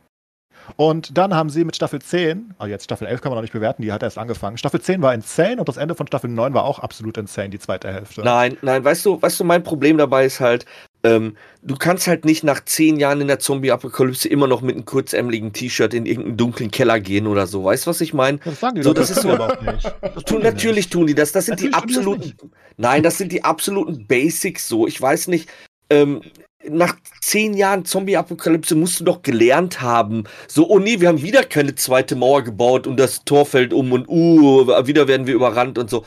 [0.77, 3.53] Und dann haben sie mit Staffel 10, also jetzt Staffel 11 kann man noch nicht
[3.53, 4.57] bewerten, die hat erst angefangen.
[4.57, 7.59] Staffel 10 war insane und das Ende von Staffel 9 war auch absolut insane, die
[7.59, 8.21] zweite Hälfte.
[8.21, 10.65] Nein, nein, weißt du, weißt du, mein Problem dabei ist halt,
[11.05, 14.85] ähm, du kannst halt nicht nach zehn Jahren in der Zombie-Apokalypse immer noch mit einem
[14.85, 17.63] kurzämmeligen T-Shirt in irgendeinen dunklen Keller gehen oder so.
[17.63, 18.39] Weißt du, was ich meine?
[18.43, 19.93] Das sagen die so, das, das ist so, aber auch nicht.
[20.25, 21.31] tun, natürlich tun die das.
[21.31, 22.33] Das sind natürlich die absoluten.
[22.77, 24.87] Nein, das sind die absoluten Basics so.
[24.87, 25.47] Ich weiß nicht.
[25.91, 26.21] Ähm,
[26.67, 30.23] nach zehn Jahren Zombie-Apokalypse musst du doch gelernt haben.
[30.47, 33.91] So, oh nee, wir haben wieder keine zweite Mauer gebaut und das Tor fällt um
[33.91, 36.03] und uh, wieder werden wir überrannt und so.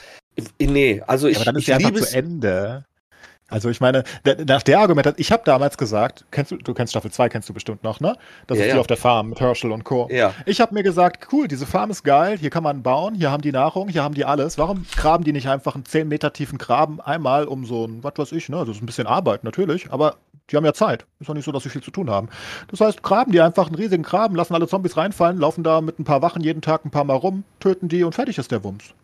[0.60, 1.36] Nee, also ich.
[1.36, 2.84] Ja, aber dann ist ja einfach zu Ende.
[3.50, 4.04] Also ich meine,
[4.46, 7.54] nach der Argumentation, ich habe damals gesagt, kennst du, du kennst Staffel 2, kennst du
[7.54, 8.14] bestimmt noch, ne?
[8.46, 8.80] Das ja, ist die ja.
[8.80, 10.06] auf der Farm mit Herschel und Co.
[10.10, 10.34] Ja.
[10.44, 13.40] Ich habe mir gesagt, cool, diese Farm ist geil, hier kann man bauen, hier haben
[13.40, 14.58] die Nahrung, hier haben die alles.
[14.58, 18.12] Warum graben die nicht einfach einen 10 Meter tiefen Graben einmal um so ein, was
[18.18, 18.58] weiß ich, ne?
[18.58, 20.16] Das ist ein bisschen Arbeit natürlich, aber
[20.50, 21.06] die haben ja Zeit.
[21.18, 22.28] Ist doch nicht so, dass sie viel zu tun haben.
[22.70, 25.98] Das heißt, graben die einfach einen riesigen Graben, lassen alle Zombies reinfallen, laufen da mit
[25.98, 28.62] ein paar Wachen jeden Tag ein paar Mal rum, töten die und fertig ist der
[28.62, 28.94] Wumms.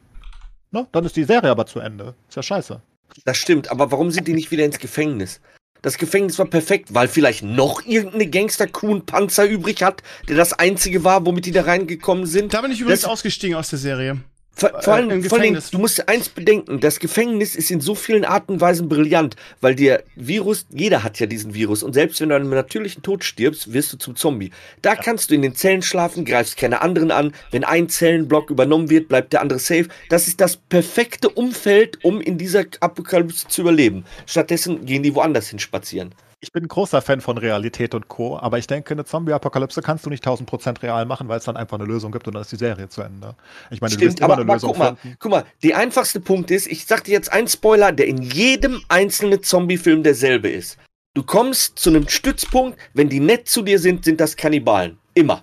[0.70, 0.86] Ne?
[0.92, 2.14] Dann ist die Serie aber zu Ende.
[2.28, 2.80] Ist ja scheiße.
[3.24, 5.40] Das stimmt, aber warum sind die nicht wieder ins Gefängnis?
[5.82, 10.54] Das Gefängnis war perfekt, weil vielleicht noch irgendeine Gangster-Crew einen Panzer übrig hat, der das
[10.54, 12.54] einzige war, womit die da reingekommen sind.
[12.54, 14.20] Da bin ich übrigens das, ausgestiegen aus der Serie.
[14.56, 18.24] Vor, vor, allem, vor allem, du musst eins bedenken, das Gefängnis ist in so vielen
[18.24, 22.28] Arten und Weisen brillant, weil der Virus, jeder hat ja diesen Virus und selbst wenn
[22.28, 24.52] du an einem natürlichen Tod stirbst, wirst du zum Zombie.
[24.80, 28.90] Da kannst du in den Zellen schlafen, greifst keine anderen an, wenn ein Zellenblock übernommen
[28.90, 29.88] wird, bleibt der andere safe.
[30.08, 34.04] Das ist das perfekte Umfeld, um in dieser Apokalypse zu überleben.
[34.26, 36.14] Stattdessen gehen die woanders hin spazieren
[36.44, 40.04] ich bin ein großer Fan von Realität und Co., aber ich denke, eine Zombie-Apokalypse kannst
[40.04, 42.52] du nicht 1000% real machen, weil es dann einfach eine Lösung gibt und dann ist
[42.52, 43.34] die Serie zu Ende.
[43.70, 45.16] Ich meine, Stimmt, du wirst immer aber, eine aber Lösung guck mal, finden.
[45.18, 48.82] Guck mal, der einfachste Punkt ist, ich sag dir jetzt einen Spoiler, der in jedem
[48.88, 50.76] einzelnen Zombie-Film derselbe ist.
[51.14, 54.98] Du kommst zu einem Stützpunkt, wenn die nett zu dir sind, sind das Kannibalen.
[55.14, 55.42] Immer.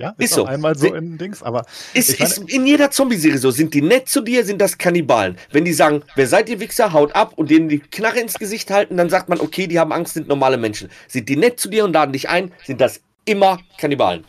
[0.00, 0.46] Ja, ist, ist so.
[0.46, 1.66] Einmal so in Dings, aber.
[1.92, 3.50] Ist, meine, ist in jeder Zombie-Serie so.
[3.50, 5.36] Sind die nett zu dir, sind das Kannibalen.
[5.52, 8.70] Wenn die sagen, wer seid ihr Wichser, haut ab und denen die Knarre ins Gesicht
[8.70, 10.90] halten, dann sagt man, okay, die haben Angst, sind normale Menschen.
[11.06, 14.24] Sind die nett zu dir und laden dich ein, sind das immer Kannibalen.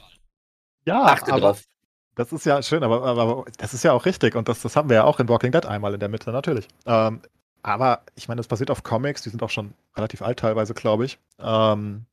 [0.85, 1.63] Ja, Achte aber, drauf.
[2.15, 4.89] Das ist ja schön, aber, aber, das ist ja auch richtig und das, das haben
[4.89, 6.67] wir ja auch in Walking Dead einmal in der Mitte, natürlich.
[6.85, 7.21] Ähm,
[7.63, 11.05] aber ich meine, das basiert auf Comics, die sind auch schon relativ alt teilweise, glaube
[11.05, 11.17] ich.
[11.39, 12.05] Ähm,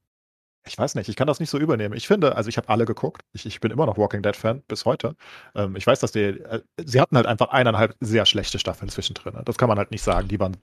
[0.66, 1.94] ich weiß nicht, ich kann das nicht so übernehmen.
[1.94, 3.22] Ich finde, also ich habe alle geguckt.
[3.32, 5.16] Ich, ich bin immer noch Walking Dead-Fan bis heute.
[5.54, 9.40] Ähm, ich weiß, dass die, äh, sie hatten halt einfach eineinhalb sehr schlechte Staffeln zwischendrin.
[9.44, 10.28] Das kann man halt nicht sagen.
[10.28, 10.56] Die waren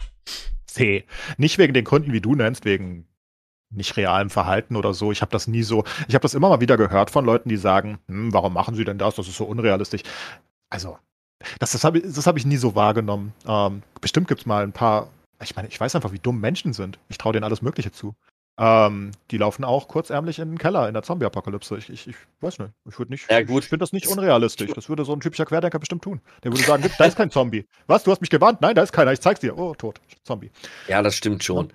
[0.68, 1.06] zäh.
[1.38, 3.08] Nicht wegen den Gründen, wie du nennst, wegen
[3.72, 5.12] nicht realem Verhalten oder so.
[5.12, 7.58] Ich habe das nie so, ich habe das immer mal wieder gehört von Leuten, die
[7.58, 9.16] sagen, hm, warum machen sie denn das?
[9.16, 10.02] Das ist so unrealistisch.
[10.70, 10.98] Also,
[11.60, 13.34] das, das habe ich, hab ich nie so wahrgenommen.
[13.48, 15.10] Ähm, bestimmt gibt es mal ein paar,
[15.42, 17.00] ich meine, ich weiß einfach, wie dumm Menschen sind.
[17.10, 18.16] Ich traue denen alles Mögliche zu.
[18.58, 21.78] Ähm, die laufen auch kurzärmlich in den Keller in der Zombie-Apokalypse.
[21.78, 22.72] Ich, ich, ich weiß nicht.
[22.88, 23.30] Ich würde nicht.
[23.30, 23.64] Ja, gut.
[23.64, 24.72] Ich finde das nicht unrealistisch.
[24.74, 26.22] Das würde so ein typischer Querdenker bestimmt tun.
[26.44, 27.66] Der würde sagen, da ist kein Zombie.
[27.88, 28.04] Was?
[28.04, 28.62] Du hast mich gewarnt?
[28.62, 29.12] Nein, da ist keiner.
[29.12, 29.58] Ich zeig's dir.
[29.58, 30.00] Oh, tot.
[30.24, 30.52] Zombie.
[30.88, 31.74] Ja, das stimmt schon.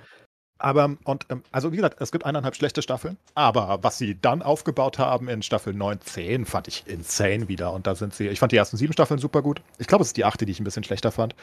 [0.60, 4.42] Aber, und, ähm, also wie gesagt, es gibt eineinhalb schlechte Staffeln, aber was sie dann
[4.42, 7.72] aufgebaut haben in Staffel 9, 10, fand ich insane wieder.
[7.72, 9.62] Und da sind sie, ich fand die ersten sieben Staffeln super gut.
[9.78, 11.34] Ich glaube, es ist die achte, die ich ein bisschen schlechter fand.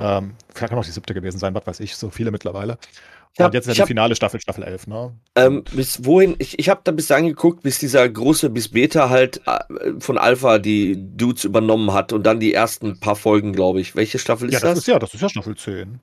[0.00, 2.78] Ähm, vielleicht kann auch die siebte gewesen sein, was weiß ich, so viele mittlerweile.
[3.42, 5.12] Hab- und jetzt ist ja hab- die finale Staffel, Staffel 11, ne?
[5.34, 6.36] Ähm, bis wohin?
[6.38, 9.58] Ich, ich habe da bis angeguckt, bis dieser große, bis Beta halt äh,
[9.98, 13.96] von Alpha die Dudes übernommen hat und dann die ersten paar Folgen, glaube ich.
[13.96, 14.78] Welche Staffel ist Ja, das, das?
[14.78, 16.00] ist ja, das ist ja Staffel 10.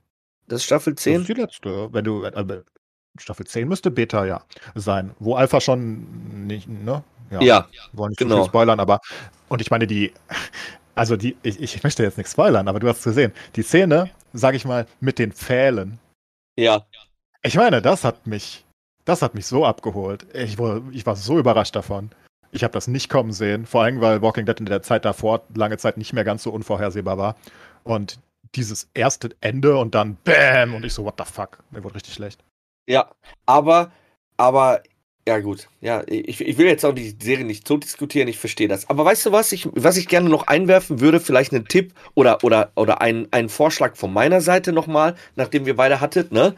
[0.47, 1.21] Das ist Staffel Das 10?
[1.21, 1.89] ist die letzte.
[1.93, 2.61] Wenn du, äh,
[3.17, 4.43] Staffel 10 müsste Beta ja
[4.75, 7.03] sein, wo Alpha schon nicht, ne?
[7.39, 8.35] Ja, wollen nicht genau.
[8.37, 8.99] zu viel spoilern, aber
[9.47, 10.11] und ich meine, die,
[10.95, 14.53] also die, ich, ich möchte jetzt nichts spoilern, aber du hast gesehen, die Szene, sag
[14.53, 15.97] ich mal, mit den Pfählen.
[16.57, 16.85] ja.
[17.43, 18.65] Ich meine, das hat mich,
[19.05, 20.27] das hat mich so abgeholt.
[20.33, 22.11] Ich war, ich war so überrascht davon.
[22.51, 25.41] Ich habe das nicht kommen sehen, vor allem, weil Walking Dead in der Zeit davor
[25.55, 27.35] lange Zeit nicht mehr ganz so unvorhersehbar war.
[27.83, 28.19] Und
[28.55, 31.63] dieses erste Ende und dann BÄM und ich so, what the fuck?
[31.71, 32.43] Mir wurde richtig schlecht.
[32.87, 33.09] Ja,
[33.45, 33.91] aber,
[34.37, 34.83] aber,
[35.27, 38.67] ja gut, ja, ich, ich will jetzt auch die Serie nicht so diskutieren, ich verstehe
[38.67, 38.89] das.
[38.89, 42.43] Aber weißt du was, ich, was ich gerne noch einwerfen würde, vielleicht einen Tipp oder,
[42.43, 46.55] oder, oder ein, einen Vorschlag von meiner Seite nochmal, nachdem wir beide hattet, ne?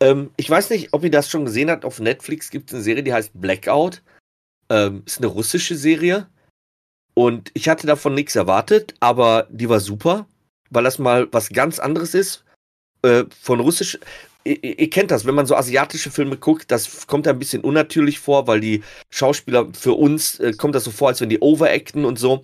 [0.00, 2.82] Ähm, ich weiß nicht, ob ihr das schon gesehen habt, auf Netflix gibt es eine
[2.82, 4.02] Serie, die heißt Blackout.
[4.70, 6.28] Ähm, ist eine russische Serie.
[7.14, 10.26] Und ich hatte davon nichts erwartet, aber die war super,
[10.70, 12.44] weil das mal was ganz anderes ist.
[13.02, 13.98] Äh, von russisch,
[14.44, 18.20] ihr, ihr kennt das, wenn man so asiatische Filme guckt, das kommt ein bisschen unnatürlich
[18.20, 22.04] vor, weil die Schauspieler für uns äh, kommt das so vor, als wenn die overacten
[22.04, 22.42] und so.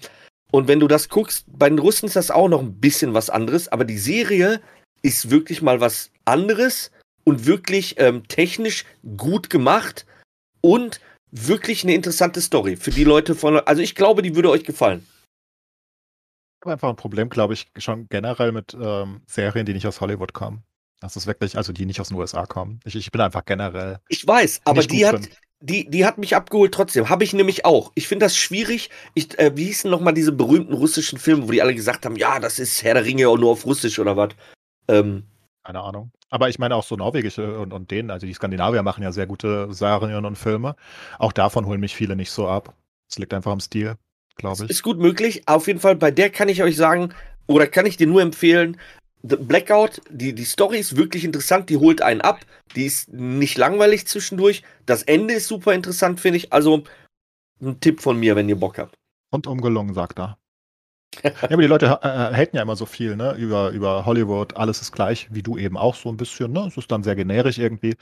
[0.52, 3.30] Und wenn du das guckst, bei den Russen ist das auch noch ein bisschen was
[3.30, 4.60] anderes, aber die Serie
[5.02, 6.90] ist wirklich mal was anderes
[7.26, 8.84] und wirklich ähm, technisch
[9.16, 10.06] gut gemacht
[10.60, 11.00] und
[11.30, 13.58] wirklich eine interessante Story für die Leute von.
[13.58, 15.06] Also ich glaube, die würde euch gefallen.
[16.56, 20.00] Ich habe einfach ein Problem, glaube ich, schon generell mit ähm, Serien, die nicht aus
[20.00, 20.62] Hollywood kommen.
[21.00, 22.80] Das ist wirklich, also die nicht aus den USA kommen.
[22.84, 23.98] Ich, ich bin einfach generell.
[24.08, 25.28] Ich weiß, aber die hat, drin.
[25.60, 27.08] die, die hat mich abgeholt trotzdem.
[27.10, 27.92] Habe ich nämlich auch.
[27.94, 28.90] Ich finde das schwierig.
[29.14, 32.38] Ich, äh, wie hießen nochmal diese berühmten russischen Filme, wo die alle gesagt haben, ja,
[32.40, 34.30] das ist Herr der Ringe nur auf Russisch oder was?
[34.88, 35.24] Ähm,
[35.66, 36.12] Keine Ahnung.
[36.30, 39.26] Aber ich meine auch so norwegische und, und denen, also die Skandinavier machen ja sehr
[39.26, 40.76] gute Serien und Filme.
[41.18, 42.72] Auch davon holen mich viele nicht so ab.
[43.10, 43.96] Es liegt einfach am Stil,
[44.36, 44.70] glaube ich.
[44.70, 45.42] Ist gut möglich.
[45.48, 47.12] Auf jeden Fall, bei der kann ich euch sagen,
[47.48, 48.78] oder kann ich dir nur empfehlen,
[49.28, 52.46] The Blackout, die, die Story ist wirklich interessant, die holt einen ab.
[52.76, 54.62] Die ist nicht langweilig zwischendurch.
[54.84, 56.52] Das Ende ist super interessant, finde ich.
[56.52, 56.84] Also
[57.60, 58.94] ein Tipp von mir, wenn ihr Bock habt.
[59.32, 60.38] Und umgelungen, sagt er.
[61.24, 63.34] Ja, aber die Leute äh, haten ja immer so viel, ne?
[63.34, 66.66] Über, über Hollywood, alles ist gleich, wie du eben auch so ein bisschen, ne?
[66.66, 67.96] Es ist dann sehr generisch irgendwie.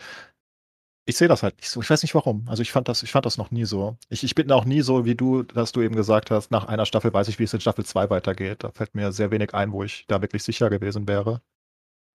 [1.07, 1.83] Ich sehe das halt nicht so.
[1.83, 2.47] Ich weiß nicht warum.
[2.49, 3.97] Also ich fand das, ich fand das noch nie so.
[4.09, 6.87] Ich, ich bin auch nie so wie du, dass du eben gesagt hast, nach einer
[6.87, 8.65] Staffel weiß ich, wie es in Staffel 2 weitergeht.
[8.65, 11.43] Da fällt mir sehr wenig ein, wo ich da wirklich sicher gewesen wäre.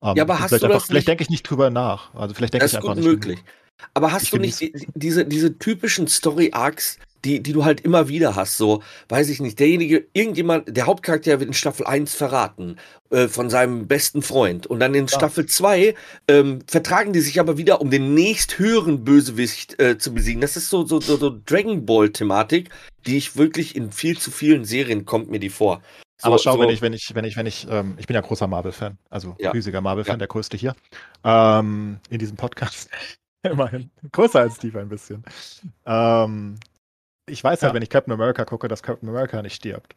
[0.04, 2.14] Ähm, Ja, aber hast vielleicht du einfach, das Vielleicht denke ich nicht drüber nach.
[2.16, 3.14] Also vielleicht denke Das ich ist einfach gut nicht.
[3.14, 3.40] möglich.
[3.94, 8.36] Aber hast du nicht die- diese, diese typischen Story-Arcs, die, die du halt immer wieder
[8.36, 8.58] hast?
[8.58, 12.78] So, weiß ich nicht, derjenige, irgendjemand, der Hauptcharakter wird in Staffel 1 verraten
[13.10, 14.68] äh, von seinem besten Freund.
[14.68, 15.08] Und dann in Ja.
[15.18, 15.96] Staffel 2
[16.28, 20.42] ähm, vertragen die sich aber wieder, um den nächsthöheren Bösewicht äh, zu besiegen.
[20.42, 22.70] Das ist so, so, so, so Dragon Ball-Thematik,
[23.06, 25.82] die ich wirklich in viel zu vielen Serien kommt mir die vor.
[26.22, 28.14] So, Aber schau, so, wenn ich, wenn ich, wenn ich, wenn ich, ähm, ich bin
[28.14, 29.52] ja großer Marvel-Fan, also Ja.
[29.52, 30.18] riesiger Marvel-Fan, Ja.
[30.18, 30.76] der größte hier,
[31.24, 32.90] ähm, in diesem Podcast.
[33.44, 33.90] Immerhin.
[34.12, 35.24] Größer als Steve ein bisschen.
[35.86, 36.56] Ähm,
[37.30, 37.74] ich weiß halt, Ja.
[37.76, 39.96] wenn ich Captain America gucke, dass Captain America nicht stirbt.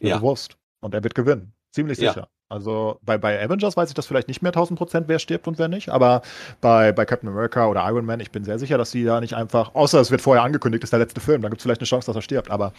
[0.00, 0.16] Ist Ja.
[0.18, 0.56] bewusst.
[0.80, 1.52] Und er wird gewinnen.
[1.72, 2.12] Ziemlich Ja.
[2.12, 2.28] sicher.
[2.48, 5.58] Also bei, bei Avengers weiß ich das vielleicht nicht mehr 1000 Prozent, wer stirbt und
[5.58, 5.88] wer nicht.
[5.88, 6.22] Aber
[6.60, 9.34] bei, bei Captain America oder Iron Man, ich bin sehr sicher, dass sie da nicht
[9.34, 11.88] einfach, außer es wird vorher angekündigt, ist der letzte Film, dann gibt es vielleicht eine
[11.88, 12.50] Chance, dass er stirbt.
[12.50, 12.72] Aber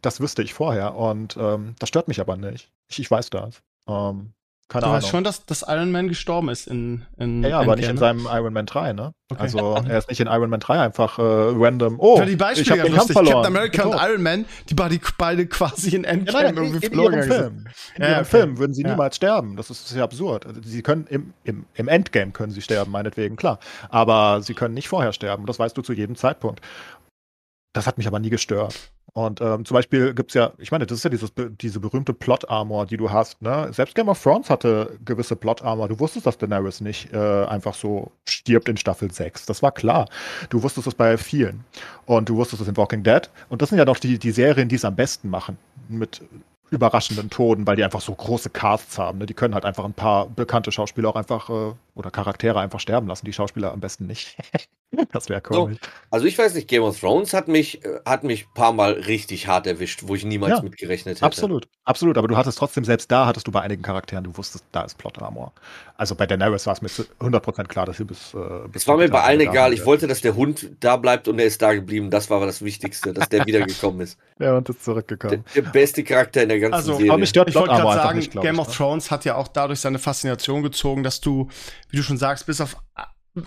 [0.00, 2.70] das wüsste ich vorher und ähm, das stört mich aber nicht.
[2.88, 3.60] Ich, ich weiß das.
[3.88, 4.32] Ähm,
[4.68, 4.96] keine Du Ahnung.
[4.96, 7.94] weißt schon, dass, dass Iron Man gestorben ist in, in ja, ja, aber nicht in
[7.94, 8.00] ne?
[8.00, 9.12] seinem Iron Man 3, ne?
[9.30, 9.40] Okay.
[9.42, 11.96] Also er ist nicht in Iron Man 3 einfach äh, random.
[12.00, 13.14] Oh, Ja, die ich Beispiele habe den Kampf lustig.
[13.14, 13.42] verloren.
[13.44, 14.10] Captain America und.
[14.10, 17.22] Iron Man, die beide, beide quasi in Ja, Endgame nein, in, irgendwie in verloren ihrem
[17.28, 17.72] gegangen sind.
[17.72, 17.74] Film.
[17.96, 18.30] In Ja, ihrem okay.
[18.30, 18.90] Film würden sie Ja.
[18.90, 19.56] niemals sterben.
[19.56, 20.46] Das ist, das ist ja absurd.
[20.46, 23.60] Also, sie können im, im, im Endgame können sie sterben, meinetwegen, klar.
[23.88, 25.46] Aber sie können nicht vorher sterben.
[25.46, 26.60] Das weißt du zu jedem Zeitpunkt.
[27.72, 28.74] Das hat mich aber nie gestört.
[29.16, 32.12] Und ähm, zum Beispiel gibt es ja, ich meine, das ist ja dieses, diese berühmte
[32.12, 33.40] Plot-Armor, die du hast.
[33.40, 33.72] Ne?
[33.72, 35.88] Selbst Game of Thrones hatte gewisse Plot-Armor.
[35.88, 39.46] Du wusstest, dass Daenerys nicht äh, einfach so stirbt in Staffel 6.
[39.46, 40.06] Das war klar.
[40.50, 41.64] Du wusstest es bei vielen.
[42.04, 43.22] Und du wusstest es in Walking Dead.
[43.48, 45.56] Und das sind ja doch die, die Serien, die es am besten machen.
[45.88, 46.20] Mit
[46.70, 49.18] überraschenden Toden, weil die einfach so große Casts haben.
[49.18, 49.26] Ne?
[49.26, 53.06] Die können halt einfach ein paar bekannte Schauspieler auch einfach äh, oder Charaktere einfach sterben
[53.06, 53.24] lassen.
[53.26, 54.36] Die Schauspieler am besten nicht.
[55.12, 55.78] das wäre komisch.
[55.80, 58.72] So, also ich weiß nicht, Game of Thrones hat mich, äh, hat mich ein paar
[58.72, 61.24] Mal richtig hart erwischt, wo ich niemals Ja, mit gerechnet hätte.
[61.24, 62.18] Absolut, absolut.
[62.18, 64.98] Aber du hattest trotzdem, selbst da hattest du bei einigen Charakteren, du wusstest, da ist
[64.98, 65.52] Plot Armor.
[65.96, 68.34] Also bei Daenerys war es mir zu 100% klar, dass sie bis.
[68.34, 69.72] Äh, bis Es war mir bei allen egal.
[69.72, 72.10] Ich wollte, dass der Hund da bleibt und er ist da geblieben.
[72.10, 74.18] Das war aber das Wichtigste, dass der wiedergekommen ist.
[74.38, 74.84] Der Hund ist
[75.28, 75.44] Der, zurückgekommen.
[75.54, 77.10] der beste Charakter in der ganzen Also, Serie.
[77.10, 78.74] Aber mich stört Ich wollte gerade sagen, nicht, glaub Game ich, of ne?
[78.74, 81.48] Thrones hat ja auch dadurch seine Faszination gezogen, dass du,
[81.90, 82.76] wie du schon sagst, bis auf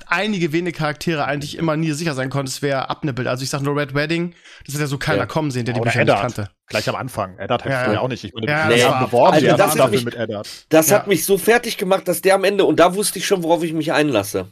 [0.06, 3.28] einige wenige Charaktere eigentlich immer nie sicher sein konntest, wer abnippelt.
[3.28, 5.26] Also ich sag nur Red Wedding, das hat ja so keiner Ja.
[5.26, 6.50] kommen sehen, der die Oder Bücher nicht kannte.
[6.68, 7.38] Gleich am Anfang.
[7.40, 8.00] Eddard hättest Ja, du ja.
[8.02, 8.24] auch nicht.
[8.24, 8.46] Ich meine,
[8.78, 10.48] Ja, war- beworben, also das Staffel mich- mit Eddard.
[10.70, 10.98] Das Ja.
[10.98, 13.64] hat mich so fertig gemacht, dass der am Ende, und da wusste ich schon, worauf
[13.64, 14.48] ich mich einlasse.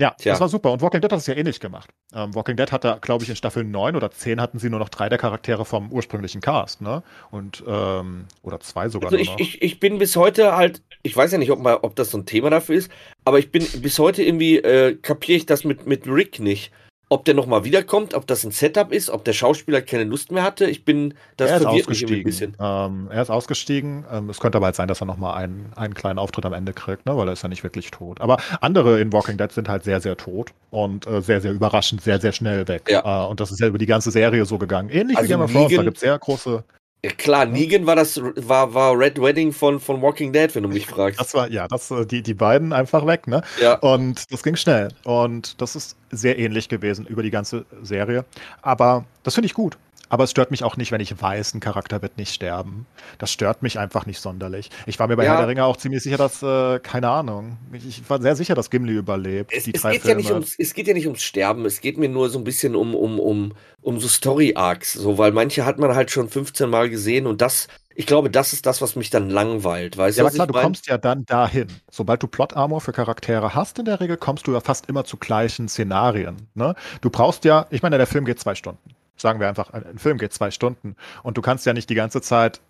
[0.00, 0.32] Ja, Tja.
[0.32, 0.72] das war super.
[0.72, 1.90] Und Walking Dead hat es ja ähnlich gemacht.
[2.14, 4.88] Ähm, Walking Dead hatte, glaube ich, in Staffel 9 oder 10 hatten sie nur noch
[4.88, 7.02] drei der Charaktere vom ursprünglichen Cast, ne?
[7.30, 9.38] Und, ähm, oder zwei sogar Also ich, noch.
[9.38, 12.16] ich, ich bin bis heute halt, ich weiß ja nicht, ob, mal, ob das so
[12.16, 12.90] ein Thema dafür ist,
[13.26, 16.72] aber ich bin bis heute irgendwie, äh, kapiere ich das mit, mit Rick nicht.
[17.12, 20.44] Ob der nochmal wiederkommt, ob das ein Setup ist, ob der Schauspieler keine Lust mehr
[20.44, 20.66] hatte.
[20.66, 22.24] Ich bin, das er ist irgendwie ein ausgestiegen.
[22.24, 22.56] bisschen.
[22.60, 24.04] Ähm, er ist ausgestiegen.
[24.12, 26.72] Ähm, es könnte aber halt sein, dass er nochmal einen, einen kleinen Auftritt am Ende
[26.72, 27.16] kriegt, ne?
[27.16, 28.20] weil er ist ja nicht wirklich tot.
[28.20, 32.00] Aber andere in Walking Dead sind halt sehr, sehr tot und äh, sehr, sehr überraschend,
[32.00, 32.88] sehr, sehr schnell weg.
[32.88, 33.24] Ja.
[33.24, 34.88] Äh, und das ist ja über die ganze Serie so gegangen.
[34.88, 36.64] Ähnlich Also wie Game of Thrones, da gibt es sehr große.
[37.02, 40.68] Ja, klar, Negan war das, war, war Red Wedding von, von Walking Dead, wenn du
[40.68, 41.18] mich fragst.
[41.18, 43.42] Das war, ja, das, äh, die, die beiden einfach weg, ne?
[43.60, 43.74] ja.
[43.78, 44.88] Und das ging schnell.
[45.04, 48.26] Und das ist sehr ähnlich gewesen über die ganze Serie.
[48.60, 49.78] Aber das finde ich gut.
[50.10, 52.86] Aber es stört mich auch nicht, wenn ich weiß, ein Charakter wird nicht sterben.
[53.18, 54.68] Das stört mich einfach nicht sonderlich.
[54.86, 55.30] Ich war mir bei Ja.
[55.32, 58.54] Herr der Ringe auch ziemlich sicher, dass, äh, keine Ahnung, ich, ich war sehr sicher,
[58.54, 59.52] dass Gimli überlebt.
[59.52, 60.16] Es, es, geht ja Filme.
[60.16, 62.76] nicht ums, es geht ja nicht ums Sterben, es geht mir nur so ein bisschen
[62.76, 66.90] um, um, um, um so Story-Arcs, so, weil manche hat man halt schon 15 Mal
[66.90, 70.26] gesehen und das, ich glaube, das ist das, was mich dann langweilt, weißt Ja, du,
[70.28, 70.62] aber klar, du mein?
[70.64, 71.68] kommst ja dann dahin.
[71.90, 75.16] Sobald du Plot-Armor für Charaktere hast in der Regel, kommst du ja fast immer zu
[75.18, 76.48] gleichen Szenarien.
[76.54, 76.74] Ne?
[77.00, 78.80] Du brauchst ja, ich meine, der Film geht zwei Stunden.
[79.20, 80.96] Sagen wir einfach, ein Film geht zwei Stunden.
[81.22, 82.60] Und du kannst ja nicht die ganze Zeit,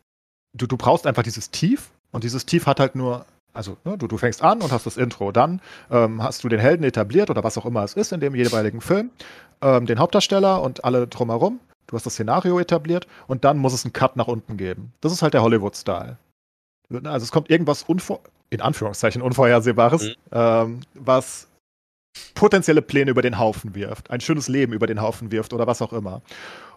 [0.52, 1.90] du, du brauchst einfach dieses Tief.
[2.12, 4.96] Und dieses Tief hat halt nur, also ne, du, du fängst an und hast das
[4.96, 5.30] Intro.
[5.32, 5.60] Dann
[5.90, 8.80] ähm, hast du den Helden etabliert oder was auch immer es ist in dem jeweiligen
[8.80, 9.10] Film.
[9.62, 11.60] Ähm, den Hauptdarsteller und alle drumherum.
[11.86, 14.92] Du hast das Szenario etabliert und dann muss es einen Cut nach unten geben.
[15.00, 16.16] Das ist halt der Hollywood-Style.
[17.04, 18.20] Also es kommt irgendwas unvor
[18.50, 20.14] in Anführungszeichen Unvorhersehbares, Mhm.
[20.32, 21.46] ähm, was
[22.34, 25.82] potenzielle Pläne über den Haufen wirft, ein schönes Leben über den Haufen wirft oder was
[25.82, 26.22] auch immer.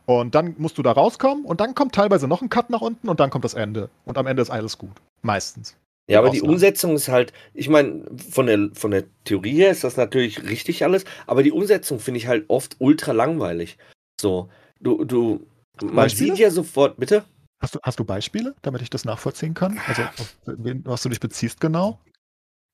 [0.05, 3.07] Und dann musst du da rauskommen und dann kommt teilweise noch ein Cut nach unten
[3.07, 3.89] und dann kommt das Ende.
[4.05, 4.91] Und am Ende ist alles gut.
[5.21, 5.77] Meistens.
[6.09, 6.41] Ja, aber die.
[6.41, 10.83] Umsetzung ist halt, ich meine, von der, von der Theorie her ist das natürlich richtig
[10.83, 13.77] alles, aber die Umsetzung finde ich halt oft ultra langweilig.
[14.19, 14.49] So,
[14.81, 15.47] du, du,
[15.81, 16.31] man Beispiele?
[16.31, 17.23] sieht ja sofort, bitte?
[17.61, 19.79] Hast du, hast du Beispiele, damit ich das nachvollziehen kann?
[19.87, 22.01] Also, auf wen, was du dich beziehst genau?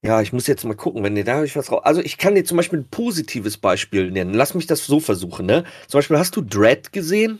[0.01, 1.81] Ja, ich muss jetzt mal gucken, wenn dir da ich was raus.
[1.83, 4.33] Also ich kann dir zum Beispiel ein positives Beispiel nennen.
[4.33, 5.65] Lass mich das so versuchen, ne?
[5.87, 7.39] Zum Beispiel, hast du Dread gesehen?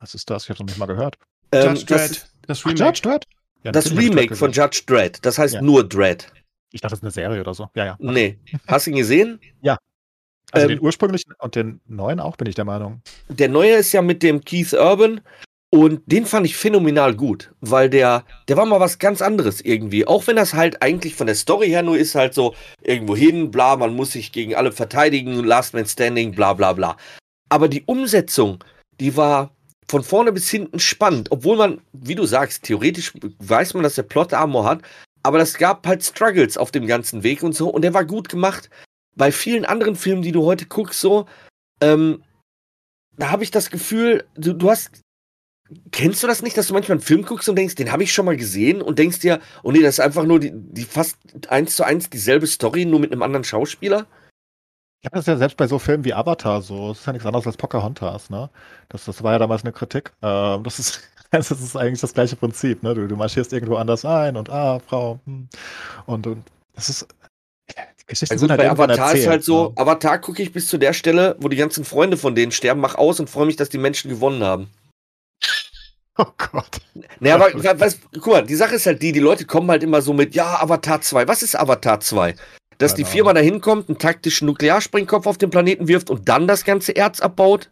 [0.00, 0.44] Was ist das?
[0.44, 1.16] Ich habe noch nicht mal gehört.
[1.50, 2.84] Ähm, Judge das, Dredd, das Ach, Remake.
[2.84, 3.24] Judge Dredd?
[3.64, 4.52] Ja, das Remake Dredd von.
[4.52, 5.18] Judge Dredd.
[5.26, 5.62] Das heißt Ja.
[5.62, 6.30] nur Dread.
[6.72, 7.68] Ich dachte, das ist eine Serie oder so.
[7.74, 7.96] Ja, ja.
[7.98, 8.38] Nee.
[8.68, 9.40] Hast du ihn gesehen?
[10.52, 13.02] Also Ähm, den ursprünglichen und den neuen auch, bin ich der Meinung.
[13.28, 15.20] Der neue ist ja mit dem Keith Urban
[15.74, 20.06] und den fand ich phänomenal gut, weil der, der war mal was ganz anderes irgendwie.
[20.06, 23.50] Auch wenn das halt eigentlich von der Story her nur ist halt so irgendwo hin,
[23.50, 26.96] bla, man muss sich gegen alle verteidigen, Last Man Standing, bla bla bla.
[27.48, 28.62] Aber die Umsetzung,
[29.00, 29.50] die war
[29.88, 34.04] von vorne bis hinten spannend, obwohl man, wie du sagst, theoretisch weiß man, dass der
[34.04, 34.82] Plot Armor hat,
[35.24, 38.28] aber es gab halt Struggles auf dem ganzen Weg und so und der war gut
[38.28, 38.70] gemacht.
[39.16, 41.26] Bei vielen anderen Filmen, die du heute guckst, so,
[41.80, 42.22] ähm,
[43.16, 45.00] da habe ich das Gefühl, du, du hast.
[45.90, 48.12] Kennst du das nicht, dass du manchmal einen Film guckst und denkst, den habe ich
[48.12, 51.16] schon mal gesehen und denkst dir, oh nee, das ist einfach nur die, die fast
[51.48, 54.06] eins zu eins dieselbe Story, nur mit einem anderen Schauspieler?
[55.04, 56.88] Ja, das ist ja selbst bei so Filmen wie Avatar so.
[56.88, 58.48] Das ist ja nichts anderes als Pocahontas, ne?
[58.88, 60.12] Das, das war ja damals eine Kritik.
[60.22, 62.94] Ähm, das, ist, das ist eigentlich das gleiche Prinzip, ne?
[62.94, 65.20] Du, du marschierst irgendwo anders ein und ah, Frau.
[65.26, 65.48] Hm.
[66.06, 66.42] Und, und
[66.74, 67.08] das ist.
[68.00, 69.72] Die Geschichten Ja, sind gut, halt bei Avatar ist erzählt, halt so, ne?
[69.76, 72.94] Avatar gucke ich bis zu der Stelle, wo die ganzen Freunde von denen sterben, mach
[72.94, 74.70] aus und freue mich, dass die Menschen gewonnen haben.
[76.18, 76.80] Oh Gott.
[77.18, 80.00] Naja, aber weißt, guck mal, die Sache ist halt die, die Leute kommen halt immer
[80.00, 81.26] so mit, ja, Avatar 2.
[81.26, 82.36] Was ist Avatar 2?
[82.78, 86.46] Dass Keine die Firma da hinkommt, einen taktischen Nuklearsprengkopf auf den Planeten wirft und dann
[86.46, 87.68] das ganze Erz abbaut?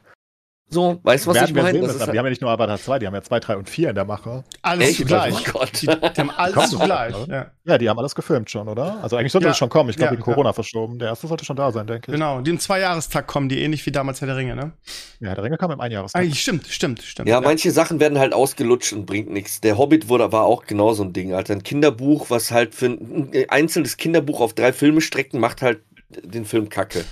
[0.69, 1.79] So, weißt du, was Werden ich wir meine?
[1.79, 3.41] sehen Das aber die halt- haben ja nicht nur Avatar 2, die haben ja 2,
[3.41, 4.43] 3 und 4 in der Mache.
[4.63, 4.97] Alles Echt?
[5.01, 5.35] zugleich.
[5.35, 5.71] Oh Gott.
[5.83, 7.15] Die, die haben alles zugleich.
[7.29, 7.51] Ja.
[7.65, 9.03] Ja, die haben alles gefilmt schon, oder?
[9.03, 9.51] Also eigentlich sollte Ja.
[9.51, 9.91] das schon kommen.
[9.91, 10.33] Ich glaube, Ja, wegen ja.
[10.35, 10.99] Corona verschoben.
[10.99, 12.13] Der erste sollte schon da sein, denke ich.
[12.15, 14.73] Genau, die im Zweijahrestag kommen, die ähnlich wie damals Herr der Ringe, ne?
[15.21, 16.23] Ja, der Ringe kam im Einjahrestag.
[16.23, 17.29] Eigentlich stimmt, stimmt, stimmt.
[17.29, 19.61] Ja, manche Sachen werden halt ausgelutscht und bringt nichts.
[19.61, 21.35] Der Hobbit wurde, war auch genau so ein Ding.
[21.35, 25.61] Also ein Kinderbuch, was halt für ein ein einzelnes Kinderbuch auf drei Filme strecken, macht
[25.61, 27.05] halt den Film kacke.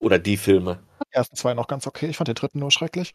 [0.00, 0.80] Oder die Filme.
[1.00, 2.06] Die ersten zwei noch ganz okay.
[2.08, 3.12] Ich fand den dritten nur schrecklich.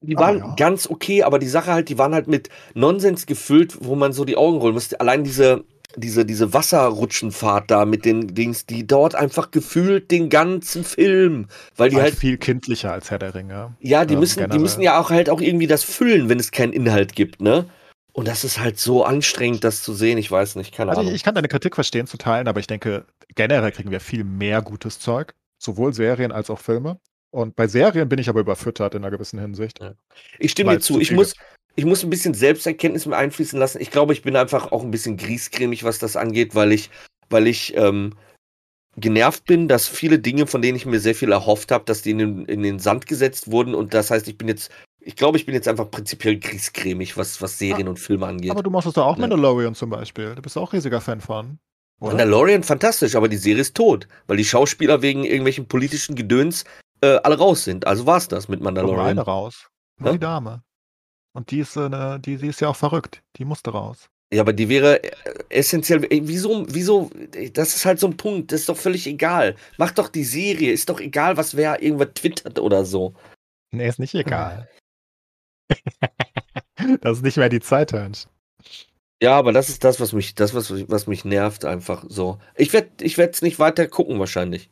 [0.00, 0.54] Die Aber waren ja.
[0.56, 4.24] ganz okay, aber die Sache halt, die waren halt mit Nonsens gefüllt, wo man so
[4.24, 5.00] die Augen rollen musste.
[5.00, 5.64] Allein diese,
[5.96, 11.46] diese, diese Wasserrutschenfahrt da mit den Dings, die dauert einfach gefühlt den ganzen Film.
[11.76, 13.76] Weil die War halt, viel kindlicher als Herr der Ringe.
[13.80, 16.50] ja, die ähm, müssen, die müssen ja auch halt auch irgendwie das füllen, wenn es
[16.50, 17.70] keinen Inhalt gibt, ne?
[18.12, 20.18] Und das ist halt so anstrengend, das zu sehen.
[20.18, 21.14] Ich weiß nicht, keine Also ich, Ahnung.
[21.14, 24.62] ich kann deine Kritik verstehen zu teilen, aber ich denke, generell kriegen wir viel mehr
[24.62, 25.34] gutes Zeug.
[25.58, 26.98] Sowohl Serien als auch Filme.
[27.30, 29.78] Und bei Serien bin ich aber überfüttert in einer gewissen Hinsicht.
[30.38, 31.00] Ich stimme dir zu.
[31.00, 31.34] Ich muss,
[31.74, 33.80] ich muss ein bisschen Selbsterkenntnis mit einfließen lassen.
[33.80, 36.90] Ich glaube, ich bin einfach auch ein bisschen griesgrämig, was das angeht, weil ich,
[37.28, 38.14] weil ich ähm,
[38.96, 42.12] genervt bin, dass viele Dinge, von denen ich mir sehr viel erhofft habe, dass die
[42.12, 43.74] in den, in den Sand gesetzt wurden.
[43.74, 44.70] Und das heißt, ich bin jetzt,
[45.00, 48.50] ich glaube, ich bin jetzt einfach prinzipiell griesgrämig, was, was Serien und Filme angeht.
[48.50, 49.20] Aber du machst es doch auch Ja.
[49.20, 50.34] Mandalorian zum Beispiel.
[50.34, 51.58] Du bist auch riesiger Fan von.
[52.00, 52.10] Oder?
[52.12, 56.64] Mandalorian fantastisch, aber die Serie ist tot, weil die Schauspieler wegen irgendwelchen politischen Gedöns
[57.00, 57.86] äh, alle raus sind.
[57.86, 59.06] Also war's das mit Mandalorian.
[59.08, 59.68] eine raus.
[59.98, 60.12] Nur Ja?
[60.12, 60.62] die Dame.
[61.34, 63.22] Und die ist, äh, ne- die, die ist ja auch verrückt.
[63.36, 64.08] Die musste raus.
[64.32, 65.10] Ja, aber die wäre äh,
[65.50, 66.04] essentiell.
[66.10, 69.54] ey, Wieso, wieso, ey, das ist halt so ein Punkt, das ist doch völlig egal.
[69.78, 73.14] Mach doch die Serie, ist doch egal, was wer irgendwas twittert oder so.
[73.72, 74.68] Nee, ist nicht egal.
[77.00, 78.26] das ist nicht mehr die Zeit, Hönsch.
[79.22, 82.38] Ja, aber das ist das, was mich, das, was, was mich nervt, einfach so.
[82.54, 84.68] Ich werde ich werd's nicht weiter gucken, wahrscheinlich.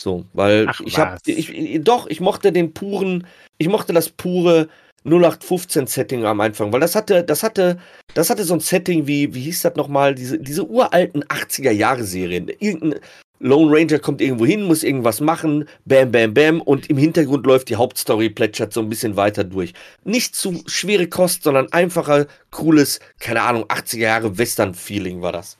[0.00, 1.20] So, weil Ach, ich hab, was?
[1.26, 3.26] ich, ich, doch, ich mochte den puren,
[3.58, 4.68] ich mochte das pure
[5.04, 7.78] 0815-Setting am Anfang, weil das hatte, das hatte,
[8.14, 12.48] das hatte so ein Setting wie, wie hieß das nochmal, diese, diese uralten 80er-Jahre-Serien.
[12.58, 13.00] Irgendein
[13.40, 17.70] Lone Ranger kommt irgendwo hin, muss irgendwas machen, bam, bam, bam, und im Hintergrund läuft
[17.70, 19.72] die Hauptstory, plätschert so ein bisschen weiter durch.
[20.04, 25.56] Nicht zu schwere Kost, sondern einfacher, cooles, keine Ahnung, 80er-Jahre-Western-Feeling war das.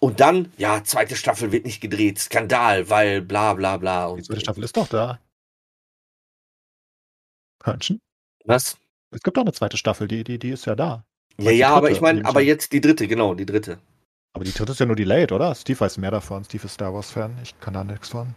[0.00, 4.08] Und dann, ja, zweite Staffel wird nicht gedreht, Skandal, weil bla bla bla.
[4.08, 5.20] Die Und zweite Staffel ist doch da.
[7.62, 8.00] Hörnchen?
[8.44, 8.76] was?
[9.12, 11.04] Es gibt doch eine zweite Staffel, die, die, die ist ja da.
[11.38, 13.78] Ja, die ja, aber ich meine, aber jetzt die dritte, genau, die dritte.
[14.34, 15.54] Aber die dritte ist ja nur delayed, oder?
[15.54, 16.44] Steve weiß mehr davon.
[16.44, 17.36] Steve ist Star Wars-Fan.
[17.42, 18.34] Ich kann da nichts von.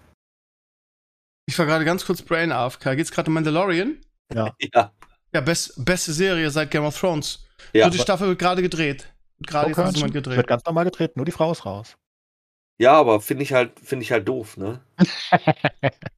[1.47, 2.95] Ich war gerade ganz kurz Brain AFK.
[2.95, 3.97] Geht's gerade um Mandalorian?
[4.34, 4.53] Ja.
[4.73, 4.91] Ja,
[5.34, 7.45] Ja, best, beste Serie seit Game of Thrones.
[7.73, 7.88] ja.
[7.88, 9.13] Dritte Staffel wird gerade gedreht.
[9.45, 10.38] Gerade jetzt jemand Hörnchen, gedreht.
[10.38, 11.97] Wird ganz normal gedreht, nur die Frau ist raus.
[12.80, 14.81] ja aber finde ich halt, finde ich halt doof, ne?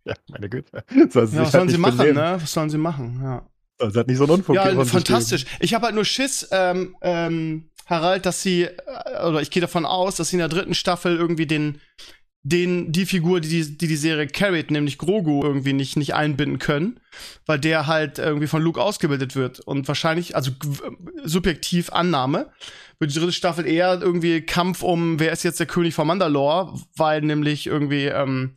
[0.05, 0.83] ja, meine Güte.
[0.89, 2.15] Sie Ja, was sollen halt sie machen, benehmen.
[2.17, 2.37] ne?
[2.41, 3.19] Was sollen sie machen?
[3.23, 3.45] Ja.
[3.89, 5.45] Sie halt nicht so einen Unfug Ja, fantastisch.
[5.59, 9.85] Ich habe halt nur Schiss, ähm, ähm, Harald, dass sie, äh, oder ich gehe davon
[9.85, 11.81] aus, dass sie in der dritten Staffel irgendwie den,
[12.43, 16.99] den, die Figur, die die, die, Serie carried, nämlich Grogu, irgendwie nicht, nicht einbinden können,
[17.45, 19.59] weil der halt irgendwie von Luke ausgebildet wird.
[19.59, 20.51] Und wahrscheinlich, also
[21.23, 22.49] subjektiv Annahme,
[22.99, 26.73] wird die dritte Staffel eher irgendwie Kampf um, wer ist jetzt der König von Mandalore,
[26.95, 28.55] weil nämlich irgendwie, ähm,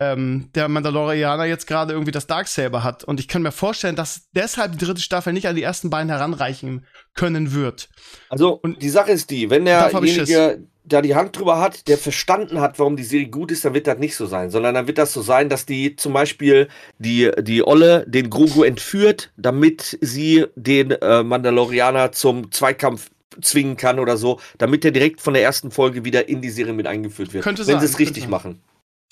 [0.00, 3.04] ähm, der Mandalorianer jetzt gerade irgendwie das Darksaber hat.
[3.04, 6.08] Und ich kann mir vorstellen, dass deshalb die dritte Staffel nicht an die ersten beiden
[6.10, 7.88] heranreichen können wird.
[8.28, 12.60] Also, Und- die Sache ist die, wenn derjenige da die Hand drüber hat, der verstanden
[12.60, 14.96] hat, warum die Serie gut ist, dann wird das nicht so sein, sondern dann wird
[14.96, 16.68] das so sein, dass die zum Beispiel
[16.98, 23.10] die, die Olle den Grogu entführt, damit sie den äh, Mandalorianer zum Zweikampf
[23.42, 26.72] zwingen kann oder so, damit er direkt von der ersten Folge wieder in die Serie
[26.72, 27.44] mit eingeführt wird.
[27.44, 28.30] Könnte wenn sein, sie es richtig sein.
[28.30, 28.60] machen.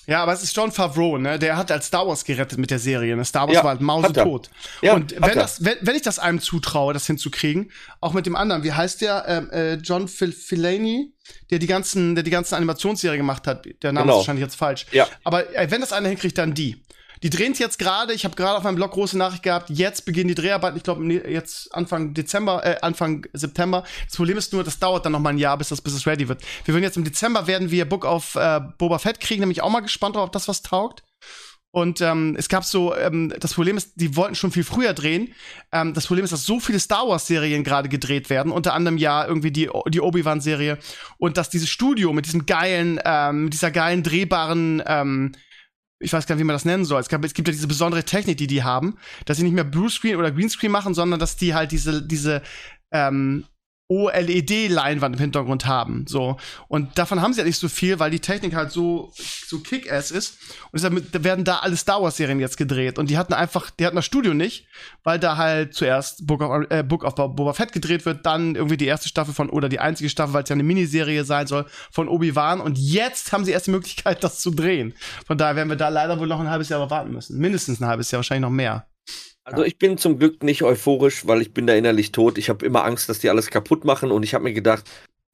[0.07, 1.37] Ja, aber es ist John Favreau, ne?
[1.37, 3.15] Der hat als Star Wars gerettet mit der Serie.
[3.17, 3.25] Ne?
[3.25, 4.49] Star Wars Ja, war halt mausetot.
[4.81, 8.35] Ja, und wenn, das, wenn, wenn ich das einem zutraue, das hinzukriegen, auch mit dem
[8.37, 9.25] anderen, wie heißt der?
[9.27, 11.11] Ähm, äh, John Fil Filani,
[11.51, 13.65] der die ganzen, der die ganzen Animationsserien gemacht hat.
[13.83, 14.13] Der Name Genau.
[14.13, 14.85] ist wahrscheinlich jetzt falsch.
[14.93, 15.07] Ja.
[15.25, 16.81] Aber äh, wenn das einer hinkriegt, dann die.
[17.23, 20.05] Die drehen es jetzt gerade, ich habe gerade auf meinem Blog große Nachricht gehabt, jetzt
[20.05, 23.83] beginnen die Dreharbeiten, ich glaube jetzt Anfang Dezember, äh, Anfang September.
[24.05, 26.05] Das Problem ist nur, das dauert dann noch mal ein Jahr, bis das, bis es
[26.05, 26.41] ready wird.
[26.65, 29.69] Wir werden jetzt im Dezember werden wir Book auf äh, Boba Fett kriegen, nämlich auch
[29.69, 31.03] mal gespannt, ob das was taugt.
[31.71, 35.33] Und ähm, es gab so, ähm, das Problem ist, die wollten schon viel früher drehen.
[35.71, 39.27] Ähm, das Problem ist, dass so viele Star Wars-Serien gerade gedreht werden, unter anderem ja
[39.27, 40.79] irgendwie die, die Obi-Wan-Serie.
[41.17, 45.33] Und dass dieses Studio mit diesem geilen, ähm, mit dieser geilen drehbaren, ähm,
[45.99, 47.01] ich weiß gar nicht, wie man das nennen soll.
[47.01, 49.63] Es, gab, es gibt ja diese besondere Technik, die die haben, dass sie nicht mehr
[49.63, 52.41] Bluescreen oder Greenscreen machen, sondern dass die halt diese, diese,
[52.91, 53.45] ähm,
[53.89, 56.05] OLED-Leinwand im Hintergrund haben.
[56.07, 56.37] So.
[56.67, 60.11] Und davon haben sie ja nicht so viel, weil die Technik halt so, so kick-ass
[60.11, 60.37] ist.
[60.71, 62.99] Und deshalb werden da alle Star Wars-Serien jetzt gedreht.
[62.99, 64.67] Und die hatten einfach, die hatten das Studio nicht,
[65.03, 68.77] weil da halt zuerst Book of, äh, Book of Boba Fett gedreht wird, dann irgendwie
[68.77, 71.65] die erste Staffel von, oder die einzige Staffel, weil es ja eine Miniserie sein soll,
[71.89, 72.59] von Obi-Wan.
[72.59, 74.93] Und jetzt haben sie erst die Möglichkeit, das zu drehen.
[75.25, 77.37] Von daher werden wir da leider wohl noch ein halbes Jahr warten müssen.
[77.37, 78.85] Mindestens ein halbes Jahr, wahrscheinlich noch mehr.
[79.47, 82.37] Also ich bin zum Glück nicht euphorisch, weil ich bin da innerlich tot.
[82.37, 84.83] Ich habe immer Angst, dass die alles kaputt machen und ich habe mir gedacht,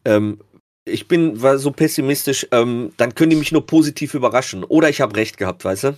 [0.05, 0.39] ähm,
[0.85, 4.63] ich bin war so pessimistisch, ähm, dann können die mich nur positiv überraschen.
[4.63, 5.97] Oder ich habe recht gehabt, weißt du?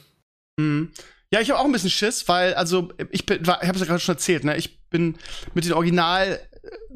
[0.58, 0.92] Mhm.
[1.30, 3.86] Ja, ich habe auch ein bisschen Schiss, weil, also, ich bin, ich habe es ja
[3.86, 4.56] gerade schon erzählt, ne?
[4.56, 5.18] Ich bin
[5.54, 6.40] mit den Original,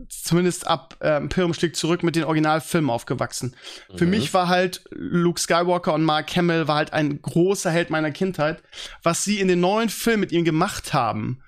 [0.09, 3.55] zumindest ab äh, Imperium schlägt zurück, mit den Originalfilmen aufgewachsen.
[3.91, 3.97] Mhm.
[3.97, 8.11] Für mich war halt Luke Skywalker und Mark Hamill war halt ein großer Held meiner
[8.11, 8.61] Kindheit.
[9.03, 11.41] Was sie in den neuen Filmen mit ihm gemacht haben,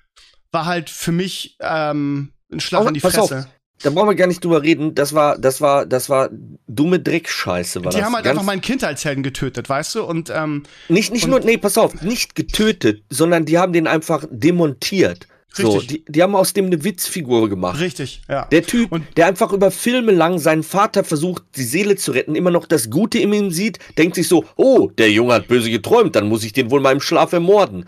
[0.50, 3.22] war halt für mich ähm, ein Schlag in die Fresse.
[3.22, 3.46] Auf
[3.82, 4.94] da brauchen wir gar nicht drüber reden.
[4.94, 6.30] Das war, das war, das war
[6.68, 7.84] dumme Dreckscheiße.
[7.84, 8.06] War die das.
[8.06, 10.04] haben halt einfach meinen Kindheitshelden getötet, weißt du?
[10.04, 13.86] Und ähm, nicht, nicht und nur, nee, pass auf, nicht getötet, sondern die haben den
[13.86, 15.26] einfach demontiert.
[15.58, 15.64] Richtig.
[15.64, 17.78] So, die, die haben aus dem eine Witzfigur gemacht.
[17.78, 18.46] Richtig, ja.
[18.46, 22.34] Der Typ, und der einfach über Filme lang seinen Vater versucht, die Seele zu retten,
[22.34, 25.70] immer noch das Gute in ihm sieht, denkt sich so, oh, der Junge hat böse
[25.70, 27.86] geträumt, dann muss ich den wohl mal im Schlaf ermorden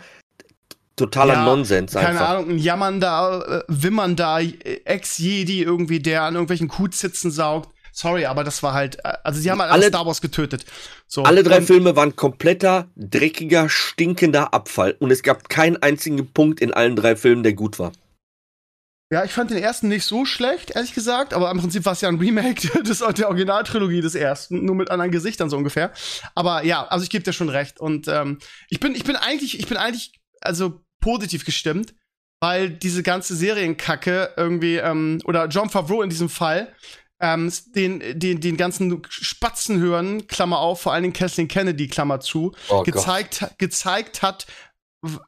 [0.95, 2.07] totaler ja, Nonsens einfach.
[2.07, 4.39] Keine Ahnung, ein jammernder, äh, wimmernder
[4.85, 7.74] Ex-Jedi irgendwie, der an irgendwelchen Kuhzitzen saugt.
[7.97, 10.65] Sorry, aber das war halt, äh, also sie haben halt alle Star Wars getötet.
[11.07, 16.59] So, alle drei Filme waren kompletter, dreckiger, stinkender Abfall und es gab keinen einzigen Punkt
[16.59, 17.93] in allen drei Filmen, der gut war.
[19.13, 22.01] Ja, ich fand den ersten nicht so schlecht, ehrlich gesagt, aber im Prinzip war es
[22.01, 25.93] ja ein Remake des, der Originaltrilogie des ersten, nur mit anderen Gesichtern so ungefähr.
[26.33, 27.79] Aber ja, also ich gebe dir schon recht.
[27.79, 28.39] Und ähm,
[28.69, 31.95] ich bin, ich bin eigentlich, ich bin eigentlich, also positiv gestimmt,
[32.41, 36.73] weil diese ganze Serienkacke irgendwie, ähm, oder John Favreau in diesem Fall,
[37.19, 42.19] ähm, den, den, den ganzen Spatzen hören, Klammer auf, vor allen Dingen Kathleen Kennedy, Klammer
[42.19, 44.45] zu, oh gezeigt, gezeigt hat,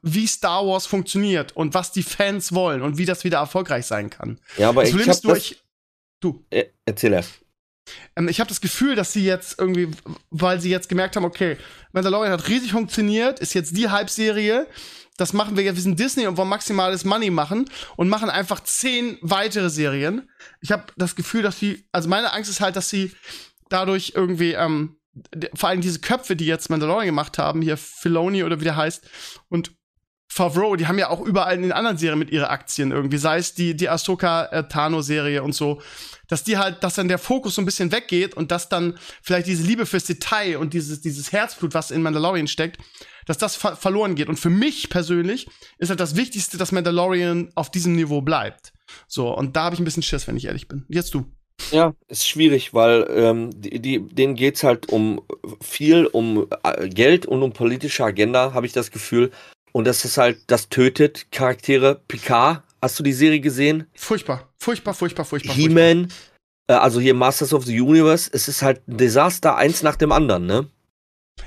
[0.02, 4.10] wie Star Wars funktioniert und was die Fans wollen und wie das wieder erfolgreich sein
[4.10, 4.40] kann.
[4.56, 5.58] Ja, aber das ich hab durch, das
[6.20, 6.44] Du.
[6.50, 7.40] Äh, erzähl erst.
[8.16, 9.88] Ähm, ich habe das Gefühl, dass sie jetzt irgendwie,
[10.30, 11.56] weil sie jetzt gemerkt haben, okay,
[11.92, 14.66] Mandalorian hat riesig funktioniert, ist jetzt die Halbserie
[15.18, 18.60] das machen wir jetzt, wir sind Disney und wollen maximales Money machen und machen einfach
[18.60, 20.30] zehn weitere Serien.
[20.60, 23.12] Ich habe das Gefühl, dass sie, also meine Angst ist halt, dass sie
[23.68, 24.96] dadurch irgendwie, ähm,
[25.54, 29.06] vor allem diese Köpfe, die jetzt Mandalorian gemacht haben, hier Filoni oder wie der heißt,
[29.48, 29.72] und
[30.28, 33.38] Favreau, die haben ja auch überall in den anderen Serien mit ihre Aktien irgendwie, sei
[33.38, 35.80] es die, die Ahsoka äh, Tano-Serie und so,
[36.28, 39.46] dass die halt, dass dann der Fokus so ein bisschen weggeht und dass dann vielleicht
[39.46, 42.78] diese Liebe fürs Detail und dieses, dieses Herzblut, was in Mandalorian steckt,
[43.26, 44.28] dass das ver verloren geht.
[44.28, 45.48] Und für mich persönlich
[45.78, 48.72] ist halt das Wichtigste, dass Mandalorian auf diesem Niveau bleibt.
[49.06, 50.84] So, und da habe ich ein bisschen Schiss, wenn ich ehrlich bin.
[50.88, 51.24] Jetzt du.
[51.72, 55.20] Ja, ist schwierig, weil ähm, die, die, denen geht's halt um
[55.60, 59.30] viel, um äh, Geld und um politische Agenda, habe ich das Gefühl.
[59.72, 62.00] Und das ist halt, das tötet Charaktere.
[62.08, 63.86] Picard, hast du die Serie gesehen?
[63.94, 65.54] Furchtbar, furchtbar, furchtbar, furchtbar.
[65.54, 66.12] He-Man,
[66.68, 70.12] äh, also hier Masters of the Universe, es ist halt ein Desaster, eins nach dem
[70.12, 70.68] anderen, ne?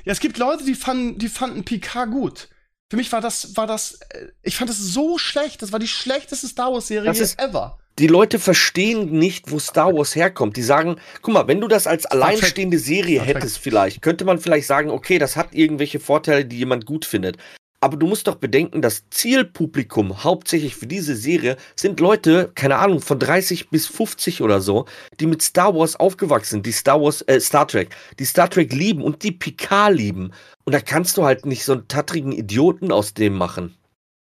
[0.04, 2.48] Ja, es gibt Leute, die fanden, die fanden Picard gut.
[2.92, 5.62] Für mich war das, war das, äh, ich fand das so schlecht.
[5.62, 7.78] Das war die schlechteste Star Wars-Serie ever.
[7.98, 10.56] Die Leute verstehen nicht, wo Star Wars herkommt.
[10.56, 14.66] Die sagen, guck mal, wenn du das als alleinstehende Serie hättest, vielleicht, könnte man vielleicht
[14.66, 17.36] sagen, okay, das hat irgendwelche Vorteile, die jemand gut findet.
[17.82, 23.00] Aber du musst doch bedenken, das Zielpublikum hauptsächlich für diese Serie sind Leute, keine Ahnung,
[23.00, 24.84] von 30 bis 50 oder so,
[25.18, 28.72] die mit Star Wars aufgewachsen sind, die Star Wars, äh, Star Trek, die Star Trek
[28.72, 30.30] lieben und die Picard lieben.
[30.62, 33.76] Und da kannst du halt nicht so einen tattrigen Idioten aus dem machen.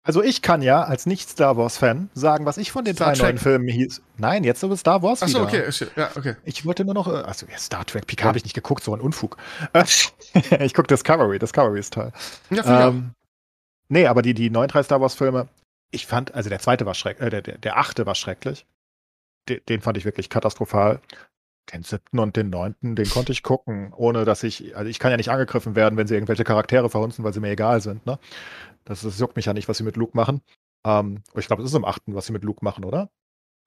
[0.03, 3.23] Also ich kann ja als Nicht-Star Wars-Fan sagen, was ich von den Star drei Trek.
[3.23, 4.01] neuen Filmen hieß.
[4.17, 5.63] Nein, jetzt über Star Wars Achso, okay,
[5.95, 6.35] ja, okay.
[6.43, 8.27] Ich wollte nur noch, also ja, Star Trek, Picard ja.
[8.27, 9.37] habe ich nicht geguckt, so ein Unfug.
[10.59, 12.11] ich gucke Discovery, Discovery ist toll.
[12.49, 13.11] Ja, ähm,
[13.89, 15.47] Nee, aber die, die neuen drei Star Wars-Filme,
[15.91, 18.65] ich fand, also der zweite war schrecklich, äh, der, der, der achte war schrecklich.
[19.47, 20.99] Den, den fand ich wirklich katastrophal.
[21.73, 25.11] Den siebten und den neunten, den konnte ich gucken, ohne dass ich, also ich kann
[25.11, 28.19] ja nicht angegriffen werden, wenn sie irgendwelche Charaktere verhunzen, weil sie mir egal sind, ne?
[28.85, 30.41] Das, das juckt mich ja nicht, was sie mit Luke machen.
[30.85, 33.09] Ähm, ich glaube, es ist im achten, was sie mit Luke machen, oder?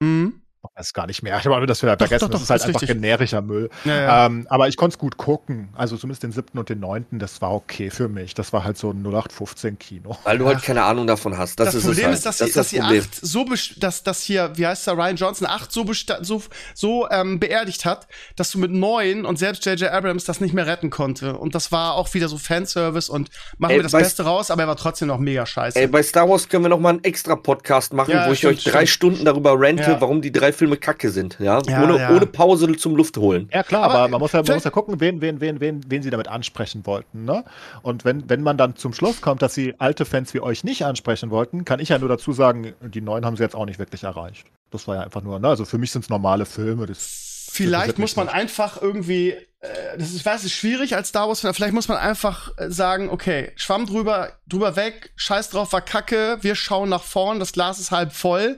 [0.01, 1.37] Mhm weiß es gar nicht mehr.
[1.37, 2.19] Ich habe das wieder vergessen.
[2.19, 3.01] Doch, doch, das ist halt einfach richtig.
[3.01, 3.69] generischer Müll.
[3.83, 4.25] Ja, ja.
[4.25, 5.69] Ähm, aber ich konnte es gut gucken.
[5.75, 8.33] Also zumindest den siebten und den neunten, das war okay für mich.
[8.33, 10.17] Das war halt so ein 0815 Kino.
[10.23, 11.59] Weil du halt keine Ahnung davon hast.
[11.59, 12.15] Das, das ist Problem halt.
[12.15, 13.45] ist, dass, das, dass die acht so,
[13.77, 15.85] dass das hier, wie heißt der Ryan Johnson, acht so,
[16.21, 16.43] so,
[16.75, 19.89] so ähm, beerdigt hat, dass du mit neun und selbst J.J.
[19.91, 21.37] Abrams das nicht mehr retten konnte.
[21.37, 24.63] Und das war auch wieder so Fanservice und machen ey, wir das Beste raus, aber
[24.63, 25.79] er war trotzdem noch mega scheiße.
[25.79, 28.39] Ey, bei Star Wars können wir noch mal einen extra Podcast machen, ja, wo ich
[28.39, 28.89] stimmt, euch drei stimmt.
[28.89, 32.11] Stunden darüber rente, warum die drei drei Filme Kacke sind, ja, Ja, ohne, ja.
[32.11, 33.49] ohne Pause zum Luft holen.
[33.53, 35.81] Ja klar, Aber aber, man, muss ja, man muss ja gucken, wen, wen, wen, wen,
[35.87, 37.25] wen sie damit ansprechen wollten.
[37.25, 37.43] Ne?
[37.81, 40.85] Und wenn, wenn man dann zum Schluss kommt, dass sie alte Fans wie euch nicht
[40.85, 43.79] ansprechen wollten, kann ich ja nur dazu sagen, die neuen haben sie jetzt auch nicht
[43.79, 44.45] wirklich erreicht.
[44.69, 45.47] Das war ja einfach nur, ne?
[45.47, 46.85] also für mich sind es normale Filme.
[46.85, 51.09] Das, Vielleicht muss man einfach irgendwie, äh, das ist, ich weiß, es ist schwierig als
[51.09, 55.73] Star Wars, vielleicht muss man einfach äh, sagen, okay, Schwamm drüber, drüber weg, scheiß drauf,
[55.73, 58.57] war kacke, wir schauen nach vorn, das Glas ist halb voll.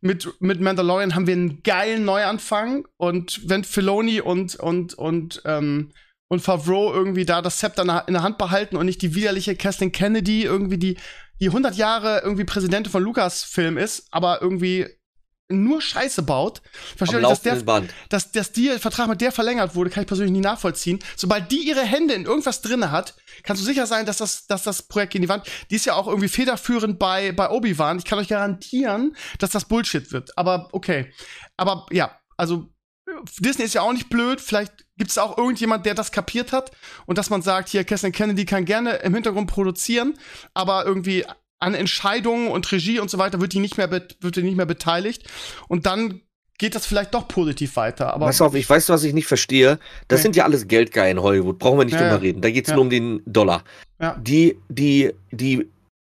[0.00, 5.90] Mit, mit Mandalorian haben wir einen geilen Neuanfang und wenn Filoni und, und, und, ähm,
[6.28, 9.90] und Favreau irgendwie da das Zepter in der- Hand behalten und nicht die widerliche Kathleen
[9.90, 10.98] Kennedy irgendwie die,
[11.40, 14.86] die 100 Jahre irgendwie Präsidentin von Lucasfilm ist, aber irgendwie
[15.48, 16.60] nur Scheiße baut.
[16.96, 17.92] Verstehe ich, dass der, Band.
[18.10, 20.98] dass, dass die Vertrag mit der verlängert wurde, kann ich persönlich nie nachvollziehen.
[21.16, 24.62] Sobald die ihre Hände in irgendwas drinne hat, kannst du sicher sein, dass das, dass
[24.62, 27.98] das Projekt gegen die Wand, die ist ja auch irgendwie federführend bei, bei Obi-Wan.
[27.98, 30.36] Ich kann euch garantieren, dass das Bullshit wird.
[30.36, 31.12] Aber okay.
[31.56, 32.68] Aber ja, also
[33.38, 34.40] Disney ist ja auch nicht blöd.
[34.40, 36.72] Vielleicht gibt es auch irgendjemand, der das kapiert hat
[37.06, 40.18] und dass man sagt, hier, Kathleen Kennedy kann gerne im Hintergrund produzieren,
[40.54, 41.24] aber irgendwie
[41.60, 44.66] an Entscheidungen und Regie und so weiter wird die nicht mehr, wird die nicht mehr
[44.66, 45.24] beteiligt.
[45.68, 46.20] Und dann
[46.58, 48.12] geht das vielleicht doch positiv weiter.
[48.14, 49.78] Aber Pass auf, ich weiß, was ich nicht verstehe.
[50.08, 50.22] Das Nee.
[50.24, 51.58] sind ja alles Geldgeier in Hollywood.
[51.58, 52.40] Brauchen wir nicht Ja, drüber reden.
[52.40, 52.74] Da geht es Ja.
[52.74, 53.62] nur um den Dollar.
[54.00, 54.16] Ja.
[54.20, 55.68] Die, die, die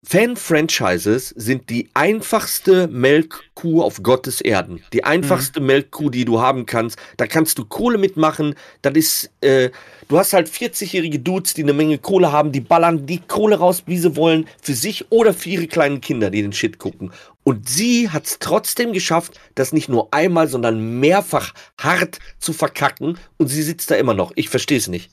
[0.03, 4.83] Fan-Franchises sind die einfachste Melkkuh auf Gottes Erden.
[4.93, 5.67] Die einfachste Mhm.
[5.67, 6.97] Melkkuh, die du haben kannst.
[7.17, 8.55] Da kannst du Kohle mitmachen.
[8.81, 9.69] Das ist, äh,
[10.07, 13.83] du hast halt 40-jährige Dudes, die eine Menge Kohle haben, die ballern die Kohle raus,
[13.85, 17.11] wie sie wollen, für sich oder für ihre kleinen Kinder, die den Shit gucken.
[17.43, 23.19] Und sie hat es trotzdem geschafft, das nicht nur einmal, sondern mehrfach hart zu verkacken.
[23.37, 24.31] Und sie sitzt da immer noch.
[24.35, 25.11] Ich verstehe es nicht.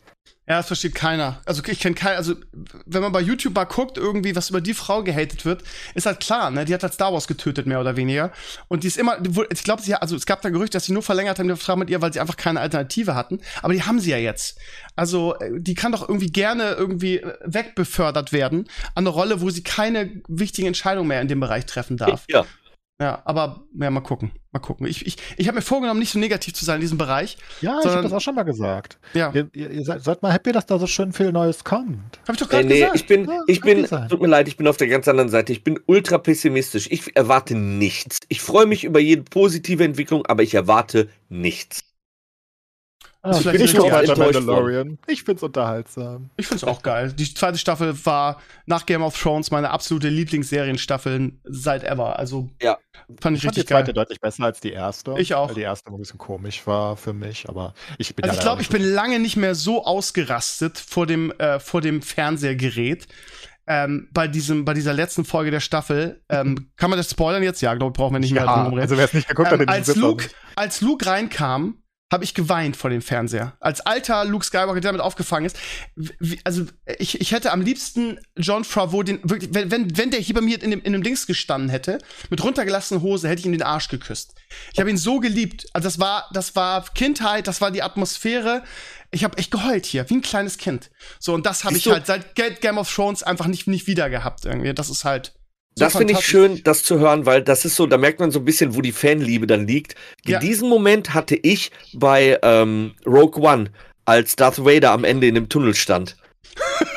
[0.48, 1.42] Ja, das versteht keiner.
[1.44, 2.34] Also ich kenne keinen, also
[2.86, 5.62] wenn man bei YouTube mal guckt, irgendwie, was über die Frau gehatet wird,
[5.94, 6.64] ist halt klar, ne?
[6.64, 8.32] Die hat halt Star Wars getötet, mehr oder weniger.
[8.66, 10.94] Und die ist immer, die ich glaube, sie, also es gab da Gerüchte, dass sie
[10.94, 13.40] nur verlängert haben den Vertrag mit ihr, weil sie einfach keine Alternative hatten.
[13.60, 14.58] Aber die haben sie ja jetzt.
[14.96, 19.50] Also äh, die kann doch irgendwie gerne irgendwie äh, wegbefördert werden an eine Rolle, wo
[19.50, 22.24] sie keine wichtigen Entscheidungen mehr in dem Bereich treffen darf.
[22.26, 22.46] Ja.
[23.00, 24.84] Ja, aber ja, mal gucken, mal gucken.
[24.88, 27.38] Ich, ich, ich habe mir vorgenommen, nicht so negativ zu sein in diesem Bereich.
[27.60, 28.98] ja, ich habe das auch schon mal gesagt.
[29.14, 32.18] Ja, Ihr, ihr, ihr seid, seid mal happy, dass da so schön viel Neues kommt.
[32.26, 32.96] habe ich doch Äh, gerade nee, gesagt.
[32.96, 34.08] ich bin, Ja, ich bin, sein.
[34.08, 35.52] tut mir leid, ich bin auf der ganz anderen Seite.
[35.52, 36.88] Ich bin ultra pessimistisch.
[36.90, 38.18] Ich erwarte nichts.
[38.28, 41.84] Ich freue mich über jede positive Entwicklung, aber ich erwarte nichts.
[43.20, 44.98] Ah, ist ich bin weiter Mandalorian.
[45.08, 46.30] Ich find's unterhaltsam.
[46.36, 47.12] Ich find's auch geil.
[47.12, 52.16] Die zweite Staffel war nach Game of Thrones meine absolute Lieblingsserienstaffel seit ever.
[52.18, 52.78] Also Ja.
[53.20, 53.94] fand ich Ich fand die richtig zweite geil.
[53.94, 55.14] deutlich besser als die erste.
[55.18, 55.48] Ich auch.
[55.48, 58.62] Weil die erste ein bisschen komisch war für mich, aber ich bin Also ich glaube,
[58.62, 63.08] ich bin lange nicht mehr so ausgerastet vor dem äh, vor dem Fernsehgerät.
[63.66, 67.60] Ähm, bei diesem bei dieser letzten Folge der Staffel ähm, kann man das spoilern jetzt?
[67.60, 68.80] Ja, glaube ich, brauchen wir nicht mehr ja, drum reden.
[68.80, 70.36] also wer es nicht geguckt hat, ähm, den als Luke nicht.
[70.56, 73.56] als Luke reinkam, habe ich geweint vor dem Fernseher.
[73.60, 75.58] Als alter Luke Skywalker, der damit aufgefangen ist.
[75.94, 76.64] Wie, also
[76.98, 80.40] ich, ich hätte am liebsten John Favreau den wirklich, wenn, wenn, wenn der hier bei
[80.40, 81.98] mir in dem, in dem Dings gestanden hätte,
[82.30, 84.34] mit runtergelassener Hose, hätte ich ihm den Arsch geküsst.
[84.72, 85.66] Ich habe ihn so geliebt.
[85.74, 88.64] Also das war, das war Kindheit, das war die Atmosphäre.
[89.10, 90.90] Ich habe echt geheult hier, wie ein kleines Kind.
[91.18, 94.08] So, und das habe ich halt seit Ga- Game of Thrones einfach nicht, nicht wieder
[94.08, 94.72] gehabt irgendwie.
[94.72, 95.34] Das ist halt.
[95.78, 98.30] So das finde ich schön, das zu hören, weil das ist so, da merkt man
[98.30, 99.94] so ein bisschen, wo die Fanliebe dann liegt.
[100.26, 100.38] Ja.
[100.38, 103.70] Diesen Moment hatte ich bei ähm, Rogue One,
[104.04, 106.16] als Darth Vader am Ende in dem Tunnel stand.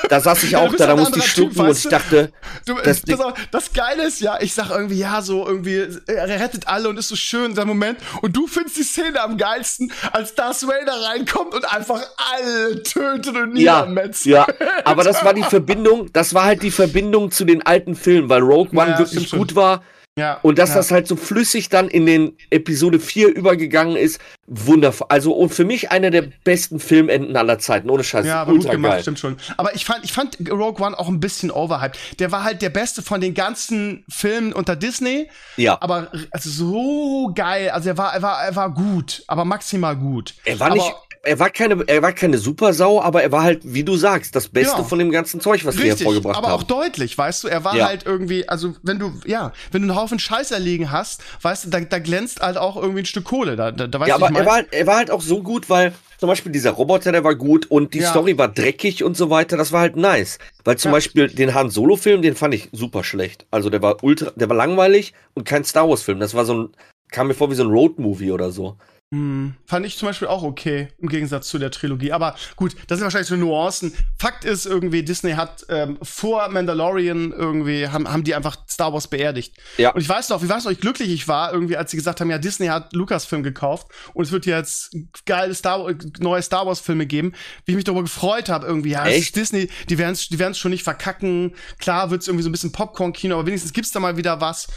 [0.09, 1.77] Da saß ich Ja, auch bist da, da ein musste ich anderer Typ, schlucken und
[1.77, 2.31] ich dachte,
[2.65, 3.19] Du, Das das,
[3.51, 7.07] das Geile ist ja, ich sag irgendwie, ja, so irgendwie, er rettet alle und ist
[7.07, 7.97] so schön, der Moment.
[8.21, 12.01] Und du findest die Szene am geilsten, als Darth Vader reinkommt und einfach
[12.33, 14.25] alle tötet und Ja, niedermetzelt.
[14.35, 14.47] ja,
[14.85, 18.41] aber das war die Verbindung, das war halt die Verbindung zu den alten Filmen, weil
[18.41, 19.83] Rogue Ja, One ja, wirklich gut war
[20.17, 20.39] ja.
[20.41, 20.75] und dass ja.
[20.75, 25.07] das halt so flüssig dann in den Episode 4 übergegangen ist, wundervoll.
[25.09, 28.69] Also und für mich einer der besten Filmenden aller Zeiten, ohne Scheiß, Ja, aber gut
[28.69, 29.01] gemacht, geil.
[29.01, 29.37] stimmt schon.
[29.57, 32.19] Aber ich fand, ich fand Rogue One auch ein bisschen overhyped.
[32.19, 37.31] Der war halt der beste von den ganzen Filmen unter Disney, Ja, aber also so
[37.33, 37.69] geil.
[37.69, 40.35] Also er war, er war, er war gut, aber maximal gut.
[40.45, 40.93] er war aber, nicht
[41.23, 44.47] er war keine er war keine Supersau, aber er war halt, wie du sagst, das
[44.47, 44.87] Beste Genau.
[44.87, 46.67] von dem ganzen Zeug, was die Richtig, hervorgebracht aber auch haben.
[46.67, 47.87] deutlich, weißt du, er war Ja.
[47.87, 51.69] halt irgendwie, also wenn du, ja, wenn du einen Haufen Scheiß erlegen hast, weißt du,
[51.69, 54.31] da, da glänzt halt auch irgendwie ein Stück Kohle, da, da, da weißt Ja, aber
[54.31, 57.11] ich er war, halt- er war halt auch so gut, weil zum Beispiel dieser Roboter,
[57.11, 58.09] der war gut und die Ja.
[58.11, 59.57] Story war dreckig und so weiter.
[59.57, 60.37] Das war halt nice.
[60.63, 60.97] Weil zum Ja.
[60.97, 63.47] Beispiel den Han Solo-Film, den fand ich super schlecht.
[63.49, 66.19] Also der war ultra, der war langweilig und kein Star Wars-Film.
[66.19, 66.69] Das war so ein,
[67.11, 68.77] kam mir vor wie so ein Road-Movie oder so.
[69.13, 72.13] Hm, fand ich zum Beispiel auch okay, im Gegensatz zu der Trilogie.
[72.13, 73.93] Aber gut, das sind wahrscheinlich so Nuancen.
[74.17, 79.09] Fakt ist irgendwie, Disney hat ähm, vor Mandalorian irgendwie, haben, haben die einfach Star Wars
[79.09, 79.53] beerdigt.
[79.77, 79.89] Ja.
[79.89, 82.21] Und ich weiß noch, wie weiß noch, wie glücklich ich war, irgendwie, als sie gesagt
[82.21, 86.79] haben, ja, Disney hat Lucasfilm gekauft und es wird jetzt geile Star neue Star Wars
[86.79, 87.33] Filme geben,
[87.65, 90.57] wie ich mich darüber gefreut habe, irgendwie, ja, ist Disney, die werden es die werden's
[90.57, 91.53] schon nicht verkacken.
[91.79, 94.69] Klar wird's irgendwie so ein bisschen Popcorn-Kino, aber wenigstens gibt's da mal wieder was.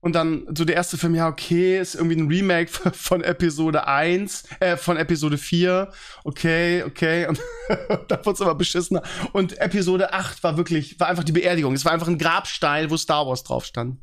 [0.00, 4.44] Und dann so der erste Film, ja, okay, ist irgendwie ein Remake von Episode 1,
[4.60, 5.90] äh, von Episode 4.
[6.24, 7.26] Okay, okay.
[7.26, 7.40] Und
[8.08, 9.02] da wurde es aber beschissener.
[9.32, 11.74] Und Episode 8 war wirklich, war einfach die Beerdigung.
[11.74, 13.98] Es war einfach ein Grabstein, wo Star Wars drauf stand.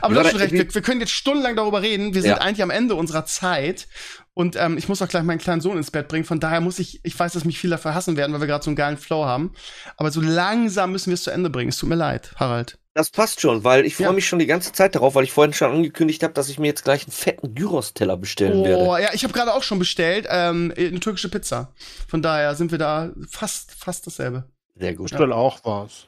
[0.00, 2.14] Aber du hast schon recht, wir, wir, können jetzt stundenlang darüber reden.
[2.14, 2.38] Wir sind ja.
[2.38, 3.86] eigentlich am Ende unserer Zeit.
[4.32, 6.24] Und ähm, ich muss auch gleich meinen kleinen Sohn ins Bett bringen.
[6.24, 8.64] Von daher muss ich, ich weiß, dass mich viele dafür hassen werden, weil wir gerade
[8.64, 9.52] so einen geilen Flow haben.
[9.96, 11.68] Aber so langsam müssen wir es zu Ende bringen.
[11.68, 12.78] Es tut mir leid, Harald.
[12.94, 14.12] Das passt schon, weil ich freue ja.
[14.12, 16.68] mich schon die ganze Zeit darauf, weil ich vorhin schon angekündigt habe, dass ich mir
[16.68, 18.82] jetzt gleich einen fetten Gyros-Teller bestellen oh, werde.
[18.84, 21.72] Oh, ja, ich habe gerade auch schon bestellt, ähm, eine türkische Pizza.
[22.06, 24.44] Von daher sind wir da fast, fast dasselbe.
[24.76, 25.06] Sehr gut.
[25.06, 26.06] Ich bestell auch was.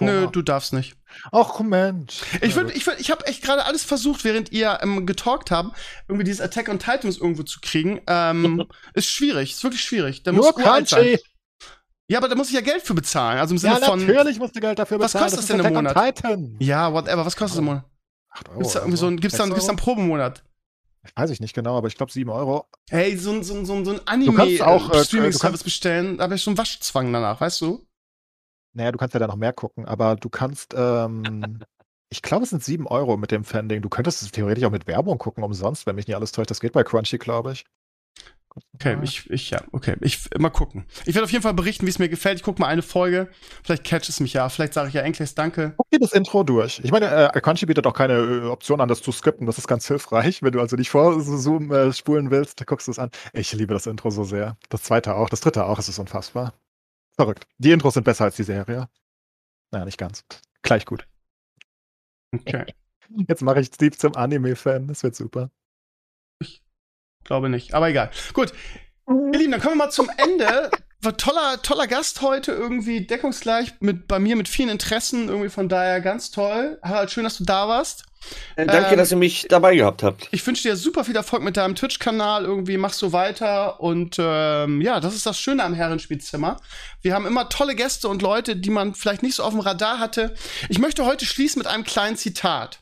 [0.00, 0.96] Nö, du darfst nicht.
[1.30, 2.20] Ach, Mensch.
[2.40, 5.76] Ich würde, ich würde, ich habe echt gerade alles versucht, während ihr ähm, getalkt habt,
[6.08, 8.00] irgendwie dieses Attack on Titans irgendwo zu kriegen.
[8.06, 10.22] Ähm, ist schwierig, ist wirklich schwierig.
[10.24, 11.18] Da Nur Crunchy.
[12.10, 13.38] Ja, aber da muss ich ja Geld für bezahlen.
[13.38, 14.04] Also im Sinne ja, von.
[14.04, 15.24] Natürlich musst du Geld dafür bezahlen.
[15.26, 15.94] Was kostet das, denn im Monat?
[15.94, 16.56] Titan.
[16.58, 17.26] Ja, whatever.
[17.26, 17.84] Was kostet es im Monat?
[18.30, 18.58] 8 Euro.
[18.58, 20.44] Gibt's da irgendwie so ein, gibt's dann, gibt's dann Probemonat?
[21.14, 22.66] Weiß ich nicht genau, aber ich glaube 7 Euro.
[22.90, 26.42] Hey, so ein, so ein, so ein, so ein Anime-Streaming-Service äh, bestellen, da habe ich
[26.42, 27.86] schon Waschzwang danach, weißt du?
[28.74, 31.60] Naja, du kannst ja da noch mehr gucken, aber du kannst, ähm,
[32.10, 33.80] ich glaube, es sind 7 Euro mit dem Fanding.
[33.80, 36.50] Du könntest es theoretisch auch mit Werbung gucken, umsonst, wenn mich nicht alles täuscht.
[36.50, 37.64] Das geht bei Crunchy, glaube ich.
[38.74, 39.96] Okay, ich, ich, ja, okay.
[40.00, 40.84] Ich, mal gucken.
[41.06, 42.38] Ich werde auf jeden Fall berichten, wie es mir gefällt.
[42.38, 43.28] Ich gucke mal eine Folge.
[43.62, 44.48] Vielleicht catcht es mich ja.
[44.48, 45.74] Vielleicht sage ich ja endlich Danke.
[45.76, 46.80] Guck dir das Intro durch.
[46.82, 49.46] Ich meine, äh, Crunchy bietet auch keine äh, Option an, das zu skippen.
[49.46, 50.42] Das ist ganz hilfreich.
[50.42, 53.10] Wenn du also nicht vor Zoom äh, spulen willst, guckst du es an.
[53.32, 54.56] Ich liebe das Intro so sehr.
[54.68, 55.78] Das zweite auch, das dritte auch.
[55.78, 56.54] Es ist unfassbar.
[57.16, 57.46] Verrückt.
[57.58, 58.88] Die Intros sind besser als die Serie.
[59.70, 60.24] Naja, nicht ganz.
[60.62, 61.06] Gleich gut.
[62.32, 62.64] Okay.
[63.26, 64.86] Jetzt mache ich Steve zum Anime-Fan.
[64.86, 65.50] Das wird super.
[67.28, 67.74] Glaube nicht.
[67.74, 68.10] Aber egal.
[68.32, 68.52] Gut.
[69.06, 69.32] Mhm.
[69.34, 70.70] Ihr Lieben, dann kommen wir mal zum Ende.
[71.02, 75.68] War toller, toller Gast heute, irgendwie deckungsgleich mit bei mir mit vielen Interessen, irgendwie von
[75.68, 76.78] daher ganz toll.
[76.82, 78.04] Harald, schön, dass du da warst.
[78.56, 80.26] Äh, danke, ähm, dass ihr mich dabei gehabt habt.
[80.32, 82.46] Ich wünsche dir super viel Erfolg mit deinem Twitch-Kanal.
[82.46, 83.80] Irgendwie machst du weiter.
[83.80, 86.56] Und ähm, ja, das ist das Schöne am Herrenspielzimmer.
[87.02, 89.98] Wir haben immer tolle Gäste und Leute, die man vielleicht nicht so auf dem Radar
[89.98, 90.34] hatte.
[90.70, 92.80] Ich möchte heute schließen mit einem kleinen Zitat.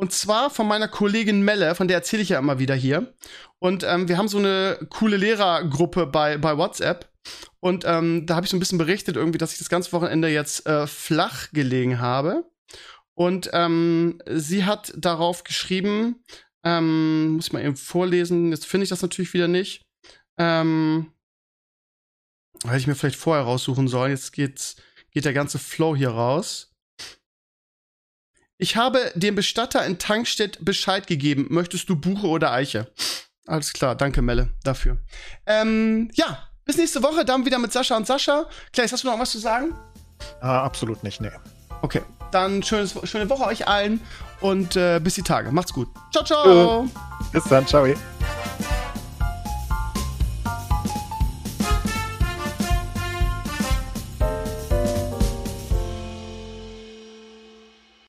[0.00, 3.12] Und zwar von meiner Kollegin Melle, von der erzähle ich ja immer wieder hier.
[3.58, 7.12] Und ähm, wir haben so eine coole Lehrergruppe bei, bei WhatsApp.
[7.60, 10.28] Und ähm, da habe ich so ein bisschen berichtet, irgendwie, dass ich das ganze Wochenende
[10.28, 12.50] jetzt äh, flach gelegen habe.
[13.12, 16.24] Und ähm, sie hat darauf geschrieben,
[16.64, 19.82] ähm, muss ich mal eben vorlesen, jetzt finde ich das natürlich wieder nicht.
[20.38, 21.12] Ähm,
[22.64, 24.12] hätte ich mir vielleicht vorher raussuchen sollen.
[24.12, 24.76] Jetzt geht's,
[25.10, 26.69] geht der ganze Flow hier raus.
[28.62, 31.46] Ich habe dem Bestatter in Tankstedt Bescheid gegeben.
[31.48, 32.92] Möchtest du Buche oder Eiche?
[33.46, 34.98] Alles klar, danke Melle dafür.
[35.46, 38.44] Ähm, ja, bis nächste Woche, dann wieder mit Sascha und Sascha.
[38.74, 39.74] Klaas, hast du noch was zu sagen?
[40.42, 41.30] Ah, absolut nicht, nee.
[41.80, 43.98] Okay, dann schönes, schöne Woche euch allen
[44.42, 45.50] und äh, bis die Tage.
[45.50, 45.88] Macht's gut.
[46.12, 46.86] Ciao, ciao.
[47.32, 47.86] Bis dann, ciao.